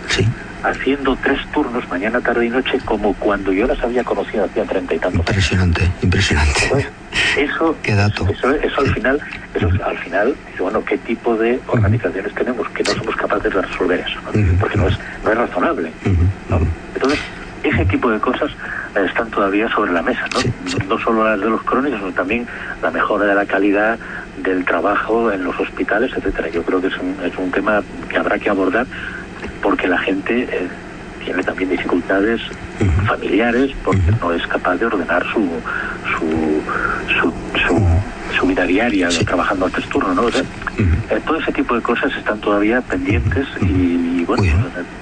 haciendo 0.70 1.16
tres 1.22 1.39
turnos 1.51 1.88
mañana, 1.89 2.20
tarde 2.20 2.47
y 2.47 2.49
noche 2.49 2.80
como 2.86 3.13
cuando 3.16 3.51
yo 3.51 3.68
las 3.68 3.82
había 3.84 4.03
conocido 4.03 4.45
hacía 4.45 4.63
treinta 4.63 4.95
y 4.95 4.99
tantos 4.99 5.20
Impresionante, 5.20 5.91
impresionante. 6.01 6.68
Pues, 6.70 6.88
eso, 7.38 7.76
¿Qué 7.84 7.93
dato? 7.93 8.28
Eso, 8.28 8.47
al 8.82 8.93
final, 8.93 9.22
eso, 9.53 9.70
al 9.86 9.97
final, 9.99 10.36
bueno, 10.59 10.84
¿qué 10.84 10.97
tipo 10.97 11.36
de 11.36 11.59
organizaciones 11.68 12.34
tenemos 12.34 12.68
que 12.70 12.84
no 12.84 12.91
somos 12.95 13.16
capaces 13.16 13.53
de 13.53 13.61
resolver 13.61 13.99
eso? 13.99 14.20
Porque 14.59 14.78
no 14.78 14.88
es, 14.88 14.97
no 15.24 15.32
es 15.32 15.38
razonable. 15.38 15.91
Entonces, 16.95 17.20
ese 17.63 17.86
tipo 17.86 18.09
de 18.09 18.20
cosas 18.20 18.51
eh, 18.95 19.05
están 19.05 19.30
todavía 19.30 19.68
sobre 19.70 19.91
la 19.91 20.01
mesa, 20.01 20.26
¿no? 20.34 20.88
No 20.88 20.99
solo 20.99 21.24
las 21.24 21.39
de 21.39 21.49
los 21.49 21.61
crónicos, 21.63 21.99
sino 21.99 22.11
también 22.11 22.47
la 22.82 22.91
mejora 22.91 23.26
de 23.26 23.36
la 23.36 23.45
calidad 23.45 23.97
del 24.43 24.66
trabajo 24.66 25.32
en 25.32 25.43
los 25.43 25.59
hospitales, 25.59 26.11
etcétera. 26.16 26.49
Yo 26.49 26.63
creo 26.63 26.82
que 26.82 26.88
es 26.88 26.97
un, 26.97 27.18
es 27.24 27.36
un 27.38 27.51
tema 27.51 27.82
que 28.09 28.18
habrá 28.18 28.38
que 28.38 28.49
abordar 28.49 28.86
porque 29.62 29.88
la 29.88 29.98
gente 30.00 30.43
eh, 30.43 30.68
tiene 31.24 31.43
también 31.43 31.70
dificultades 31.70 32.41
familiares 33.08 33.72
porque 33.84 34.12
no 34.20 34.34
es 34.34 34.46
capaz 34.48 34.76
de 34.78 34.86
ordenar 34.86 35.24
su 35.32 35.50
su, 36.18 36.62
su, 37.20 37.34
su, 37.68 37.76
vida 38.48 38.66
diaria 38.66 39.10
trabajando 39.26 39.66
al 39.66 39.72
turno, 39.72 40.14
¿no? 40.14 40.30
Eh, 40.30 41.22
todo 41.26 41.39
ese 41.39 41.52
tipo 41.52 41.76
de 41.76 41.82
cosas 41.82 42.12
están 42.18 42.39
todavía 42.39 42.82
pendientes 42.82 43.48
y, 43.62 44.24
bueno, 44.26 44.43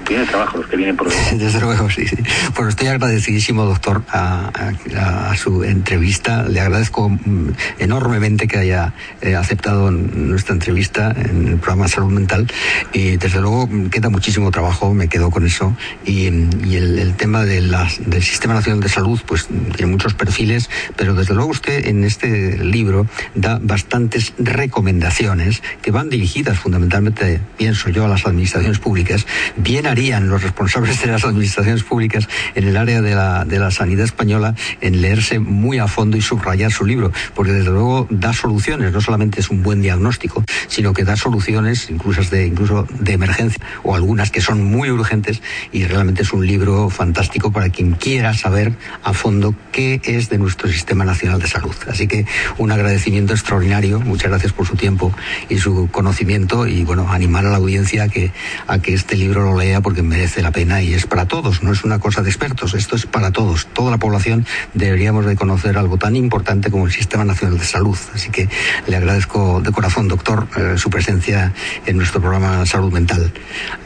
tiene 0.04 0.24
trabajo 0.26 0.58
los 0.58 0.66
que 0.66 0.76
vienen 0.76 0.96
por 0.96 1.08
Desde 1.32 1.60
luego, 1.60 1.90
sí, 1.90 2.06
sí. 2.06 2.16
Bueno, 2.54 2.68
estoy 2.68 2.88
agradecidísimo, 2.88 3.64
doctor, 3.64 4.02
a, 4.10 5.34
su 5.36 5.64
entrevista. 5.64 6.44
Le 6.44 6.60
agradezco 6.60 7.08
mm, 7.08 7.48
enormemente 7.78 8.46
que 8.46 8.58
haya 8.58 8.92
eh, 9.20 9.34
aceptado 9.34 9.90
nuestra 9.90 10.54
entrevista 10.54 11.12
en 11.16 11.48
el 11.48 11.56
programa 11.56 11.88
Salud 11.88 12.12
Mental. 12.12 12.46
Y 12.92 13.16
desde 13.16 13.40
luego 13.40 13.66
mm, 13.66 13.88
queda 13.88 14.10
muchísimo 14.10 14.50
trabajo, 14.50 14.94
me 14.94 15.08
quedo 15.08 15.30
con 15.30 15.44
eso. 15.44 15.76
Y, 16.04 16.26
el, 16.26 17.14
tema 17.16 17.44
de 17.44 17.60
del 17.60 18.22
Sistema 18.22 18.54
Nacional 18.54 18.80
de 18.80 18.88
Salud, 18.88 19.20
pues 19.26 19.48
tiene 19.76 19.90
muchos 19.90 20.14
perfiles, 20.14 20.68
pero 20.96 21.14
desde 21.14 21.34
luego 21.34 21.50
usted 21.50 21.86
en 21.86 22.04
este 22.04 22.58
libro 22.58 23.06
da 23.34 23.58
bastantes 23.62 24.32
recomendaciones 24.38 25.62
que 25.82 25.90
van 25.90 26.10
dirigidas 26.10 26.58
fundamentalmente, 26.58 27.40
pienso 27.56 27.90
yo, 27.90 28.04
a 28.04 28.08
las 28.08 28.26
administraciones 28.26 28.78
públicas, 28.78 29.26
bien 29.56 29.86
harían 29.86 30.28
los 30.28 30.42
responsables 30.42 31.00
de 31.02 31.08
las 31.08 31.24
administraciones 31.24 31.82
públicas 31.82 32.28
en 32.54 32.64
el 32.68 32.76
área 32.76 33.02
de 33.02 33.14
la, 33.14 33.44
de 33.44 33.58
la 33.58 33.70
sanidad 33.70 34.04
española 34.04 34.54
en 34.80 35.00
leerse 35.00 35.38
muy 35.38 35.78
a 35.78 35.88
fondo 35.88 36.16
y 36.16 36.22
subrayar 36.22 36.72
su 36.72 36.84
libro, 36.84 37.12
porque 37.34 37.52
desde 37.52 37.70
luego 37.70 38.06
da 38.10 38.32
soluciones, 38.32 38.92
no 38.92 39.00
solamente 39.00 39.40
es 39.40 39.50
un 39.50 39.62
buen 39.62 39.82
diagnóstico, 39.82 40.44
sino 40.68 40.92
que 40.92 41.04
da 41.04 41.16
soluciones 41.16 41.90
incluso 41.90 42.22
de, 42.22 42.46
incluso 42.46 42.86
de 43.00 43.12
emergencia 43.12 43.62
o 43.82 43.94
algunas 43.94 44.30
que 44.30 44.40
son 44.40 44.64
muy 44.64 44.90
urgentes 44.90 45.42
y 45.72 45.84
realmente 45.84 46.22
es 46.22 46.32
un 46.32 46.46
libro 46.46 46.90
fantástico 46.90 47.52
para 47.52 47.70
quien 47.70 47.92
quiera 47.92 48.34
saber 48.34 48.74
a 49.02 49.12
fondo 49.12 49.54
qué 49.72 50.00
es 50.04 50.28
de 50.28 50.38
nuestro 50.38 50.68
Sistema 50.68 51.04
Nacional 51.04 51.40
de 51.40 51.48
Salud. 51.48 51.74
Así 51.88 52.06
que 52.06 52.26
un 52.58 52.72
agradecimiento 52.72 53.13
extraordinario, 53.18 54.00
muchas 54.00 54.30
gracias 54.30 54.52
por 54.52 54.66
su 54.66 54.76
tiempo 54.76 55.12
y 55.48 55.58
su 55.58 55.88
conocimiento 55.90 56.66
y 56.66 56.84
bueno, 56.84 57.10
animar 57.10 57.46
a 57.46 57.50
la 57.50 57.56
audiencia 57.56 58.04
a 58.04 58.08
que, 58.08 58.32
a 58.66 58.78
que 58.78 58.94
este 58.94 59.16
libro 59.16 59.44
lo 59.44 59.58
lea 59.58 59.80
porque 59.80 60.02
merece 60.02 60.42
la 60.42 60.50
pena 60.50 60.82
y 60.82 60.94
es 60.94 61.06
para 61.06 61.26
todos, 61.26 61.62
no 61.62 61.72
es 61.72 61.84
una 61.84 61.98
cosa 61.98 62.22
de 62.22 62.30
expertos, 62.30 62.74
esto 62.74 62.96
es 62.96 63.06
para 63.06 63.30
todos. 63.30 63.66
Toda 63.66 63.90
la 63.90 63.98
población 63.98 64.46
deberíamos 64.74 65.26
de 65.26 65.36
conocer 65.36 65.78
algo 65.78 65.96
tan 65.96 66.16
importante 66.16 66.70
como 66.70 66.86
el 66.86 66.92
Sistema 66.92 67.24
Nacional 67.24 67.58
de 67.58 67.64
Salud. 67.64 67.96
Así 68.14 68.30
que 68.30 68.48
le 68.86 68.96
agradezco 68.96 69.60
de 69.60 69.70
corazón, 69.70 70.08
doctor, 70.08 70.46
eh, 70.56 70.74
su 70.76 70.90
presencia 70.90 71.52
en 71.86 71.96
nuestro 71.96 72.20
programa 72.20 72.66
Salud 72.66 72.92
Mental. 72.92 73.32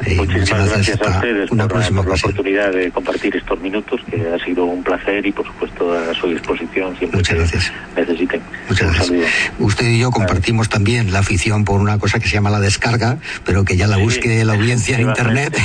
Eh, 0.07 0.17
muchas 0.17 0.71
gracias, 0.71 1.01
a 1.03 1.11
ustedes 1.11 1.51
una 1.51 1.65
por, 1.65 1.73
próxima 1.75 2.03
la, 2.03 2.15
oportunidad 2.15 2.73
de 2.73 2.91
compartir 2.91 3.37
estos 3.37 3.61
minutos, 3.61 4.01
que 4.11 4.27
ha 4.29 4.45
sido 4.45 4.65
un 4.65 4.83
placer 4.83 5.25
y 5.27 5.33
por 5.33 5.47
supuesto 5.47 5.93
a 5.93 6.15
su 6.15 6.29
disposición 6.29 6.97
siempre 6.97 7.19
muchas 7.19 7.37
gracias. 7.37 7.73
necesiten. 7.97 8.41
Muchas 8.69 8.95
gracias. 8.95 9.18
Usted 9.59 9.89
y 9.89 9.99
yo 9.99 10.11
compartimos 10.11 10.69
también 10.69 11.13
la 11.13 11.21
afición 11.21 11.65
por 11.65 11.81
una 11.81 11.99
cosa 11.99 12.19
que 12.19 12.29
se 12.29 12.35
llama 12.35 12.51
la 12.51 12.61
descarga, 12.61 13.19
pero 13.45 13.65
que 13.65 13.77
ya 13.77 13.87
la 13.87 13.97
busque 13.97 14.45
la 14.45 14.55
audiencia 14.55 14.99
en 14.99 15.09
internet 15.09 15.57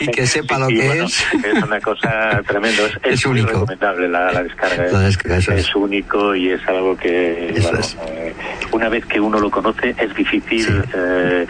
y 0.00 0.06
que, 0.08 0.26
sepa 0.26 0.58
lo 0.58 0.68
que 0.68 1.02
es. 1.02 1.24
Es 1.44 1.62
una 1.62 1.80
cosa 1.80 2.42
tremenda, 2.46 2.82
es, 3.04 3.24
único. 3.26 3.48
recomendable 3.48 4.08
la, 4.08 4.42
descarga. 4.42 5.56
es, 5.56 5.74
único 5.74 6.34
y 6.34 6.50
es 6.50 6.60
algo 6.68 6.96
que 6.96 7.48
eh, 7.48 8.34
una 8.72 8.88
vez 8.88 9.04
que 9.06 9.20
uno 9.20 9.38
lo 9.38 9.50
conoce 9.50 9.94
es 9.98 10.14
difícil 10.14 10.82
eh, 10.94 11.46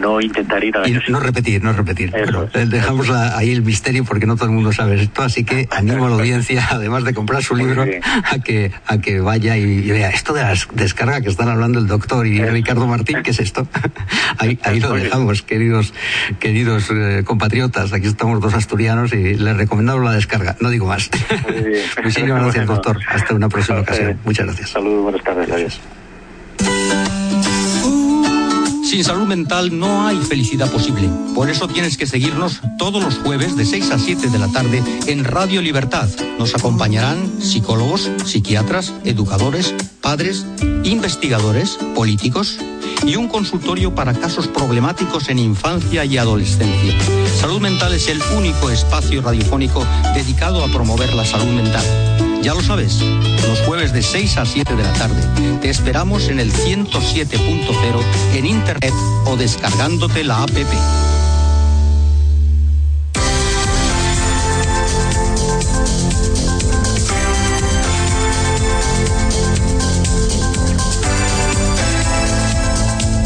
no 0.00 0.20
intentar 0.20 0.62
ir 0.64 0.76
a 0.76 0.80
la 0.80 0.88
No 1.08 1.20
repetir, 1.20 1.62
no 1.62 1.72
repetir. 1.72 2.10
pero 2.12 2.48
dejamos 2.66 3.10
ahí 3.10 3.52
el 3.52 3.62
misterio 3.62 4.04
porque 4.04 4.26
no 4.26 4.36
todo 4.36 4.46
el 4.46 4.52
mundo 4.52 4.72
sabe 4.72 5.00
esto, 5.00 5.22
así 5.22 5.44
que 5.44 5.68
animo 5.70 6.06
a 6.06 6.10
la 6.10 6.16
audiencia, 6.16 6.66
además 6.70 7.04
de 7.04 7.14
comprar 7.14 7.42
su 7.42 7.54
libro, 7.54 7.82
a 7.82 8.38
que, 8.38 8.72
a 8.86 8.98
que 8.98 9.20
vaya 9.20 9.56
y, 9.56 9.90
vea. 9.90 10.10
Esto 10.10 10.32
de 10.32 10.42
la 10.42 10.54
descarga 10.86 11.20
que 11.20 11.28
están 11.28 11.48
hablando 11.48 11.78
el 11.80 11.88
doctor 11.88 12.26
y 12.26 12.40
Ricardo 12.40 12.86
Martín, 12.86 13.22
¿qué 13.22 13.32
es 13.32 13.40
esto? 13.40 13.66
ahí, 14.38 14.58
ahí 14.62 14.78
lo 14.78 14.94
dejamos, 14.94 15.42
queridos, 15.42 15.92
queridos 16.38 16.90
eh, 16.90 17.22
compatriotas. 17.24 17.92
Aquí 17.92 18.06
estamos 18.06 18.40
dos 18.40 18.54
asturianos 18.54 19.12
y 19.12 19.34
les 19.34 19.56
recomendamos 19.56 20.04
la 20.04 20.12
descarga. 20.12 20.56
No 20.60 20.70
digo 20.70 20.86
más. 20.86 21.10
Muchísimas 22.02 22.42
gracias, 22.42 22.66
doctor. 22.66 23.00
Hasta 23.08 23.34
una 23.34 23.48
próxima 23.48 23.80
ocasión. 23.80 24.18
Muchas 24.24 24.46
gracias. 24.46 24.70
Saludos, 24.70 25.02
buenas 25.02 25.22
tardes. 25.24 25.50
Adiós. 25.50 25.80
Sin 28.96 29.04
salud 29.04 29.26
mental 29.26 29.78
no 29.78 30.06
hay 30.06 30.16
felicidad 30.16 30.72
posible. 30.72 31.10
Por 31.34 31.50
eso 31.50 31.68
tienes 31.68 31.98
que 31.98 32.06
seguirnos 32.06 32.62
todos 32.78 33.04
los 33.04 33.18
jueves 33.18 33.54
de 33.54 33.66
6 33.66 33.90
a 33.90 33.98
7 33.98 34.30
de 34.30 34.38
la 34.38 34.48
tarde 34.48 34.82
en 35.06 35.22
Radio 35.22 35.60
Libertad. 35.60 36.08
Nos 36.38 36.54
acompañarán 36.54 37.30
psicólogos, 37.38 38.10
psiquiatras, 38.24 38.94
educadores, 39.04 39.74
padres, 40.00 40.46
investigadores, 40.82 41.78
políticos 41.94 42.58
y 43.06 43.16
un 43.16 43.28
consultorio 43.28 43.94
para 43.94 44.14
casos 44.14 44.48
problemáticos 44.48 45.28
en 45.28 45.40
infancia 45.40 46.06
y 46.06 46.16
adolescencia. 46.16 46.94
Salud 47.38 47.60
Mental 47.60 47.92
es 47.92 48.08
el 48.08 48.22
único 48.34 48.70
espacio 48.70 49.20
radiofónico 49.20 49.86
dedicado 50.14 50.64
a 50.64 50.68
promover 50.68 51.12
la 51.12 51.26
salud 51.26 51.52
mental. 51.52 52.25
Ya 52.46 52.54
lo 52.54 52.62
sabes, 52.62 53.00
los 53.48 53.58
jueves 53.62 53.92
de 53.92 54.04
6 54.04 54.36
a 54.36 54.46
7 54.46 54.76
de 54.76 54.82
la 54.84 54.92
tarde. 54.92 55.20
Te 55.60 55.68
esperamos 55.68 56.28
en 56.28 56.38
el 56.38 56.52
107.0 56.52 58.36
en 58.36 58.46
internet 58.46 58.94
o 59.24 59.36
descargándote 59.36 60.22
la 60.22 60.44
app. 60.44 60.50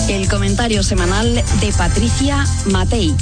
El 0.09 0.29
comentario 0.31 0.83
semanal 0.83 1.35
de 1.35 1.73
Patricia 1.77 2.47
Matei. 2.71 3.15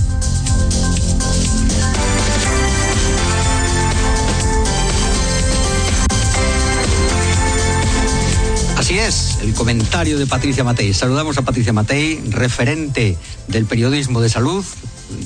Así 8.89 8.99
es, 9.01 9.39
el 9.43 9.53
comentario 9.53 10.19
de 10.19 10.27
Patricia 10.27 10.65
Matei. 10.65 10.95
Saludamos 10.95 11.37
a 11.37 11.43
Patricia 11.43 11.75
Matei, 11.75 12.23
referente 12.31 13.19
del 13.47 13.67
periodismo 13.67 14.23
de 14.23 14.31
salud. 14.31 14.65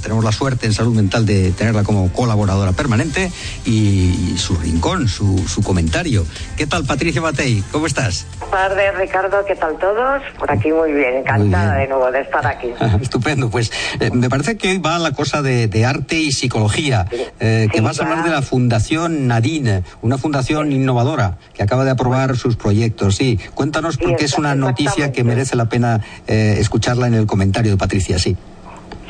Tenemos 0.02 0.24
la 0.24 0.32
suerte 0.32 0.66
en 0.66 0.72
salud 0.72 0.94
mental 0.94 1.26
de 1.26 1.52
tenerla 1.52 1.82
como 1.82 2.12
colaboradora 2.12 2.72
permanente 2.72 3.30
y, 3.64 4.34
su 4.36 4.56
rincón, 4.56 5.08
su, 5.08 5.38
su, 5.48 5.62
comentario. 5.62 6.26
¿Qué 6.56 6.66
tal, 6.66 6.84
Patricia 6.84 7.20
Matei? 7.20 7.62
¿Cómo 7.72 7.86
estás? 7.86 8.26
Buenas 8.38 8.68
tardes, 8.68 8.96
Ricardo. 8.96 9.44
¿Qué 9.46 9.54
tal 9.54 9.78
todos? 9.78 10.22
Por 10.38 10.50
aquí 10.50 10.70
muy 10.70 10.92
bien, 10.92 11.16
encantada 11.16 11.76
de 11.76 11.88
nuevo 11.88 12.10
de 12.10 12.20
estar 12.20 12.46
aquí. 12.46 12.68
Estupendo. 13.00 13.50
Pues 13.50 13.72
eh, 14.00 14.10
me 14.12 14.28
parece 14.28 14.56
que 14.56 14.70
hoy 14.70 14.78
va 14.78 14.98
la 14.98 15.12
cosa 15.12 15.42
de, 15.42 15.84
arte 15.84 16.16
y 16.16 16.32
psicología, 16.32 17.06
eh, 17.40 17.68
que 17.72 17.80
vas 17.80 18.00
a 18.00 18.04
hablar 18.04 18.24
de 18.24 18.30
la 18.30 18.42
Fundación 18.42 19.26
Nadine, 19.26 19.82
una 20.00 20.18
fundación 20.18 20.70
innovadora 20.70 21.38
que 21.54 21.62
acaba 21.62 21.84
de 21.84 21.90
aprobar 21.90 22.36
sus 22.36 22.56
proyectos. 22.56 23.16
Sí, 23.16 23.38
cuéntanos 23.54 23.96
porque 23.96 24.24
es 24.24 24.38
una 24.38 24.54
noticia 24.54 25.12
que 25.12 25.24
merece 25.24 25.56
la 25.56 25.66
pena 25.68 26.00
eh, 26.26 26.56
escucharla 26.58 27.06
en 27.06 27.14
el 27.14 27.26
comentario 27.26 27.72
de 27.72 27.78
Patricia. 27.78 28.18
Sí. 28.18 28.36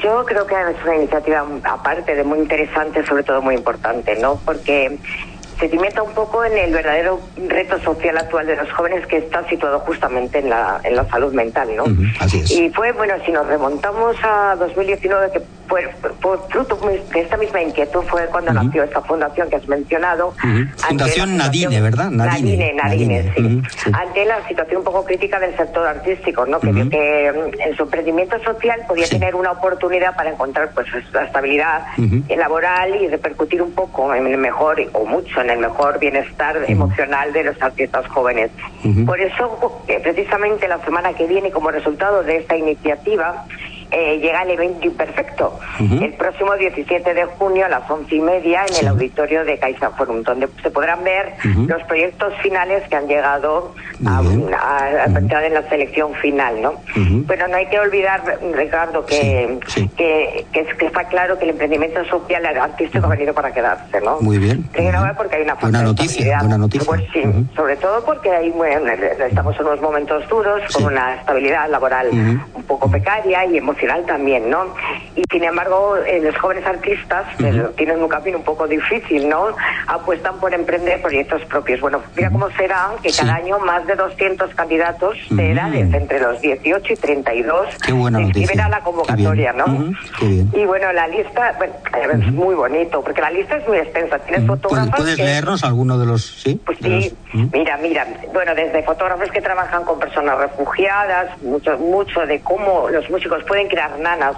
Yo 0.03 0.25
creo 0.25 0.47
que 0.47 0.55
es 0.55 0.83
una 0.85 0.97
iniciativa 0.97 1.47
aparte 1.65 2.15
de 2.15 2.25
muy 2.25 2.41
interesante, 2.41 3.07
sobre 3.07 3.23
todo 3.23 3.41
muy 3.41 3.55
importante, 3.55 4.17
¿no? 4.17 4.41
Porque 4.45 5.01
se 5.63 5.69
cimienta 5.69 6.03
un 6.03 6.13
poco 6.13 6.45
en 6.45 6.59
el 6.59 6.73
verdadero 6.73 7.21
reto 7.47 7.79
social 7.83 8.19
actual 8.19 8.49
de 8.49 8.57
los 8.57 8.69
jóvenes 8.73 9.07
que 9.07 9.19
está 9.19 9.49
situado 9.49 9.79
justamente 9.79 10.41
en 10.41 10.51
la, 10.51 10.81
en 10.83 10.97
la 10.97 11.09
salud 11.09 11.33
mental, 11.33 11.69
¿no? 11.77 11.85
así 12.19 12.41
es. 12.41 12.51
Y 12.51 12.69
fue, 12.71 12.91
bueno, 12.91 13.15
si 13.25 13.31
nos 13.31 13.47
remontamos 13.47 14.17
a 14.25 14.57
2019, 14.57 15.31
que 15.31 15.43
fue, 15.69 15.89
fruto 16.51 16.79
de 17.15 17.21
esta 17.21 17.37
misma 17.37 17.63
inquietud 17.63 18.03
fue 18.03 18.27
cuando 18.27 18.53
nació 18.53 18.83
esta 18.83 19.01
fundación 19.01 19.49
que 19.49 19.57
has 19.57 19.69
mencionado. 19.69 20.35
Fundación 20.77 21.37
Nadine, 21.37 21.81
¿verdad? 21.81 22.11
Nadine, 22.11 22.75
Nadine, 22.75 23.33
sí. 23.35 23.63
Ante 23.93 24.25
la 24.27 24.47
situación 24.47 24.79
un 24.79 24.85
poco 24.85 25.05
crítica 25.05 25.39
del 25.39 25.57
sector 25.57 25.87
artístico, 25.87 26.45
¿no? 26.45 26.61
Que 26.61 26.73
vio 26.73 26.91
que 26.91 27.33
mm, 27.33 27.61
en 27.61 27.77
su 27.77 27.85
emprendimiento 27.85 28.39
social 28.43 28.81
podía 28.87 29.09
tener 29.09 29.35
una 29.35 29.53
oportunidad 29.53 30.15
para 30.15 30.31
encontrar 30.31 30.73
pues 30.75 30.89
la 31.13 31.25
estabilidad 31.25 31.87
laboral 32.37 33.01
y 33.01 33.09
repercutir 33.09 33.63
un 33.63 33.73
poco 33.73 34.15
en 34.15 34.27
el 34.27 34.37
mejor 34.39 34.83
o 34.93 35.05
mucho 35.05 35.41
en 35.41 35.51
el 35.53 35.61
mejor 35.61 35.99
bienestar 35.99 36.57
emocional 36.69 37.33
de 37.33 37.45
los 37.45 37.63
artistas 37.63 38.07
jóvenes. 38.09 38.51
Por 39.07 39.21
eso, 39.21 39.83
eh, 39.89 40.01
precisamente 40.03 40.69
la 40.69 40.79
semana 40.85 41.13
que 41.13 41.27
viene, 41.27 41.51
como 41.51 41.71
resultado 41.71 42.23
de 42.23 42.39
esta 42.39 42.57
iniciativa, 42.57 43.47
eh, 43.93 44.19
llega 44.23 44.43
el 44.43 44.53
evento 44.53 44.87
imperfecto. 44.87 45.59
El 45.79 46.15
próximo 46.15 46.57
17 46.57 47.13
de 47.13 47.25
junio 47.27 47.67
a 47.67 47.69
las 47.69 47.91
once 47.91 48.15
y 48.15 48.21
media 48.21 48.65
en 48.67 48.77
el 48.77 48.89
auditorio 48.89 49.45
de 49.45 49.59
Caixa 49.59 49.91
Forum, 49.91 50.23
donde 50.23 50.49
se 50.63 50.71
podrán 50.71 51.05
ver 51.05 51.35
los 51.67 51.83
proyectos 51.85 52.33
finales 52.43 52.89
que 52.89 52.97
han 52.97 53.07
llegado 53.07 53.75
a, 54.07 55.05
entrar 55.07 55.45
en 55.45 55.55
la 55.55 55.69
selección 55.69 56.15
final, 56.15 56.63
¿no? 56.63 56.75
Pero 57.27 57.49
no 57.49 57.57
hay 57.57 57.67
que 57.67 57.79
olvidar, 57.79 58.23
Ricardo, 58.55 59.05
que, 59.05 59.59
que, 59.97 60.47
que, 60.53 60.87
está 60.87 61.05
claro 61.05 61.37
que 61.37 61.45
el 61.45 61.51
emprendimiento 61.51 62.03
social 62.07 62.47
artístico 62.47 63.05
ha 63.05 63.11
venido 63.11 63.35
para 63.35 63.53
quedarse, 63.53 64.01
¿no? 64.01 64.21
Muy 64.21 64.39
bien. 64.39 64.65
porque 65.17 65.37
hay 65.37 65.43
una 65.43 65.55
buena 65.55 65.83
noticia, 65.83 66.39
buena 66.39 66.59
noticia. 66.59 66.87
Pues 66.87 67.03
sí, 67.13 67.23
sobre 67.55 67.77
todo 67.77 68.03
porque 68.07 68.31
hay, 68.31 68.51
bueno, 68.51 68.91
estamos 68.91 69.55
en 69.61 69.67
unos 69.67 69.83
momentos 69.83 70.27
duros, 70.29 70.63
con 70.73 70.85
una 70.85 71.17
estabilidad 71.17 71.69
laboral 71.69 72.09
un 72.11 72.63
poco 72.63 72.91
precaria 72.91 73.45
y 73.45 73.59
emocional 73.59 73.82
también, 74.07 74.49
¿no? 74.51 74.75
Y 75.17 75.23
sin 75.31 75.45
embargo, 75.45 75.97
eh, 75.97 76.21
los 76.21 76.37
jóvenes 76.39 76.65
artistas 76.67 77.25
tienen 77.77 78.03
un 78.03 78.09
camino 78.09 78.39
un 78.39 78.45
poco 78.45 78.67
difícil, 78.67 79.29
¿no? 79.29 79.49
Apuestan 79.87 80.39
por 80.39 80.55
emprender 80.55 81.01
proyectos 81.03 81.43
propios. 81.47 81.81
Bueno, 81.81 82.01
mira 82.17 82.31
cómo 82.31 82.51
será 82.51 82.91
que 83.03 83.11
cada 83.13 83.35
año 83.35 83.59
más 83.59 83.87
de 83.87 83.95
200 83.95 84.55
candidatos 84.55 85.17
de 85.31 85.53
edades 85.53 85.93
entre 85.93 86.21
los 86.21 86.41
18 86.41 86.93
y 86.93 86.97
32 86.97 87.67
Qué 87.85 87.93
buena 87.93 88.19
a 88.19 88.69
la 88.69 88.81
convocatoria, 88.81 89.53
¿no? 89.53 89.93
Y 90.21 90.65
bueno, 90.65 90.93
la 90.93 91.09
lista, 91.09 91.55
bueno, 91.59 91.75
es 92.25 92.33
muy 92.33 92.55
bonito, 92.55 93.03
porque 93.03 93.21
la 93.21 93.31
lista 93.31 93.57
es 93.57 93.67
muy 93.67 93.79
extensa. 93.79 94.19
Tienes 94.21 94.47
fotógrafos. 94.47 94.95
¿Puedes 94.97 95.19
leernos 95.19 95.65
alguno 95.65 95.99
de 95.99 96.07
los, 96.07 96.23
sí? 96.25 96.61
Pues 96.65 96.79
sí, 96.81 97.15
mira, 97.53 97.77
mira, 97.79 98.07
bueno, 98.33 98.55
desde 98.55 98.83
fotógrafos 98.83 99.31
que 99.31 99.41
trabajan 99.41 99.85
con 99.85 99.99
personas 99.99 100.39
refugiadas, 100.39 101.43
mucho, 101.43 101.79
mucho 101.79 102.21
de 102.27 102.41
cómo 102.41 102.89
los 102.91 103.09
músicos 103.11 103.43
pueden 103.45 103.69
crear 103.73 103.99
nanas 103.99 104.37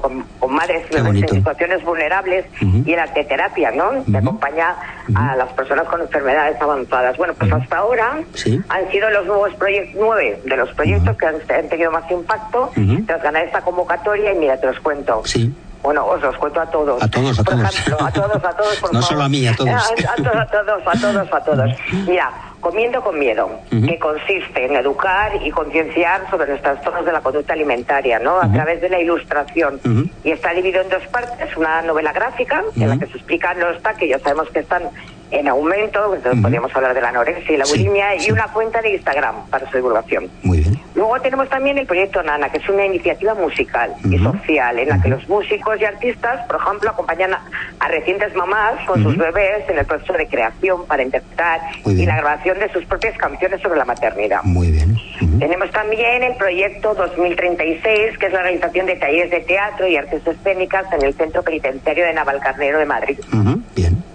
con, 0.00 0.24
madres 0.50 0.84
en 0.90 1.28
situaciones 1.28 1.84
vulnerables 1.84 2.46
y 2.60 2.90
en 2.90 2.96
la 2.96 3.06
terapia, 3.12 3.70
¿no? 3.70 4.02
Que 4.04 4.16
acompaña 4.16 4.74
a 5.14 5.36
las 5.36 5.52
personas 5.52 5.86
con 5.88 6.00
enfermedades 6.00 6.60
avanzadas. 6.60 7.16
Bueno, 7.18 7.34
pues 7.34 7.52
hasta 7.52 7.76
ahora 7.76 8.18
han 8.68 8.90
sido 8.90 9.10
los 9.10 9.26
nuevos 9.26 9.54
proyectos, 9.54 10.00
nueve 10.00 10.40
de 10.44 10.56
los 10.56 10.70
proyectos 10.72 11.16
que 11.18 11.26
han, 11.26 11.68
tenido 11.68 11.90
más 11.90 12.10
impacto 12.10 12.70
tras 13.06 13.22
ganar 13.22 13.44
esta 13.44 13.60
convocatoria 13.60 14.32
y 14.32 14.38
mira, 14.38 14.58
te 14.58 14.66
los 14.66 14.80
cuento. 14.80 15.22
Sí. 15.26 15.52
Bueno, 15.82 16.06
os 16.06 16.22
los 16.22 16.36
cuento 16.36 16.60
a 16.60 16.66
todos. 16.66 17.02
A 17.02 17.08
todos, 17.08 17.38
a 17.40 17.44
todos. 17.44 17.64
a 17.64 18.12
todos, 18.12 18.44
a 18.44 18.52
todos, 18.52 18.76
por 18.80 18.94
no 18.94 19.02
solo 19.02 19.22
a 19.24 19.28
mí, 19.28 19.46
a 19.48 19.54
todos. 19.56 19.70
A, 19.70 20.14
todos, 20.16 20.36
a 20.36 20.46
todos, 20.46 20.82
a 20.86 21.00
todos, 21.00 21.32
a 21.32 21.40
todos. 21.40 21.70
Mira, 22.06 22.30
Comiendo 22.62 23.02
con 23.02 23.18
miedo, 23.18 23.50
que 23.70 23.98
consiste 23.98 24.64
en 24.64 24.76
educar 24.76 25.32
y 25.44 25.50
concienciar 25.50 26.30
sobre 26.30 26.52
los 26.52 26.62
trastornos 26.62 27.04
de 27.04 27.10
la 27.10 27.20
conducta 27.20 27.54
alimentaria, 27.54 28.20
¿no? 28.20 28.40
A 28.40 28.50
través 28.52 28.80
de 28.80 28.88
la 28.88 29.00
ilustración. 29.00 29.80
Y 30.22 30.30
está 30.30 30.54
dividido 30.54 30.80
en 30.82 30.88
dos 30.88 31.04
partes, 31.08 31.56
una 31.56 31.82
novela 31.82 32.12
gráfica, 32.12 32.62
en 32.76 32.88
la 32.88 32.98
que 32.98 33.06
se 33.06 33.18
explican 33.18 33.58
los 33.58 33.76
que 33.98 34.06
ya 34.06 34.18
sabemos 34.20 34.48
que 34.50 34.60
están 34.60 34.84
en 35.32 35.48
aumento, 35.48 36.14
entonces 36.14 36.40
podríamos 36.40 36.74
hablar 36.76 36.94
de 36.94 37.00
la 37.00 37.08
anorexia 37.08 37.54
y 37.54 37.56
la 37.56 37.64
bulimia, 37.64 38.14
y 38.16 38.30
una 38.30 38.48
cuenta 38.48 38.82
de 38.82 38.92
Instagram 38.92 39.46
para 39.48 39.68
su 39.70 39.76
divulgación. 39.76 40.28
Muy 40.42 40.60
bien. 40.60 40.78
Luego 40.94 41.18
tenemos 41.20 41.48
también 41.48 41.78
el 41.78 41.86
proyecto 41.86 42.22
Nana, 42.22 42.50
que 42.50 42.58
es 42.58 42.68
una 42.68 42.84
iniciativa 42.84 43.34
musical 43.34 43.94
y 44.04 44.18
social, 44.18 44.78
en 44.78 44.88
la 44.90 45.00
que 45.00 45.08
los 45.08 45.26
músicos 45.28 45.80
y 45.80 45.84
artistas, 45.84 46.46
por 46.46 46.60
ejemplo, 46.60 46.90
acompañan 46.90 47.32
a, 47.32 47.88
recientes 47.88 48.34
mamás 48.34 48.74
con 48.86 49.02
sus 49.02 49.16
bebés 49.16 49.68
en 49.68 49.78
el 49.78 49.84
proceso 49.84 50.12
de 50.14 50.26
creación 50.26 50.86
para 50.86 51.02
interpretar 51.02 51.60
y 51.84 52.06
la 52.06 52.16
grabación 52.16 52.58
de 52.58 52.72
sus 52.72 52.84
propias 52.84 53.16
canciones 53.18 53.60
sobre 53.60 53.78
la 53.78 53.84
maternidad. 53.84 54.42
Muy 54.44 54.70
bien. 54.70 54.96
Tenemos 55.38 55.70
también 55.70 56.22
el 56.22 56.36
proyecto 56.36 56.94
2036, 56.94 58.18
que 58.18 58.26
es 58.26 58.32
la 58.32 58.42
realización 58.42 58.86
de 58.86 58.96
talleres 58.96 59.30
de 59.30 59.40
teatro 59.40 59.86
y 59.86 59.96
artes 59.96 60.26
escénicas 60.26 60.86
en 60.92 61.02
el 61.04 61.14
Centro 61.14 61.42
Penitenciario 61.42 62.04
de 62.04 62.12
Navalcarnero 62.14 62.78
de 62.78 62.86
Madrid. 62.86 63.18
Bien. 63.74 64.11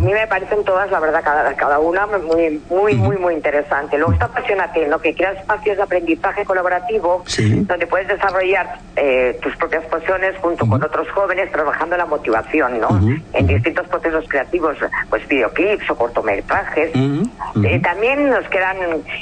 A 0.00 0.02
mí 0.02 0.14
me 0.14 0.26
parecen 0.26 0.64
todas, 0.64 0.90
la 0.90 0.98
verdad, 0.98 1.20
cada, 1.22 1.54
cada 1.56 1.78
una 1.78 2.06
muy, 2.06 2.58
muy, 2.70 2.94
muy, 2.94 3.18
muy 3.18 3.34
interesante. 3.34 3.98
Luego 3.98 4.14
está 4.14 4.24
apasionante, 4.24 4.88
¿no? 4.88 4.98
Que 4.98 5.14
crea 5.14 5.32
espacios 5.32 5.76
de 5.76 5.82
aprendizaje 5.82 6.42
colaborativo 6.46 7.22
donde 7.66 7.86
puedes 7.86 8.08
desarrollar 8.08 8.78
eh, 8.96 9.38
tus 9.42 9.54
propias 9.56 9.84
pasiones 9.84 10.38
junto 10.38 10.66
con 10.66 10.82
otros 10.82 11.06
jóvenes 11.10 11.52
trabajando 11.52 11.98
la 11.98 12.06
motivación, 12.06 12.80
¿no? 12.80 12.88
En 13.34 13.46
distintos 13.46 13.86
procesos 13.88 14.24
creativos, 14.26 14.78
pues 15.10 15.28
videoclips 15.28 15.90
o 15.90 15.96
cortometrajes. 15.96 16.92
Eh, 16.94 17.80
también 17.82 18.30
nos 18.30 18.48
quedan 18.48 18.78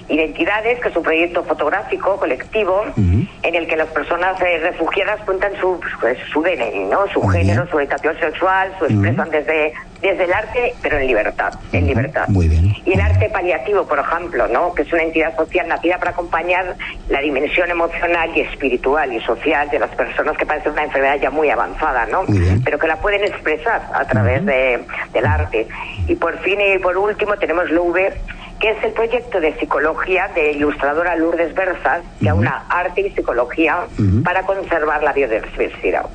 Identidades, 0.09 0.79
que 0.79 0.91
es 0.91 0.97
un 0.97 1.03
proyecto 1.03 1.43
fotográfico 1.43 2.17
colectivo 2.19 2.85
en 2.97 3.55
el 3.55 3.67
que 3.67 3.77
las 3.77 3.89
personas 3.89 4.41
eh, 4.43 4.61
refugiadas 4.63 5.21
cuentan 5.25 5.53
su, 5.61 5.81
pues, 6.01 6.19
su 6.33 6.41
DNI, 6.41 6.85
¿no? 6.85 7.09
Su 7.09 7.21
género, 7.27 7.67
su 7.69 7.75
orientación 7.75 8.17
sexual, 8.21 8.73
su 8.79 8.85
expresan 8.85 9.31
desde 9.31 9.73
desde 10.01 10.25
el 10.25 10.33
arte, 10.33 10.75
pero 10.83 10.99
en 10.99 11.07
libertad, 11.07 11.53
en 11.73 11.87
libertad. 11.87 12.29
Muy 12.29 12.49
bien. 12.49 12.75
Y 12.85 12.93
el 12.93 13.01
arte 13.01 13.29
paliativo, 13.31 13.85
por 13.87 13.99
ejemplo, 13.99 14.47
¿no? 14.49 14.75
que 14.75 14.83
es 14.83 14.93
una 14.93 15.03
entidad 15.03 15.37
social 15.37 15.69
nacida 15.69 15.99
para 15.99 16.13
acompañar 16.13 16.77
la 17.09 17.21
dimensión 17.21 17.71
emocional 17.71 18.31
y 18.37 18.41
espiritual 18.41 19.13
y 19.13 19.21
social 19.21 19.69
de 19.71 19.79
las 19.79 19.91
personas 19.91 20.37
que 20.37 20.47
padecen 20.47 20.73
una 20.73 20.85
enfermedad 20.85 21.19
ya 21.21 21.31
muy 21.31 21.51
avanzada, 21.51 22.07
¿no? 22.07 22.25
Pero 22.65 22.79
que 22.79 22.87
la 22.87 22.97
pueden 22.97 23.25
expresar 23.25 23.83
a 23.93 24.05
través 24.05 24.45
de, 24.45 24.85
del 25.13 25.27
arte. 25.27 25.67
Y 26.07 26.15
por 26.15 26.39
fin 26.41 26.59
y 26.61 26.79
por 26.79 26.97
último 26.97 27.37
tenemos 27.37 27.71
LUVE, 27.71 28.13
que 28.61 28.71
es 28.71 28.85
el 28.85 28.93
proyecto 28.93 29.41
de 29.41 29.55
psicología 29.59 30.29
de 30.35 30.53
ilustradora 30.53 31.17
Lourdes 31.17 31.55
Berzas, 31.55 32.03
que 32.21 32.33
una 32.33 32.65
arte 32.69 33.03
y 33.03 33.11
psicología 33.11 33.87
para 34.25 34.43
conservar 34.43 35.03
la 35.03 35.13
biodiversidad. 35.13 36.07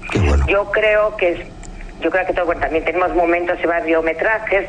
Yo 0.47 0.69
creo 0.71 1.15
que 1.17 1.31
es 1.31 1.39
yo 2.03 2.11
creo 2.11 2.25
que 2.25 2.33
todo, 2.33 2.53
también 2.55 2.83
tenemos 2.83 3.15
momentos 3.15 3.57
y 3.63 3.67
variometrajes, 3.67 4.67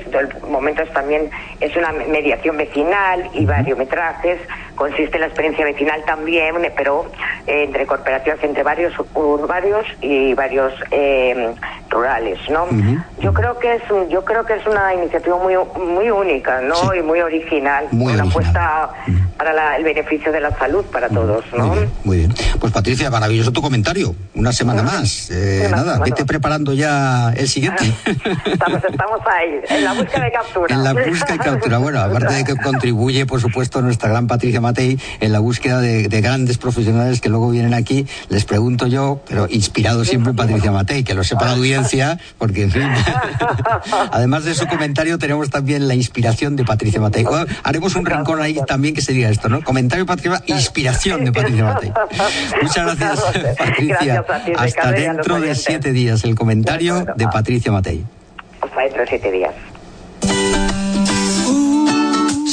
momentos 0.48 0.88
también 0.92 1.28
es 1.60 1.74
una 1.76 1.90
mediación 1.92 2.56
vecinal 2.56 3.28
y 3.34 3.44
variometrajes, 3.44 4.38
consiste 4.74 5.16
en 5.16 5.20
la 5.20 5.26
experiencia 5.26 5.64
vecinal 5.64 6.02
también, 6.04 6.54
pero 6.76 7.10
eh, 7.46 7.64
entre 7.64 7.86
cooperativas 7.86 8.42
entre 8.42 8.62
varios 8.62 8.92
urbanos 9.14 9.84
y 10.00 10.34
varios 10.34 10.72
eh, 10.90 11.54
rurales, 11.90 12.38
¿no? 12.50 12.66
Yo 13.20 13.32
creo 13.32 13.58
que 13.58 13.74
es 13.74 13.82
yo 14.10 14.24
creo 14.24 14.44
que 14.44 14.54
es 14.54 14.66
una 14.66 14.94
iniciativa 14.94 15.36
muy 15.36 15.54
muy 15.78 16.10
única, 16.10 16.60
¿no? 16.60 16.94
Y 16.94 17.02
muy 17.02 17.20
original, 17.20 17.86
una 17.92 18.24
apuesta 18.24 18.90
para 19.36 19.76
el 19.76 19.84
beneficio 19.84 20.32
de 20.32 20.40
la 20.40 20.56
salud 20.58 20.84
para 20.86 21.08
todos, 21.08 21.44
¿no? 21.56 21.74
Muy 22.04 22.18
bien, 22.18 22.34
Pues 22.60 22.72
Patricia, 22.72 23.10
maravilloso 23.10 23.52
tu 23.52 23.62
comentario. 23.62 24.14
Una 24.34 24.52
semana 24.52 24.82
más. 24.82 25.30
Eh, 25.30 25.68
nada, 25.70 25.98
vete 25.98 26.24
preparando 26.24 26.72
ya 26.72 27.32
el 27.36 27.48
siguiente. 27.48 27.84
estamos, 28.46 28.82
estamos 28.84 29.20
ahí, 29.26 29.60
en 29.68 29.84
la 29.84 29.92
búsqueda 29.92 30.24
de 30.24 30.32
captura. 30.32 30.74
En 30.74 30.84
la 30.84 30.92
búsqueda 30.92 31.32
de 31.32 31.38
captura. 31.38 31.78
Bueno, 31.78 32.00
aparte 32.02 32.34
de 32.34 32.44
que 32.44 32.56
contribuye, 32.56 33.26
por 33.26 33.40
supuesto, 33.40 33.80
nuestra 33.82 34.08
gran 34.08 34.26
Patricia 34.26 34.60
Matei 34.64 34.98
en 35.20 35.32
la 35.32 35.38
búsqueda 35.38 35.80
de, 35.80 36.08
grandes 36.20 36.58
profesionales 36.58 37.20
que 37.20 37.28
luego 37.28 37.50
vienen 37.50 37.74
aquí, 37.74 38.06
les 38.28 38.44
pregunto 38.44 38.86
yo, 38.86 39.20
pero 39.28 39.46
inspirado 39.50 40.04
siempre 40.04 40.30
en 40.30 40.36
Patricia 40.36 40.72
Matei, 40.72 41.04
que 41.04 41.14
lo 41.14 41.22
sepa 41.22 41.44
la 41.44 41.52
audiencia, 41.52 42.18
porque 42.38 42.62
en 42.62 42.70
fin. 42.70 42.88
Además 44.10 44.44
de 44.44 44.54
su 44.54 44.66
comentario, 44.66 45.18
tenemos 45.18 45.50
también 45.50 45.86
la 45.86 45.94
inspiración 45.94 46.56
de 46.56 46.64
Patricia 46.64 47.00
Matei. 47.00 47.24
haremos 47.62 47.94
un 47.94 48.06
rincón 48.06 48.40
ahí 48.40 48.58
también 48.66 48.94
que 48.94 49.02
se 49.02 49.12
diga 49.12 49.28
esto, 49.28 49.48
¿no? 49.48 49.62
Comentario 49.62 50.06
Patricia, 50.06 50.42
inspiración 50.46 51.24
de 51.24 51.32
Patricia 51.32 51.64
Matei. 51.64 51.92
Muchas 52.62 52.98
gracias, 52.98 53.56
Patricia. 53.58 54.24
Hasta 54.56 54.92
dentro 54.92 55.40
de 55.40 55.54
siete 55.54 55.92
días. 55.92 56.24
El 56.24 56.34
comentario 56.34 57.04
de 57.16 57.28
Patricia 57.28 57.70
Matei. 57.70 58.04
Hasta 58.60 58.80
dentro 58.80 59.00
de 59.02 59.06
siete 59.06 59.30
días. 59.30 59.54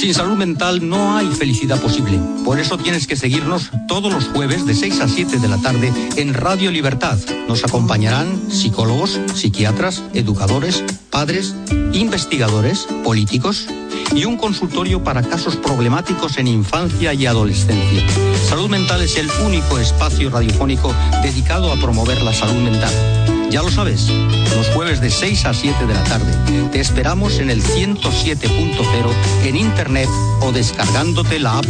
Sin 0.02 0.16
salud 0.16 0.36
mental 0.36 0.90
no 0.90 1.16
hay 1.16 1.28
felicidad 1.28 1.80
posible. 1.80 2.18
Por 2.44 2.60
eso 2.60 2.76
tienes 2.76 3.06
que 3.06 3.16
seguirnos 3.16 3.70
todos 3.88 4.12
los 4.12 4.30
jueves 4.30 4.66
de 4.66 4.74
6 4.74 5.00
a 5.00 5.08
7 5.08 5.38
de 5.38 5.48
la 5.48 5.60
tarde 5.60 5.94
en 6.16 6.34
Radio 6.34 6.72
Libertad. 6.72 7.20
Nos 7.48 7.64
acompañarán 7.64 8.50
psicólogos, 8.50 9.20
psiquiatras, 9.36 10.02
educadores, 10.16 10.84
padres, 11.12 11.54
investigadores, 11.94 12.88
políticos 13.04 13.68
y 14.16 14.26
un 14.26 14.38
consultorio 14.38 15.04
para 15.04 15.22
casos 15.22 15.56
problemáticos 15.56 16.40
en 16.40 16.48
infancia 16.48 17.14
y 17.14 17.28
adolescencia. 17.28 18.04
Salud 18.50 18.70
Mental 18.70 19.04
es 19.04 19.18
el 19.18 19.30
único 19.46 19.78
espacio 19.78 20.32
radiofónico 20.32 20.96
dedicado 21.22 21.72
a 21.72 21.76
promover 21.76 22.24
la 22.24 22.34
salud 22.34 22.60
mental. 22.60 23.31
Ya 23.52 23.62
lo 23.62 23.70
sabes, 23.70 24.08
los 24.56 24.68
jueves 24.70 25.02
de 25.02 25.10
6 25.10 25.46
a 25.46 25.54
7 25.54 25.86
de 25.86 25.94
la 25.94 26.04
tarde. 26.06 26.32
Te 26.72 26.80
esperamos 26.80 27.38
en 27.40 27.50
el 27.50 27.62
107.0 27.62 29.46
en 29.46 29.58
internet 29.58 30.08
o 30.40 30.54
descargándote 30.54 31.38
la 31.38 31.58
app. 31.58 31.66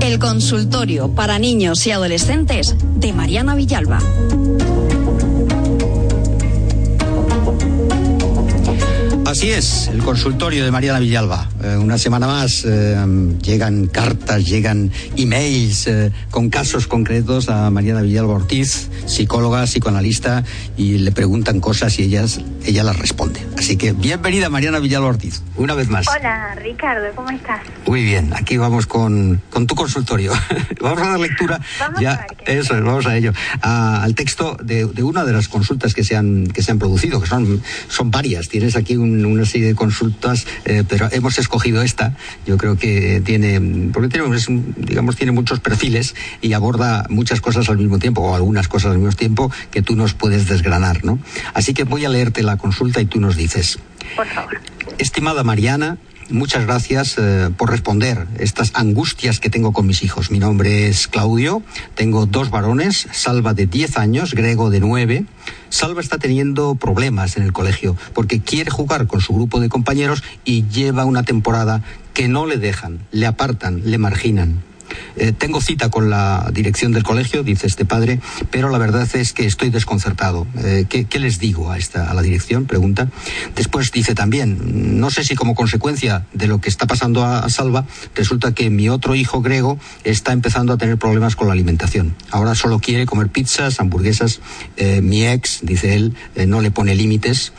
El 0.00 0.18
consultorio 0.18 1.14
para 1.14 1.38
niños 1.38 1.86
y 1.86 1.90
adolescentes 1.90 2.76
de 2.96 3.12
Mariana 3.12 3.54
Villalba. 3.54 3.98
Así 9.28 9.50
es, 9.50 9.88
el 9.88 10.02
consultorio 10.02 10.64
de 10.64 10.70
Mariana 10.70 11.00
Villalba. 11.00 11.50
Eh, 11.62 11.76
una 11.76 11.98
semana 11.98 12.26
más 12.26 12.64
eh, 12.64 12.96
llegan 13.42 13.86
cartas, 13.86 14.46
llegan 14.46 14.90
emails 15.18 15.86
eh, 15.86 16.10
con 16.30 16.48
casos 16.48 16.86
concretos 16.86 17.50
a 17.50 17.68
Mariana 17.68 18.00
Villalba 18.00 18.32
Ortiz, 18.32 18.88
psicóloga, 19.04 19.64
psicoanalista, 19.64 20.44
y 20.78 20.96
le 20.96 21.12
preguntan 21.12 21.60
cosas 21.60 21.98
y 21.98 22.04
ella 22.04 22.82
las 22.82 22.98
responde. 22.98 23.47
Así 23.68 23.76
que 23.76 23.92
bienvenida 23.92 24.48
Mariana 24.48 24.78
Villalba 24.78 25.08
Ortiz, 25.08 25.42
una 25.56 25.74
vez 25.74 25.90
más. 25.90 26.06
Hola 26.08 26.54
Ricardo, 26.54 27.04
¿cómo 27.14 27.28
estás? 27.28 27.60
Muy 27.86 28.02
bien, 28.02 28.32
aquí 28.32 28.56
vamos 28.56 28.86
con, 28.86 29.42
con 29.50 29.66
tu 29.66 29.74
consultorio. 29.74 30.32
vamos 30.80 31.02
a 31.02 31.10
dar 31.10 31.20
lectura. 31.20 31.60
Vamos 31.78 32.00
ya, 32.00 32.12
a 32.46 32.50
eso, 32.50 32.72
vamos 32.82 33.04
a 33.04 33.14
ello. 33.14 33.34
al 33.60 34.14
texto 34.14 34.56
de, 34.62 34.86
de, 34.86 35.02
una 35.02 35.26
de 35.26 35.34
las 35.34 35.48
consultas 35.48 35.92
que 35.92 36.02
se 36.02 36.16
han, 36.16 36.46
que 36.46 36.62
se 36.62 36.70
han 36.70 36.78
producido, 36.78 37.20
que 37.20 37.26
son, 37.26 37.62
son 37.88 38.10
varias. 38.10 38.48
Tienes 38.48 38.74
aquí 38.74 38.96
un 38.96 39.26
una 39.26 39.44
serie 39.44 39.66
de 39.66 39.74
consultas, 39.74 40.46
eh, 40.64 40.82
pero 40.88 41.10
hemos 41.12 41.38
escogido 41.38 41.82
esta. 41.82 42.16
Yo 42.46 42.56
creo 42.56 42.78
que 42.78 43.20
tiene, 43.22 43.90
porque 43.92 44.08
tiene, 44.08 44.34
digamos, 44.78 45.16
tiene 45.16 45.32
muchos 45.32 45.60
perfiles 45.60 46.14
y 46.40 46.54
aborda 46.54 47.04
muchas 47.10 47.42
cosas 47.42 47.68
al 47.68 47.76
mismo 47.76 47.98
tiempo, 47.98 48.22
o 48.22 48.34
algunas 48.34 48.66
cosas 48.66 48.92
al 48.92 48.98
mismo 48.98 49.14
tiempo, 49.14 49.52
que 49.70 49.82
tú 49.82 49.94
nos 49.94 50.14
puedes 50.14 50.48
desgranar, 50.48 51.04
¿no? 51.04 51.18
Así 51.52 51.74
que 51.74 51.84
voy 51.84 52.06
a 52.06 52.08
leerte 52.08 52.42
la 52.42 52.56
consulta 52.56 53.02
y 53.02 53.04
tú 53.04 53.20
nos 53.20 53.36
dices. 53.36 53.57
Por 54.16 54.26
favor. 54.26 54.60
Estimada 54.98 55.44
Mariana, 55.44 55.98
muchas 56.30 56.64
gracias 56.66 57.16
eh, 57.18 57.50
por 57.56 57.70
responder 57.70 58.26
estas 58.38 58.72
angustias 58.74 59.40
que 59.40 59.50
tengo 59.50 59.72
con 59.72 59.86
mis 59.86 60.02
hijos. 60.02 60.30
Mi 60.30 60.38
nombre 60.38 60.88
es 60.88 61.08
Claudio, 61.08 61.62
tengo 61.94 62.26
dos 62.26 62.50
varones, 62.50 63.08
Salva 63.12 63.54
de 63.54 63.66
10 63.66 63.98
años, 63.98 64.34
Grego 64.34 64.70
de 64.70 64.80
9. 64.80 65.24
Salva 65.68 66.00
está 66.00 66.18
teniendo 66.18 66.74
problemas 66.74 67.36
en 67.36 67.42
el 67.42 67.52
colegio 67.52 67.96
porque 68.14 68.40
quiere 68.40 68.70
jugar 68.70 69.06
con 69.06 69.20
su 69.20 69.34
grupo 69.34 69.60
de 69.60 69.68
compañeros 69.68 70.22
y 70.44 70.66
lleva 70.68 71.04
una 71.04 71.22
temporada 71.22 71.82
que 72.14 72.28
no 72.28 72.46
le 72.46 72.56
dejan, 72.56 73.00
le 73.12 73.26
apartan, 73.26 73.82
le 73.84 73.98
marginan. 73.98 74.62
Eh, 75.16 75.32
tengo 75.32 75.60
cita 75.60 75.90
con 75.90 76.10
la 76.10 76.50
dirección 76.52 76.92
del 76.92 77.02
colegio, 77.02 77.42
dice 77.42 77.66
este 77.66 77.84
padre, 77.84 78.20
pero 78.50 78.68
la 78.68 78.78
verdad 78.78 79.08
es 79.14 79.32
que 79.32 79.46
estoy 79.46 79.70
desconcertado. 79.70 80.46
Eh, 80.58 80.86
¿qué, 80.88 81.18
les 81.18 81.38
digo 81.38 81.70
a, 81.70 81.78
esta, 81.78 82.10
a 82.10 82.14
la 82.14 82.22
dirección? 82.22 82.66
Pregunta. 82.66 83.08
Después 83.56 83.90
dice 83.90 84.14
también, 84.14 85.00
no 85.00 85.10
sé 85.10 85.24
si 85.24 85.34
como 85.34 85.54
consecuencia 85.54 86.26
de 86.32 86.46
lo 86.46 86.60
que 86.60 86.68
está 86.68 86.86
pasando 86.86 87.24
a, 87.24 87.48
Salva, 87.48 87.86
resulta 88.14 88.52
que 88.52 88.70
mi 88.70 88.88
otro 88.88 89.14
hijo 89.14 89.40
Grego 89.40 89.78
está 90.04 90.32
empezando 90.32 90.72
a 90.72 90.76
tener 90.78 90.98
problemas 90.98 91.34
con 91.34 91.48
la 91.48 91.54
alimentación. 91.54 92.14
Ahora 92.30 92.54
solo 92.54 92.78
quiere 92.78 93.06
comer 93.06 93.28
pizzas, 93.28 93.80
hamburguesas. 93.80 94.40
Eh, 94.76 95.00
mi 95.00 95.26
ex, 95.26 95.60
dice 95.62 95.94
él, 95.94 96.14
no 96.46 96.60
le 96.60 96.70
pone 96.70 96.94
límites. 96.94 97.52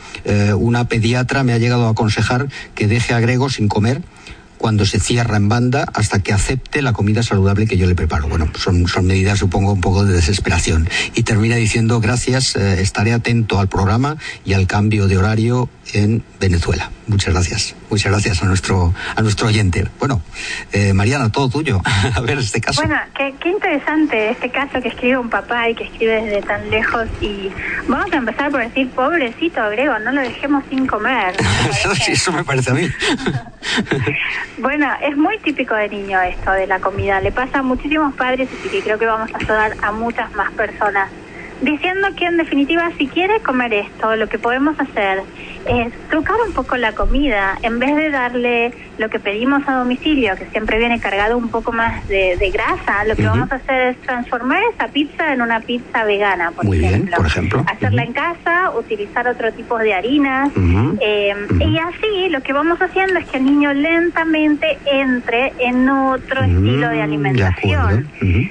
una 0.56 0.88
pediatra 0.88 1.42
me 1.42 1.52
ha 1.52 1.58
llegado 1.58 1.86
a 1.86 1.90
aconsejar 1.90 2.48
que 2.74 2.86
deje 2.86 3.14
a 3.14 3.20
Grego 3.20 3.50
sin 3.50 3.68
comer 3.68 4.02
cuando 4.60 4.84
se 4.84 5.00
cierra 5.00 5.38
en 5.38 5.48
banda 5.48 5.86
hasta 5.94 6.18
que 6.18 6.34
acepte 6.34 6.82
la 6.82 6.92
comida 6.92 7.22
saludable 7.22 7.66
que 7.66 7.78
yo 7.78 7.86
le 7.86 7.94
preparo. 7.94 8.28
Bueno, 8.28 8.46
son, 8.58 8.86
son 8.86 9.06
medidas, 9.06 9.38
supongo, 9.38 9.72
un 9.72 9.80
poco 9.80 10.04
de 10.04 10.12
desesperación. 10.12 10.86
Y 11.14 11.22
termina 11.22 11.56
diciendo, 11.56 11.98
gracias, 11.98 12.56
eh, 12.56 12.82
estaré 12.82 13.14
atento 13.14 13.58
al 13.58 13.68
programa 13.68 14.18
y 14.44 14.52
al 14.52 14.66
cambio 14.66 15.08
de 15.08 15.16
horario 15.16 15.70
en 15.94 16.22
Venezuela. 16.38 16.90
Muchas 17.06 17.32
gracias. 17.32 17.74
Muchas 17.88 18.12
gracias 18.12 18.42
a 18.42 18.46
nuestro, 18.46 18.94
a 19.16 19.22
nuestro 19.22 19.48
oyente. 19.48 19.88
Bueno, 19.98 20.22
eh, 20.72 20.92
Mariana, 20.92 21.32
todo 21.32 21.48
tuyo. 21.48 21.80
a 22.14 22.20
ver 22.20 22.38
este 22.38 22.60
caso. 22.60 22.82
Bueno, 22.82 23.00
qué, 23.16 23.34
qué, 23.40 23.48
interesante 23.48 24.30
este 24.30 24.50
caso 24.50 24.80
que 24.82 24.88
escribe 24.88 25.16
un 25.16 25.30
papá 25.30 25.70
y 25.70 25.74
que 25.74 25.84
escribe 25.84 26.22
desde 26.22 26.42
tan 26.42 26.68
lejos. 26.70 27.08
Y 27.22 27.50
vamos 27.88 28.12
a 28.12 28.16
empezar 28.16 28.50
por 28.50 28.60
decir, 28.60 28.90
pobrecito 28.90 29.60
Grego, 29.70 29.98
no 30.00 30.12
lo 30.12 30.20
dejemos 30.20 30.62
sin 30.68 30.86
comer. 30.86 31.34
eso 32.08 32.30
me 32.30 32.44
parece 32.44 32.70
a 32.70 32.74
mí. 32.74 32.86
bueno, 34.58 34.86
es 35.02 35.16
muy 35.16 35.38
típico 35.38 35.74
de 35.74 35.88
niño 35.88 36.20
esto 36.20 36.52
de 36.52 36.66
la 36.66 36.80
comida. 36.80 37.20
Le 37.20 37.32
pasa 37.32 37.60
a 37.60 37.62
muchísimos 37.62 38.14
padres 38.14 38.48
y 38.64 38.80
creo 38.80 38.98
que 38.98 39.06
vamos 39.06 39.30
a 39.34 39.38
ayudar 39.38 39.76
a 39.82 39.92
muchas 39.92 40.34
más 40.34 40.50
personas 40.52 41.10
diciendo 41.60 42.08
que 42.16 42.26
en 42.26 42.36
definitiva 42.36 42.90
si 42.98 43.06
quiere 43.06 43.40
comer 43.40 43.72
esto, 43.74 44.16
lo 44.16 44.28
que 44.28 44.38
podemos 44.38 44.78
hacer 44.78 45.22
es 45.66 45.92
trucar 46.08 46.36
un 46.46 46.52
poco 46.52 46.76
la 46.76 46.92
comida, 46.92 47.58
en 47.62 47.78
vez 47.78 47.94
de 47.94 48.10
darle 48.10 48.72
lo 48.98 49.08
que 49.08 49.18
pedimos 49.18 49.66
a 49.68 49.76
domicilio, 49.76 50.34
que 50.36 50.46
siempre 50.46 50.78
viene 50.78 51.00
cargado 51.00 51.36
un 51.36 51.48
poco 51.48 51.72
más 51.72 52.06
de, 52.08 52.50
grasa, 52.52 53.04
lo 53.04 53.16
que 53.16 53.24
vamos 53.24 53.50
a 53.52 53.56
hacer 53.56 53.88
es 53.88 53.96
transformar 54.02 54.62
esa 54.74 54.88
pizza 54.88 55.32
en 55.32 55.42
una 55.42 55.60
pizza 55.60 56.04
vegana, 56.04 56.50
por, 56.50 56.66
ejemplo. 56.74 57.16
por 57.16 57.26
ejemplo. 57.26 57.64
Hacerla 57.66 58.02
en 58.02 58.12
casa, 58.12 58.70
utilizar 58.76 59.28
otro 59.28 59.52
tipo 59.52 59.78
de 59.78 59.94
harinas. 59.94 60.50
Eh, 61.00 61.34
y 61.60 61.78
así 61.78 62.28
lo 62.30 62.42
que 62.42 62.52
vamos 62.52 62.80
haciendo 62.80 63.18
es 63.18 63.26
que 63.26 63.38
el 63.38 63.44
niño 63.44 63.72
lentamente 63.72 64.78
entre 64.90 65.52
en 65.58 65.88
otro 65.88 66.42
estilo 66.42 66.88
de 66.88 67.02
alimentación. 67.02 68.08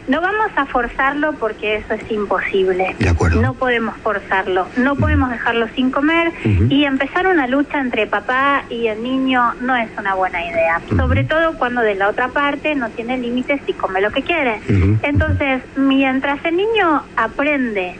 no 0.07 0.21
vamos 0.21 0.51
a 0.55 0.65
forzarlo 0.65 1.33
porque 1.33 1.77
eso 1.77 1.93
es 1.93 2.11
imposible. 2.11 2.95
No 3.41 3.53
podemos 3.53 3.95
forzarlo, 3.97 4.67
no 4.77 4.95
podemos 4.95 5.29
dejarlo 5.29 5.67
sin 5.75 5.91
comer. 5.91 6.31
Y 6.69 6.83
empezar 6.85 7.27
una 7.27 7.47
lucha 7.47 7.79
entre 7.79 8.07
papá 8.07 8.63
y 8.69 8.87
el 8.87 9.01
niño 9.03 9.53
no 9.61 9.75
es 9.75 9.89
una 9.97 10.15
buena 10.15 10.45
idea, 10.45 10.81
sobre 10.95 11.23
todo 11.23 11.53
cuando 11.57 11.81
de 11.81 11.95
la 11.95 12.09
otra 12.09 12.29
parte 12.29 12.75
no 12.75 12.89
tiene 12.89 13.17
límites 13.17 13.61
y 13.67 13.73
come 13.73 14.01
lo 14.01 14.11
que 14.11 14.23
quiere. 14.23 14.59
Entonces, 15.03 15.61
mientras 15.75 16.43
el 16.45 16.57
niño 16.57 17.03
aprende 17.15 17.95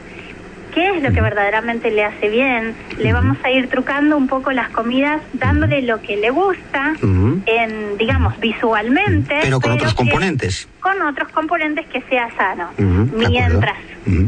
qué 0.74 0.90
es 0.90 1.04
lo 1.04 1.12
que 1.12 1.22
verdaderamente 1.22 1.92
le 1.92 2.06
hace 2.06 2.30
bien, 2.30 2.76
le 2.98 3.14
vamos 3.14 3.38
a 3.44 3.52
ir 3.52 3.70
trucando 3.70 4.18
un 4.18 4.28
poco 4.28 4.52
las 4.52 4.70
comidas, 4.70 5.22
dándole 5.34 5.82
lo 5.82 6.02
que 6.02 6.18
le 6.18 6.30
gusta, 6.30 6.96
en, 7.02 7.98
digamos, 7.98 8.40
visualmente. 8.40 9.40
Pero 9.42 9.60
con 9.60 9.72
otros 9.72 9.94
componentes. 9.94 10.68
Con 10.80 11.02
otros 11.02 11.30
componentes 11.30 11.86
que 11.88 12.02
sea 12.04 12.30
sano. 12.36 12.70
Mientras 12.78 13.78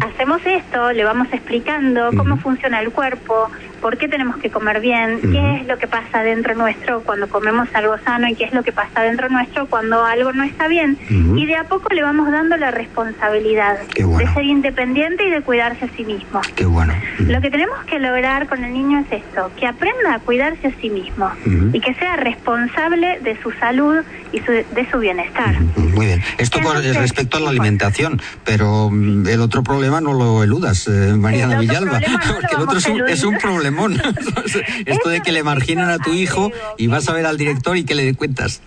hacemos 0.01 0.41
esto, 0.45 0.91
le 0.91 1.03
vamos 1.03 1.27
explicando 1.31 2.11
cómo 2.15 2.37
funciona 2.37 2.79
el 2.81 2.91
cuerpo, 2.91 3.49
por 3.81 3.97
qué 3.97 4.07
tenemos 4.07 4.37
que 4.37 4.49
comer 4.49 4.79
bien, 4.79 5.19
qué 5.21 5.57
es 5.57 5.67
lo 5.67 5.77
que 5.77 5.87
pasa 5.87 6.23
dentro 6.23 6.55
nuestro 6.55 7.01
cuando 7.01 7.27
comemos 7.27 7.67
algo 7.73 7.97
sano 7.99 8.27
y 8.27 8.35
qué 8.35 8.45
es 8.45 8.53
lo 8.53 8.63
que 8.63 8.71
pasa 8.71 9.01
dentro 9.01 9.27
nuestro 9.29 9.65
cuando 9.67 10.03
algo 10.05 10.31
no 10.33 10.43
está 10.43 10.67
bien. 10.67 10.97
Y 11.09 11.45
de 11.45 11.55
a 11.55 11.63
poco 11.65 11.93
le 11.93 12.03
vamos 12.03 12.31
dando 12.31 12.57
la 12.57 12.71
responsabilidad 12.71 13.79
de 13.95 14.27
ser 14.33 14.43
independiente 14.43 15.27
y 15.27 15.31
de 15.31 15.41
cuidarse 15.41 15.85
a 15.85 15.89
sí 15.89 16.05
mismo. 16.05 16.41
Qué 16.55 16.65
bueno. 16.65 16.93
Lo 17.19 17.41
que 17.41 17.49
tenemos 17.49 17.83
que 17.85 17.99
lograr 17.99 18.47
con 18.47 18.63
el 18.63 18.73
niño 18.73 18.99
es 18.99 19.23
esto, 19.23 19.51
que 19.59 19.65
aprenda 19.65 20.15
a 20.15 20.19
cuidarse 20.19 20.67
a 20.67 20.71
sí 20.79 20.89
mismo 20.89 21.31
y 21.73 21.79
que 21.79 21.93
sea 21.95 22.15
responsable 22.15 23.19
de 23.21 23.41
su 23.41 23.51
salud 23.51 23.97
y 24.31 24.39
de 24.39 24.87
su 24.91 24.99
bienestar. 24.99 25.59
Muy 25.75 26.05
bien. 26.05 26.23
Esto 26.37 26.59
con 26.61 26.81
respecto 26.81 27.37
a 27.37 27.39
la 27.39 27.49
alimentación, 27.49 28.21
pero 28.45 28.89
mm, 28.89 29.27
el 29.27 29.41
otro 29.41 29.63
problema 29.63 30.01
no 30.01 30.13
lo 30.13 30.43
eludas, 30.43 30.87
eh, 30.87 31.15
Mariana 31.17 31.59
Villalba, 31.59 31.99
porque 32.27 32.55
el 32.55 32.61
otro 32.61 33.05
es 33.07 33.23
un 33.23 33.37
problema 33.37 33.71
Esto 34.85 35.09
de 35.09 35.21
que 35.21 35.31
le 35.31 35.43
marginan 35.43 35.89
a 35.89 35.97
tu 35.97 36.13
hijo 36.13 36.51
y 36.77 36.87
vas 36.87 37.07
a 37.09 37.13
ver 37.13 37.25
al 37.25 37.37
director 37.37 37.77
y 37.77 37.83
que 37.83 37.95
le 37.95 38.13
cuentas. 38.13 38.61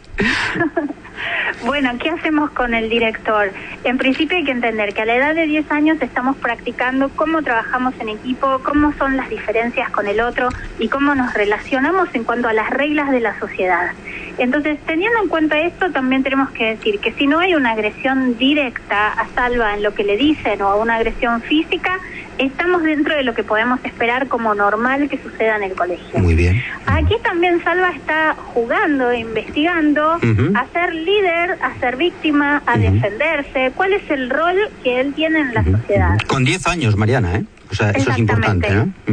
Bueno, 1.64 1.90
¿qué 1.98 2.10
hacemos 2.10 2.50
con 2.50 2.74
el 2.74 2.90
director? 2.90 3.50
En 3.84 3.96
principio 3.96 4.36
hay 4.36 4.44
que 4.44 4.50
entender 4.50 4.92
que 4.92 5.02
a 5.02 5.06
la 5.06 5.16
edad 5.16 5.34
de 5.34 5.46
10 5.46 5.70
años 5.70 5.98
estamos 6.00 6.36
practicando 6.36 7.08
cómo 7.10 7.42
trabajamos 7.42 7.94
en 8.00 8.10
equipo, 8.10 8.60
cómo 8.62 8.92
son 8.94 9.16
las 9.16 9.30
diferencias 9.30 9.90
con 9.90 10.06
el 10.06 10.20
otro 10.20 10.48
y 10.78 10.88
cómo 10.88 11.14
nos 11.14 11.32
relacionamos 11.32 12.08
en 12.14 12.24
cuanto 12.24 12.48
a 12.48 12.52
las 12.52 12.70
reglas 12.70 13.10
de 13.10 13.20
la 13.20 13.38
sociedad. 13.38 13.92
Entonces, 14.36 14.78
teniendo 14.86 15.22
en 15.22 15.28
cuenta 15.28 15.58
esto, 15.60 15.90
también 15.92 16.22
tenemos 16.22 16.50
que 16.50 16.70
decir 16.76 16.98
que 16.98 17.12
si 17.12 17.26
no 17.26 17.38
hay 17.38 17.54
una 17.54 17.70
agresión 17.70 18.36
directa 18.36 19.12
a 19.12 19.26
Salva 19.34 19.74
en 19.74 19.82
lo 19.82 19.94
que 19.94 20.04
le 20.04 20.16
dicen 20.16 20.60
o 20.60 20.76
una 20.76 20.96
agresión 20.96 21.40
física, 21.42 21.98
estamos 22.38 22.82
dentro 22.82 23.14
de 23.14 23.22
lo 23.22 23.34
que 23.34 23.44
podemos 23.44 23.80
esperar 23.84 24.28
como 24.28 24.54
normal 24.54 25.08
que 25.08 25.18
suceda 25.18 25.56
en 25.56 25.64
el 25.64 25.74
colegio. 25.74 26.18
Muy 26.18 26.34
bien. 26.34 26.62
Aquí 26.86 27.14
también 27.22 27.62
Salva 27.62 27.90
está 27.90 28.34
jugando, 28.54 29.12
investigando, 29.12 30.12
a 30.12 30.66
ser 30.72 30.94
líder, 30.94 31.58
a 31.62 31.78
ser 31.80 31.96
víctima, 31.96 32.62
a 32.66 32.78
defenderse. 32.78 33.72
¿Cuál 33.74 33.94
es 33.94 34.10
el 34.10 34.30
rol 34.30 34.56
que 34.82 35.00
él 35.00 35.14
tiene 35.14 35.40
en 35.40 35.54
la 35.54 35.64
sociedad? 35.64 36.18
Con 36.26 36.44
10 36.44 36.66
años, 36.66 36.96
Mariana, 36.96 37.36
¿eh? 37.36 37.44
O 37.74 37.76
sea, 37.76 37.90
eso 37.90 38.10
es 38.12 38.18
importante, 38.18 38.68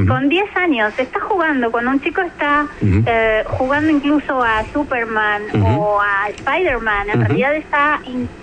Con 0.08 0.30
10 0.30 0.56
años 0.56 0.94
está 1.00 1.20
jugando, 1.20 1.72
cuando 1.72 1.90
un 1.90 2.00
chico 2.00 2.22
está 2.22 2.68
eh, 2.82 3.44
jugando 3.48 3.90
incluso 3.90 4.44
a 4.44 4.64
Superman 4.72 5.42
o 5.64 6.00
a 6.00 6.30
Spider-Man, 6.30 7.10
en 7.10 7.22
realidad 7.22 7.56
está 7.56 8.02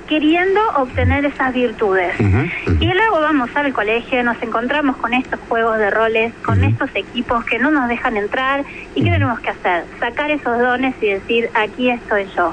queriendo 0.08 0.60
obtener 0.76 1.24
esas 1.24 1.54
virtudes. 1.54 2.14
Y 2.18 2.86
luego 2.86 3.20
vamos 3.20 3.50
al 3.54 3.72
colegio, 3.72 4.24
nos 4.24 4.42
encontramos 4.42 4.96
con 4.96 5.14
estos 5.14 5.38
juegos 5.48 5.78
de 5.78 5.90
roles, 5.90 6.32
con 6.44 6.64
estos 6.64 6.90
equipos 6.96 7.44
que 7.44 7.60
no 7.60 7.70
nos 7.70 7.88
dejan 7.88 8.16
entrar. 8.16 8.64
¿Y 8.96 9.04
qué 9.04 9.10
tenemos 9.10 9.38
que 9.38 9.50
hacer? 9.50 9.84
Sacar 10.00 10.32
esos 10.32 10.58
dones 10.58 10.96
y 11.00 11.10
decir, 11.10 11.48
aquí 11.54 11.90
estoy 11.90 12.26
yo. 12.36 12.52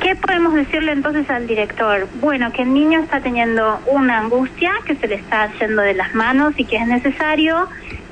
¿Qué 0.00 0.16
podemos 0.16 0.54
decirle 0.54 0.92
entonces 0.92 1.28
al 1.28 1.46
director? 1.46 2.08
Bueno, 2.20 2.50
que 2.52 2.62
el 2.62 2.72
niño 2.72 3.00
está 3.00 3.20
teniendo 3.20 3.80
una 3.86 4.18
angustia 4.18 4.72
que 4.86 4.96
se 4.96 5.06
le 5.06 5.16
está 5.16 5.52
yendo 5.58 5.82
de 5.82 5.92
las 5.92 6.14
manos 6.14 6.54
y 6.56 6.64
que 6.64 6.76
es 6.76 6.86
necesario 6.86 7.68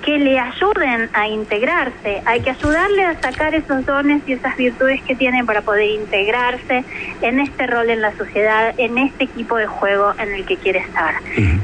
que 0.09 0.17
le 0.17 0.39
ayuden 0.39 1.11
a 1.13 1.29
integrarse. 1.29 2.23
Hay 2.25 2.41
que 2.41 2.49
ayudarle 2.49 3.05
a 3.05 3.21
sacar 3.21 3.55
esos 3.55 3.85
dones 3.85 4.23
y 4.27 4.33
esas 4.33 4.57
virtudes 4.57 5.03
que 5.03 5.15
tiene 5.15 5.45
para 5.45 5.61
poder 5.61 5.91
integrarse 5.91 6.83
en 7.21 7.41
este 7.41 7.67
rol 7.67 7.91
en 7.91 8.01
la 8.01 8.17
sociedad, 8.17 8.73
en 8.79 8.97
este 8.97 9.25
equipo 9.25 9.59
de 9.59 9.67
juego 9.67 10.15
en 10.19 10.33
el 10.33 10.47
que 10.47 10.57
quiere 10.57 10.79
estar. 10.79 11.17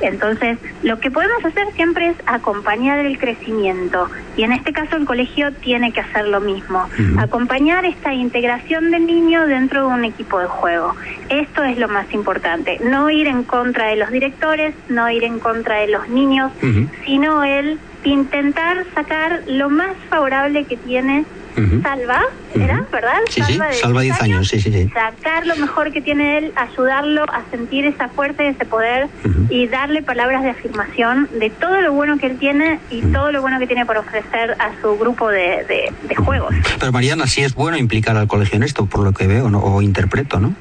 Entonces, 0.02 0.58
lo 0.82 1.00
que 1.00 1.10
podemos 1.10 1.42
hacer 1.42 1.72
siempre 1.72 2.08
es 2.08 2.16
acompañar 2.26 2.98
el 2.98 3.18
crecimiento. 3.18 4.10
Y 4.36 4.42
en 4.42 4.52
este 4.52 4.74
caso 4.74 4.96
el 4.96 5.06
colegio 5.06 5.50
tiene 5.50 5.92
que 5.92 6.00
hacer 6.00 6.28
lo 6.28 6.42
mismo. 6.42 6.86
Acompañar 7.16 7.86
esta 7.86 8.12
integración 8.12 8.90
del 8.90 9.06
niño 9.06 9.46
dentro 9.46 9.88
de 9.88 9.94
un 9.94 10.04
equipo 10.04 10.38
de 10.38 10.48
juego. 10.48 10.94
Esto 11.30 11.64
es 11.64 11.78
lo 11.78 11.88
más 11.88 12.12
importante. 12.12 12.78
No 12.84 13.08
ir 13.08 13.26
en 13.26 13.42
contra 13.44 13.86
de 13.86 13.96
los 13.96 14.10
directores, 14.10 14.74
no 14.90 15.08
ir 15.08 15.24
en 15.24 15.38
contra 15.38 15.76
de 15.76 15.88
los 15.88 16.10
niños, 16.10 16.52
sino 17.06 17.42
el 17.42 17.78
intentar 18.10 18.84
sacar 18.94 19.42
lo 19.46 19.70
más 19.70 19.96
favorable 20.08 20.64
que 20.64 20.76
tiene 20.76 21.24
Salva, 21.82 22.22
¿era? 22.54 22.84
¿Verdad? 22.90 23.18
Sí, 23.30 23.40
Salva, 23.40 23.72
sí, 23.72 23.80
Salva 23.80 24.00
10 24.00 24.22
años, 24.22 24.48
sí, 24.48 24.60
sí, 24.60 24.72
sí. 24.72 24.90
Sacar 24.92 25.46
lo 25.46 25.54
mejor 25.56 25.92
que 25.92 26.02
tiene 26.02 26.38
él, 26.38 26.52
ayudarlo 26.56 27.22
a 27.24 27.42
sentir 27.50 27.86
esa 27.86 28.08
fuerza 28.08 28.42
y 28.42 28.48
ese 28.48 28.64
poder 28.64 29.08
y 29.48 29.68
darle 29.68 30.02
palabras 30.02 30.42
de 30.42 30.50
afirmación 30.50 31.28
de 31.38 31.50
todo 31.50 31.80
lo 31.80 31.92
bueno 31.92 32.18
que 32.18 32.26
él 32.26 32.38
tiene 32.38 32.80
y 32.90 33.02
todo 33.02 33.30
lo 33.30 33.40
bueno 33.40 33.60
que 33.60 33.68
tiene 33.68 33.86
por 33.86 33.98
ofrecer 33.98 34.56
a 34.58 34.72
su 34.82 34.98
grupo 34.98 35.28
de, 35.28 35.92
de, 36.08 36.14
juegos. 36.16 36.54
Pero 36.80 36.90
Mariana, 36.90 37.26
sí 37.26 37.42
es 37.42 37.54
bueno 37.54 37.76
implicar 37.76 38.16
al 38.16 38.26
colegio 38.26 38.56
en 38.56 38.64
esto, 38.64 38.86
por 38.86 39.04
lo 39.04 39.12
que 39.12 39.26
veo 39.26 39.46
o 39.46 39.82
interpreto, 39.82 40.40
¿no? 40.40 40.54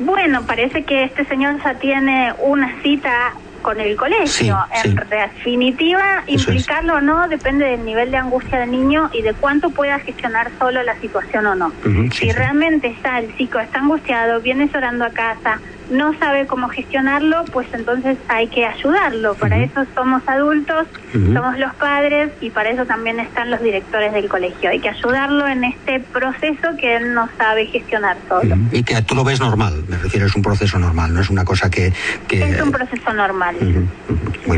Bueno, 0.00 0.42
parece 0.42 0.84
que 0.84 1.04
este 1.04 1.24
señor 1.26 1.62
ya 1.62 1.74
tiene 1.74 2.32
una 2.42 2.82
cita 2.82 3.34
con 3.64 3.80
el 3.80 3.96
colegio. 3.96 4.56
en 4.84 4.94
definitiva, 4.94 6.22
implicarlo 6.28 6.96
o 6.96 7.00
no 7.00 7.26
depende 7.26 7.64
del 7.64 7.84
nivel 7.84 8.10
de 8.10 8.18
angustia 8.18 8.60
del 8.60 8.70
niño 8.70 9.10
y 9.12 9.22
de 9.22 9.32
cuánto 9.32 9.70
pueda 9.70 9.98
gestionar 9.98 10.52
solo 10.58 10.82
la 10.84 10.94
situación 11.00 11.46
o 11.46 11.54
no. 11.56 11.72
si 12.12 12.30
realmente 12.30 12.88
está 12.88 13.18
el 13.18 13.34
chico 13.36 13.58
está 13.58 13.80
angustiado, 13.80 14.40
viene 14.40 14.68
llorando 14.72 15.06
a 15.06 15.10
casa, 15.10 15.60
no 15.90 16.16
sabe 16.18 16.46
cómo 16.46 16.68
gestionarlo, 16.68 17.44
pues 17.52 17.66
entonces 17.72 18.16
hay 18.28 18.48
que 18.48 18.66
ayudarlo. 18.66 19.34
Para 19.34 19.58
eso 19.58 19.84
somos 19.94 20.22
adultos, 20.26 20.86
somos 21.12 21.58
los 21.58 21.74
padres 21.74 22.30
y 22.40 22.50
para 22.50 22.70
eso 22.70 22.86
también 22.86 23.20
están 23.20 23.50
los 23.50 23.62
directores 23.62 24.12
del 24.12 24.28
colegio. 24.28 24.70
Hay 24.70 24.80
que 24.80 24.88
ayudarlo 24.88 25.46
en 25.46 25.64
este 25.64 26.00
proceso 26.00 26.76
que 26.78 26.96
él 26.96 27.14
no 27.14 27.28
sabe 27.36 27.66
gestionar 27.66 28.16
solo. 28.28 28.56
Y 28.72 28.82
que 28.82 29.00
tú 29.02 29.14
lo 29.14 29.24
ves 29.24 29.40
normal, 29.40 29.84
me 29.88 29.96
refiero, 29.98 30.26
es 30.26 30.34
un 30.34 30.42
proceso 30.42 30.78
normal, 30.78 31.12
no 31.12 31.20
es 31.20 31.30
una 31.30 31.44
cosa 31.44 31.70
que... 31.70 31.92
Es 32.30 32.60
un 32.60 32.72
proceso 32.72 33.12
normal. 33.12 33.56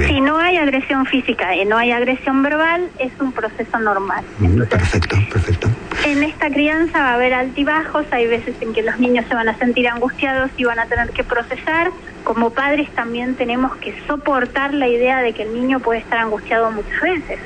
Si 0.07 0.20
no 0.20 0.39
hay 0.39 0.57
agresión 0.57 1.07
física 1.07 1.55
y 1.55 1.64
no 1.64 1.77
hay 1.77 1.93
agresión 1.93 2.43
verbal, 2.43 2.89
es 2.99 3.12
un 3.20 3.33
proceso 3.33 3.79
normal. 3.79 4.24
perfecto, 4.68 5.16
perfecto. 5.33 5.68
En 6.07 6.23
esta 6.23 6.51
crianza 6.51 7.01
va 7.01 7.11
a 7.11 7.15
haber 7.15 7.35
altibajos, 7.35 8.07
hay 8.13 8.29
veces 8.29 8.55
en 8.61 8.73
que 8.73 8.81
los 8.81 8.97
niños 9.01 9.25
se 9.29 9.35
van 9.35 9.49
a 9.49 9.59
sentir 9.59 9.89
angustiados 9.89 10.53
y 10.57 10.63
van 10.63 10.79
a 10.79 10.87
tener 10.87 11.11
que 11.11 11.25
procesar, 11.25 11.91
como 12.23 12.51
padres 12.51 12.89
también 12.91 13.35
tenemos 13.35 13.75
que 13.79 13.93
soportar 14.07 14.73
la 14.73 14.87
idea 14.87 15.21
de 15.21 15.33
que 15.33 15.43
el 15.43 15.53
niño 15.53 15.81
puede 15.81 15.99
estar 15.99 16.21
angustiado 16.21 16.71
muchas 16.71 17.01
veces. 17.01 17.41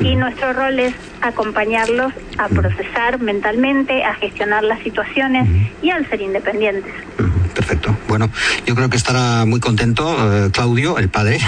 Y 0.00 0.16
nuestro 0.16 0.52
rol 0.52 0.78
es 0.78 0.94
acompañarlos 1.22 2.12
a 2.36 2.48
procesar 2.48 3.20
mentalmente, 3.20 4.04
a 4.04 4.12
gestionar 4.16 4.64
las 4.64 4.80
situaciones 4.80 5.48
y 5.80 5.88
al 5.88 6.06
ser 6.10 6.20
independientes. 6.20 6.92
Perfecto. 7.54 7.96
Bueno, 8.08 8.30
yo 8.66 8.74
creo 8.74 8.88
que 8.88 8.96
estará 8.96 9.44
muy 9.44 9.60
contento 9.60 10.46
eh, 10.46 10.50
Claudio, 10.50 10.96
el 10.96 11.10
padre, 11.10 11.38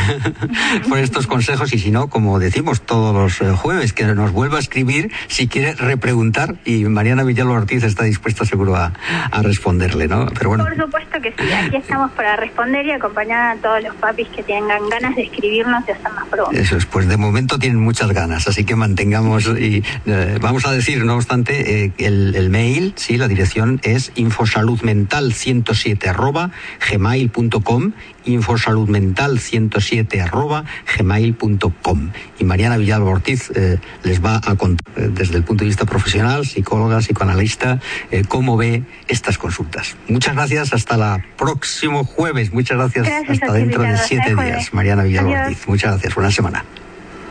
por 0.88 0.98
estos 0.98 1.26
consejos 1.26 1.72
y 1.72 1.78
si 1.78 1.90
no, 1.90 2.08
como 2.08 2.38
decimos 2.38 2.82
todos 2.82 3.14
los 3.14 3.40
eh, 3.40 3.56
jueves, 3.56 3.94
que 3.94 4.04
nos 4.04 4.32
vuelva 4.32 4.58
a 4.58 4.60
escribir 4.60 5.10
si 5.26 5.48
quiere 5.48 5.74
repreguntar 5.74 6.56
y 6.66 6.84
Mariana 6.84 7.24
Villalba 7.24 7.52
Ortiz 7.52 7.82
está 7.82 8.04
dispuesta 8.04 8.44
seguro 8.44 8.76
a, 8.76 8.92
responderle, 9.40 10.06
¿no? 10.06 10.26
Pero 10.26 10.50
bueno. 10.50 10.64
Por 10.64 10.76
supuesto 10.76 11.18
que 11.20 11.30
sí, 11.32 11.50
aquí 11.50 11.76
estamos 11.76 12.10
para 12.12 12.36
responder 12.36 12.84
y 12.84 12.92
acompañar 12.92 13.56
a 13.56 13.60
todos 13.60 13.82
los 13.82 13.94
papis 13.96 14.28
que 14.28 14.42
tengan 14.42 14.86
ganas 14.90 15.16
de 15.16 15.22
escribirnos 15.22 15.82
y 15.88 15.92
hacer 15.92 16.12
más 16.12 16.26
preguntas. 16.28 16.60
Eso 16.60 16.76
es, 16.76 16.84
pues 16.84 17.08
de 17.08 17.16
momento 17.16 17.58
tienen 17.58 17.80
muchas 17.80 18.12
ganas, 18.12 18.46
así 18.46 18.64
que 18.64 18.76
mantengamos 18.76 19.46
y 19.46 19.82
eh, 20.04 20.38
vamos 20.40 20.66
a 20.66 20.72
decir, 20.72 21.04
no 21.04 21.16
obstante, 21.16 21.92
el, 21.96 22.34
el 22.34 22.50
mail, 22.50 22.92
sí, 22.96 23.16
la 23.16 23.28
dirección 23.28 23.80
es 23.82 24.12
infosaludmental 24.14 25.32
107 25.32 26.12
arroba 26.50 26.52
gmail.com, 26.90 27.92
infosaludmental 28.24 29.38
107 29.38 30.20
arroba 30.20 30.64
gmail.com. 30.96 32.10
Y 32.38 32.44
Mariana 32.44 32.76
Villalba 32.76 33.10
Ortiz 33.10 33.50
eh, 33.54 33.78
les 34.02 34.24
va 34.24 34.40
a 34.44 34.56
contar 34.56 34.84
eh, 34.96 35.08
desde 35.12 35.36
el 35.36 35.44
punto 35.44 35.64
de 35.64 35.68
vista 35.68 35.84
profesional, 35.84 36.46
psicóloga, 36.46 36.98
psicoanalista, 36.98 37.80
eh, 38.10 38.24
cómo 38.26 38.56
ve 38.56 38.82
estas 39.08 39.38
consultas. 39.38 39.96
Muchas 40.08 40.34
gracias, 40.34 40.72
hasta 40.72 41.16
el 41.16 41.24
próximo 41.36 42.04
jueves. 42.04 42.52
Muchas 42.52 42.78
gracias, 42.78 43.08
hasta 43.28 43.52
dentro 43.52 43.82
de 43.82 43.96
siete 43.98 44.34
días. 44.34 44.72
Mariana 44.72 45.04
Villalba 45.04 45.42
Ortiz, 45.42 45.66
muchas 45.66 45.92
gracias. 45.92 46.14
Buena 46.14 46.30
semana. 46.30 46.64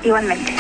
Igualmente. 0.04 0.54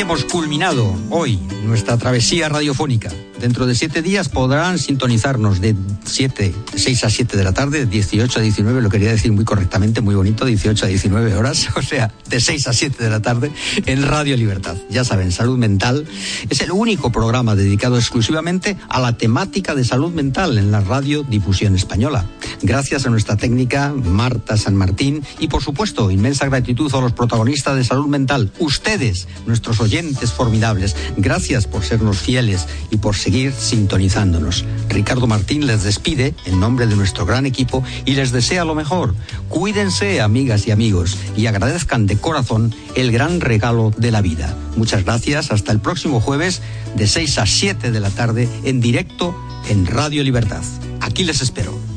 Hemos 0.00 0.24
culminado 0.24 0.94
hoy 1.10 1.38
nuestra 1.62 1.98
travesía 1.98 2.48
radiofónica. 2.48 3.10
Dentro 3.40 3.66
de 3.66 3.74
siete 3.74 4.02
días 4.02 4.28
podrán 4.28 4.78
sintonizarnos 4.78 5.62
de 5.62 5.74
7, 6.04 6.54
6 6.74 7.04
a 7.04 7.10
7 7.10 7.38
de 7.38 7.44
la 7.44 7.54
tarde, 7.54 7.86
18 7.86 8.38
a 8.38 8.42
19, 8.42 8.82
lo 8.82 8.90
quería 8.90 9.10
decir 9.10 9.32
muy 9.32 9.46
correctamente, 9.46 10.02
muy 10.02 10.14
bonito, 10.14 10.44
18 10.44 10.84
a 10.84 10.88
19 10.88 11.34
horas, 11.34 11.68
o 11.76 11.80
sea, 11.80 12.12
de 12.28 12.38
6 12.38 12.68
a 12.68 12.74
7 12.74 13.02
de 13.02 13.08
la 13.08 13.22
tarde 13.22 13.50
en 13.86 14.02
Radio 14.02 14.36
Libertad. 14.36 14.76
Ya 14.90 15.04
saben, 15.04 15.32
salud 15.32 15.56
mental 15.56 16.06
es 16.50 16.60
el 16.60 16.70
único 16.70 17.10
programa 17.10 17.54
dedicado 17.54 17.96
exclusivamente 17.96 18.76
a 18.90 19.00
la 19.00 19.16
temática 19.16 19.74
de 19.74 19.86
salud 19.86 20.12
mental 20.12 20.58
en 20.58 20.70
la 20.70 20.80
radio 20.80 21.22
difusión 21.22 21.74
española. 21.74 22.26
Gracias 22.60 23.06
a 23.06 23.10
nuestra 23.10 23.38
técnica 23.38 23.94
Marta 23.94 24.58
San 24.58 24.76
Martín 24.76 25.22
y 25.38 25.48
por 25.48 25.62
supuesto 25.62 26.10
inmensa 26.10 26.44
gratitud 26.44 26.94
a 26.94 27.00
los 27.00 27.12
protagonistas 27.12 27.74
de 27.76 27.84
salud 27.84 28.06
mental, 28.06 28.52
ustedes, 28.58 29.28
nuestros 29.46 29.80
oyentes 29.80 30.32
formidables. 30.32 30.94
Gracias 31.16 31.66
por 31.66 31.84
sernos 31.84 32.18
fieles 32.18 32.66
y 32.90 32.98
por 32.98 33.16
seguir 33.16 33.29
sintonizándonos. 33.58 34.64
Ricardo 34.88 35.26
Martín 35.26 35.66
les 35.66 35.84
despide 35.84 36.34
en 36.46 36.60
nombre 36.60 36.86
de 36.86 36.96
nuestro 36.96 37.24
gran 37.26 37.46
equipo 37.46 37.84
y 38.04 38.14
les 38.14 38.32
desea 38.32 38.64
lo 38.64 38.74
mejor. 38.74 39.14
Cuídense, 39.48 40.20
amigas 40.20 40.66
y 40.66 40.70
amigos, 40.70 41.16
y 41.36 41.46
agradezcan 41.46 42.06
de 42.06 42.16
corazón 42.16 42.74
el 42.96 43.12
gran 43.12 43.40
regalo 43.40 43.92
de 43.96 44.10
la 44.10 44.20
vida. 44.20 44.56
Muchas 44.76 45.04
gracias. 45.04 45.52
Hasta 45.52 45.72
el 45.72 45.80
próximo 45.80 46.20
jueves 46.20 46.60
de 46.96 47.06
6 47.06 47.38
a 47.38 47.46
7 47.46 47.90
de 47.90 48.00
la 48.00 48.10
tarde 48.10 48.48
en 48.64 48.80
directo 48.80 49.34
en 49.68 49.86
Radio 49.86 50.22
Libertad. 50.22 50.62
Aquí 51.00 51.24
les 51.24 51.40
espero. 51.40 51.89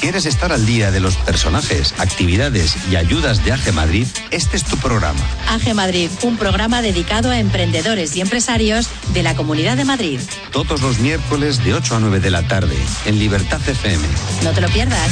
Quieres 0.00 0.24
estar 0.24 0.50
al 0.50 0.64
día 0.64 0.90
de 0.90 0.98
los 0.98 1.16
personajes, 1.16 1.94
actividades 1.98 2.74
y 2.90 2.96
ayudas 2.96 3.44
de 3.44 3.52
AGE 3.52 3.72
Madrid, 3.72 4.06
este 4.30 4.56
es 4.56 4.64
tu 4.64 4.76
programa. 4.78 5.20
AGE 5.48 5.74
Madrid, 5.74 6.10
un 6.22 6.38
programa 6.38 6.80
dedicado 6.80 7.30
a 7.30 7.38
emprendedores 7.38 8.16
y 8.16 8.22
empresarios 8.22 8.88
de 9.12 9.22
la 9.22 9.36
Comunidad 9.36 9.76
de 9.76 9.84
Madrid. 9.84 10.20
Todos 10.52 10.80
los 10.80 10.98
miércoles 11.00 11.62
de 11.64 11.74
8 11.74 11.96
a 11.96 12.00
9 12.00 12.20
de 12.20 12.30
la 12.30 12.42
tarde, 12.48 12.76
en 13.04 13.18
Libertad 13.18 13.60
FM. 13.66 14.02
No 14.42 14.52
te 14.52 14.62
lo 14.62 14.68
pierdas. 14.68 15.10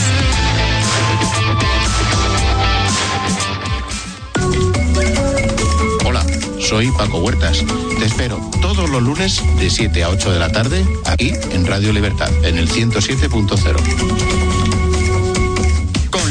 Hola, 6.07 6.24
soy 6.66 6.91
Paco 6.93 7.18
Huertas. 7.18 7.62
Te 7.99 8.07
espero 8.07 8.41
todos 8.62 8.89
los 8.89 9.03
lunes 9.03 9.43
de 9.59 9.68
7 9.68 10.05
a 10.05 10.09
8 10.09 10.32
de 10.32 10.39
la 10.39 10.51
tarde, 10.51 10.86
aquí 11.05 11.32
en 11.53 11.66
Radio 11.66 11.93
Libertad, 11.93 12.30
en 12.45 12.57
el 12.59 12.70
107.0. 12.70 14.68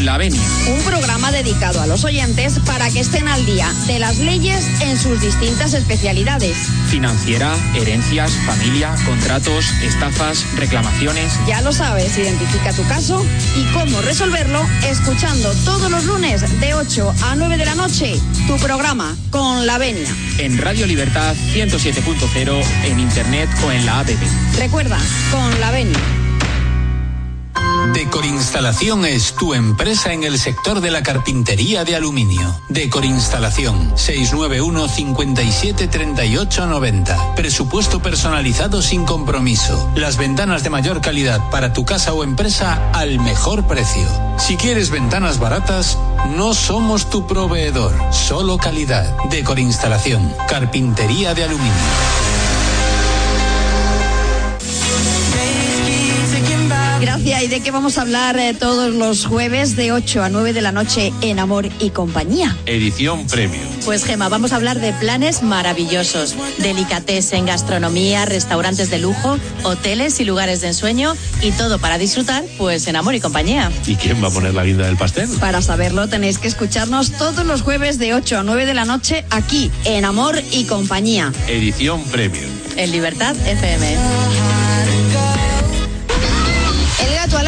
La 0.08 0.18
Venia. 0.18 0.40
Un 0.70 0.82
programa 0.84 1.34
dedicado 1.34 1.82
a 1.82 1.86
los 1.86 2.06
oyentes 2.06 2.60
para 2.66 2.90
que 2.90 3.02
estén 3.02 3.28
al 3.28 3.46
día 3.46 3.70
de 3.88 4.00
las 4.00 4.20
leyes 4.20 4.66
en 4.80 4.98
sus 4.98 5.20
distintas 5.20 5.74
especialidades. 5.74 6.56
Financiera, 6.88 7.54
herencias, 7.76 8.32
familia, 8.46 8.96
contratos, 9.06 9.66
estafas, 9.84 10.46
reclamaciones. 10.56 11.34
Ya 11.46 11.60
lo 11.60 11.74
sabes, 11.74 12.18
identifica 12.18 12.72
tu 12.72 12.88
caso 12.88 13.22
y 13.58 13.66
cómo 13.74 14.00
resolverlo 14.02 14.66
escuchando 14.90 15.52
todos 15.66 15.92
los 15.92 16.06
lunes 16.06 16.58
de 16.62 16.74
8 16.74 17.14
a 17.24 17.36
9 17.36 17.58
de 17.58 17.66
la 17.66 17.76
noche 17.76 18.18
tu 18.48 18.56
programa 18.60 19.14
con 19.30 19.68
La 19.68 19.78
Venia. 19.78 20.08
En 20.38 20.58
Radio 20.58 20.88
Libertad 20.88 21.36
107.0, 21.54 22.64
en 22.86 23.00
internet 23.02 23.50
o 23.66 23.74
en 23.74 23.86
la 23.86 24.00
app. 24.00 24.08
Recuerda, 24.58 25.00
con 25.32 25.60
La 25.60 25.72
Venia. 25.72 26.17
Decorinstalación 27.98 29.06
es 29.06 29.34
tu 29.34 29.56
empresa 29.56 30.14
en 30.14 30.24
el 30.24 30.38
sector 30.38 30.82
de 30.82 30.92
la 30.92 31.02
carpintería 31.02 31.84
de 31.84 31.96
aluminio. 31.96 32.62
Decorinstalación 32.70 33.98
691 33.98 34.88
57 34.88 35.88
38 35.88 36.68
90. 36.68 37.34
Presupuesto 37.34 38.00
personalizado 38.00 38.84
sin 38.84 39.04
compromiso. 39.04 39.92
Las 39.96 40.18
ventanas 40.18 40.62
de 40.62 40.70
mayor 40.70 41.02
calidad 41.02 41.50
para 41.50 41.74
tu 41.74 41.86
casa 41.86 42.14
o 42.14 42.24
empresa 42.24 42.92
al 42.94 43.20
mejor 43.20 43.66
precio. 43.66 44.08
Si 44.38 44.58
quieres 44.58 44.92
ventanas 44.92 45.40
baratas, 45.40 45.98
no 46.36 46.54
somos 46.54 47.10
tu 47.10 47.26
proveedor, 47.26 47.96
solo 48.14 48.60
calidad. 48.60 49.18
Decorinstalación, 49.32 50.36
carpintería 50.48 51.34
de 51.34 51.46
aluminio. 51.46 51.74
Gracias. 57.08 57.44
¿Y 57.44 57.48
de 57.48 57.62
qué 57.62 57.72
vamos 57.72 57.98
a 57.98 58.02
hablar 58.02 58.38
eh, 58.38 58.54
todos 58.54 58.94
los 58.94 59.26
jueves 59.26 59.78
de 59.78 59.94
8 59.94 60.24
a 60.24 60.30
9 60.30 60.52
de 60.52 60.62
la 60.62 60.74
noche 60.74 61.14
en 61.22 61.40
Amor 61.40 61.70
y 61.80 61.92
Compañía? 61.92 62.58
Edición 62.66 63.26
Premium. 63.28 63.66
Pues 63.86 64.04
Gema, 64.04 64.28
vamos 64.28 64.52
a 64.52 64.58
hablar 64.58 64.82
de 64.82 64.92
planes 64.92 65.42
maravillosos, 65.42 66.36
delicates 66.58 67.32
en 67.32 67.46
gastronomía, 67.46 68.26
restaurantes 68.26 68.90
de 68.90 69.00
lujo, 69.00 69.40
hoteles 69.64 70.20
y 70.20 70.26
lugares 70.26 70.60
de 70.60 70.68
ensueño 70.68 71.16
y 71.42 71.52
todo 71.52 71.80
para 71.80 71.98
disfrutar, 71.98 72.44
pues 72.58 72.88
en 72.88 72.98
Amor 72.98 73.16
y 73.16 73.22
Compañía. 73.22 73.72
¿Y 73.86 73.96
quién 73.96 74.22
va 74.22 74.28
a 74.28 74.32
poner 74.32 74.54
la 74.54 74.66
guinda 74.66 74.86
del 74.86 74.98
pastel? 74.98 75.30
Para 75.40 75.62
saberlo 75.62 76.10
tenéis 76.10 76.40
que 76.40 76.50
escucharnos 76.50 77.12
todos 77.12 77.46
los 77.46 77.62
jueves 77.62 78.00
de 78.00 78.16
8 78.16 78.40
a 78.40 78.44
9 78.44 78.66
de 78.66 78.74
la 78.74 78.84
noche 78.84 79.24
aquí 79.30 79.72
en 79.86 80.04
Amor 80.04 80.42
y 80.52 80.66
Compañía. 80.66 81.32
Edición 81.48 82.04
Premium. 82.04 82.52
En 82.76 82.92
Libertad 82.92 83.34
FM 83.48 84.47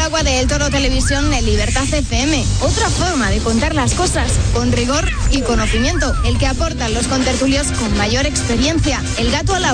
al 0.00 0.06
agua 0.06 0.22
de 0.22 0.40
El 0.40 0.46
Toro 0.46 0.70
Televisión 0.70 1.32
en 1.34 1.44
Libertad 1.44 1.84
FM. 1.84 2.42
Otra 2.60 2.88
forma 2.88 3.28
de 3.28 3.38
contar 3.40 3.74
las 3.74 3.92
cosas 3.92 4.32
con 4.54 4.72
rigor 4.72 5.04
y 5.30 5.42
conocimiento. 5.42 6.14
El 6.24 6.38
que 6.38 6.46
aportan 6.46 6.94
los 6.94 7.06
contertulios 7.06 7.70
con 7.72 7.94
mayor 7.98 8.24
experiencia. 8.24 9.02
El 9.18 9.30
gato 9.30 9.54
al 9.54 9.66
agua 9.66 9.70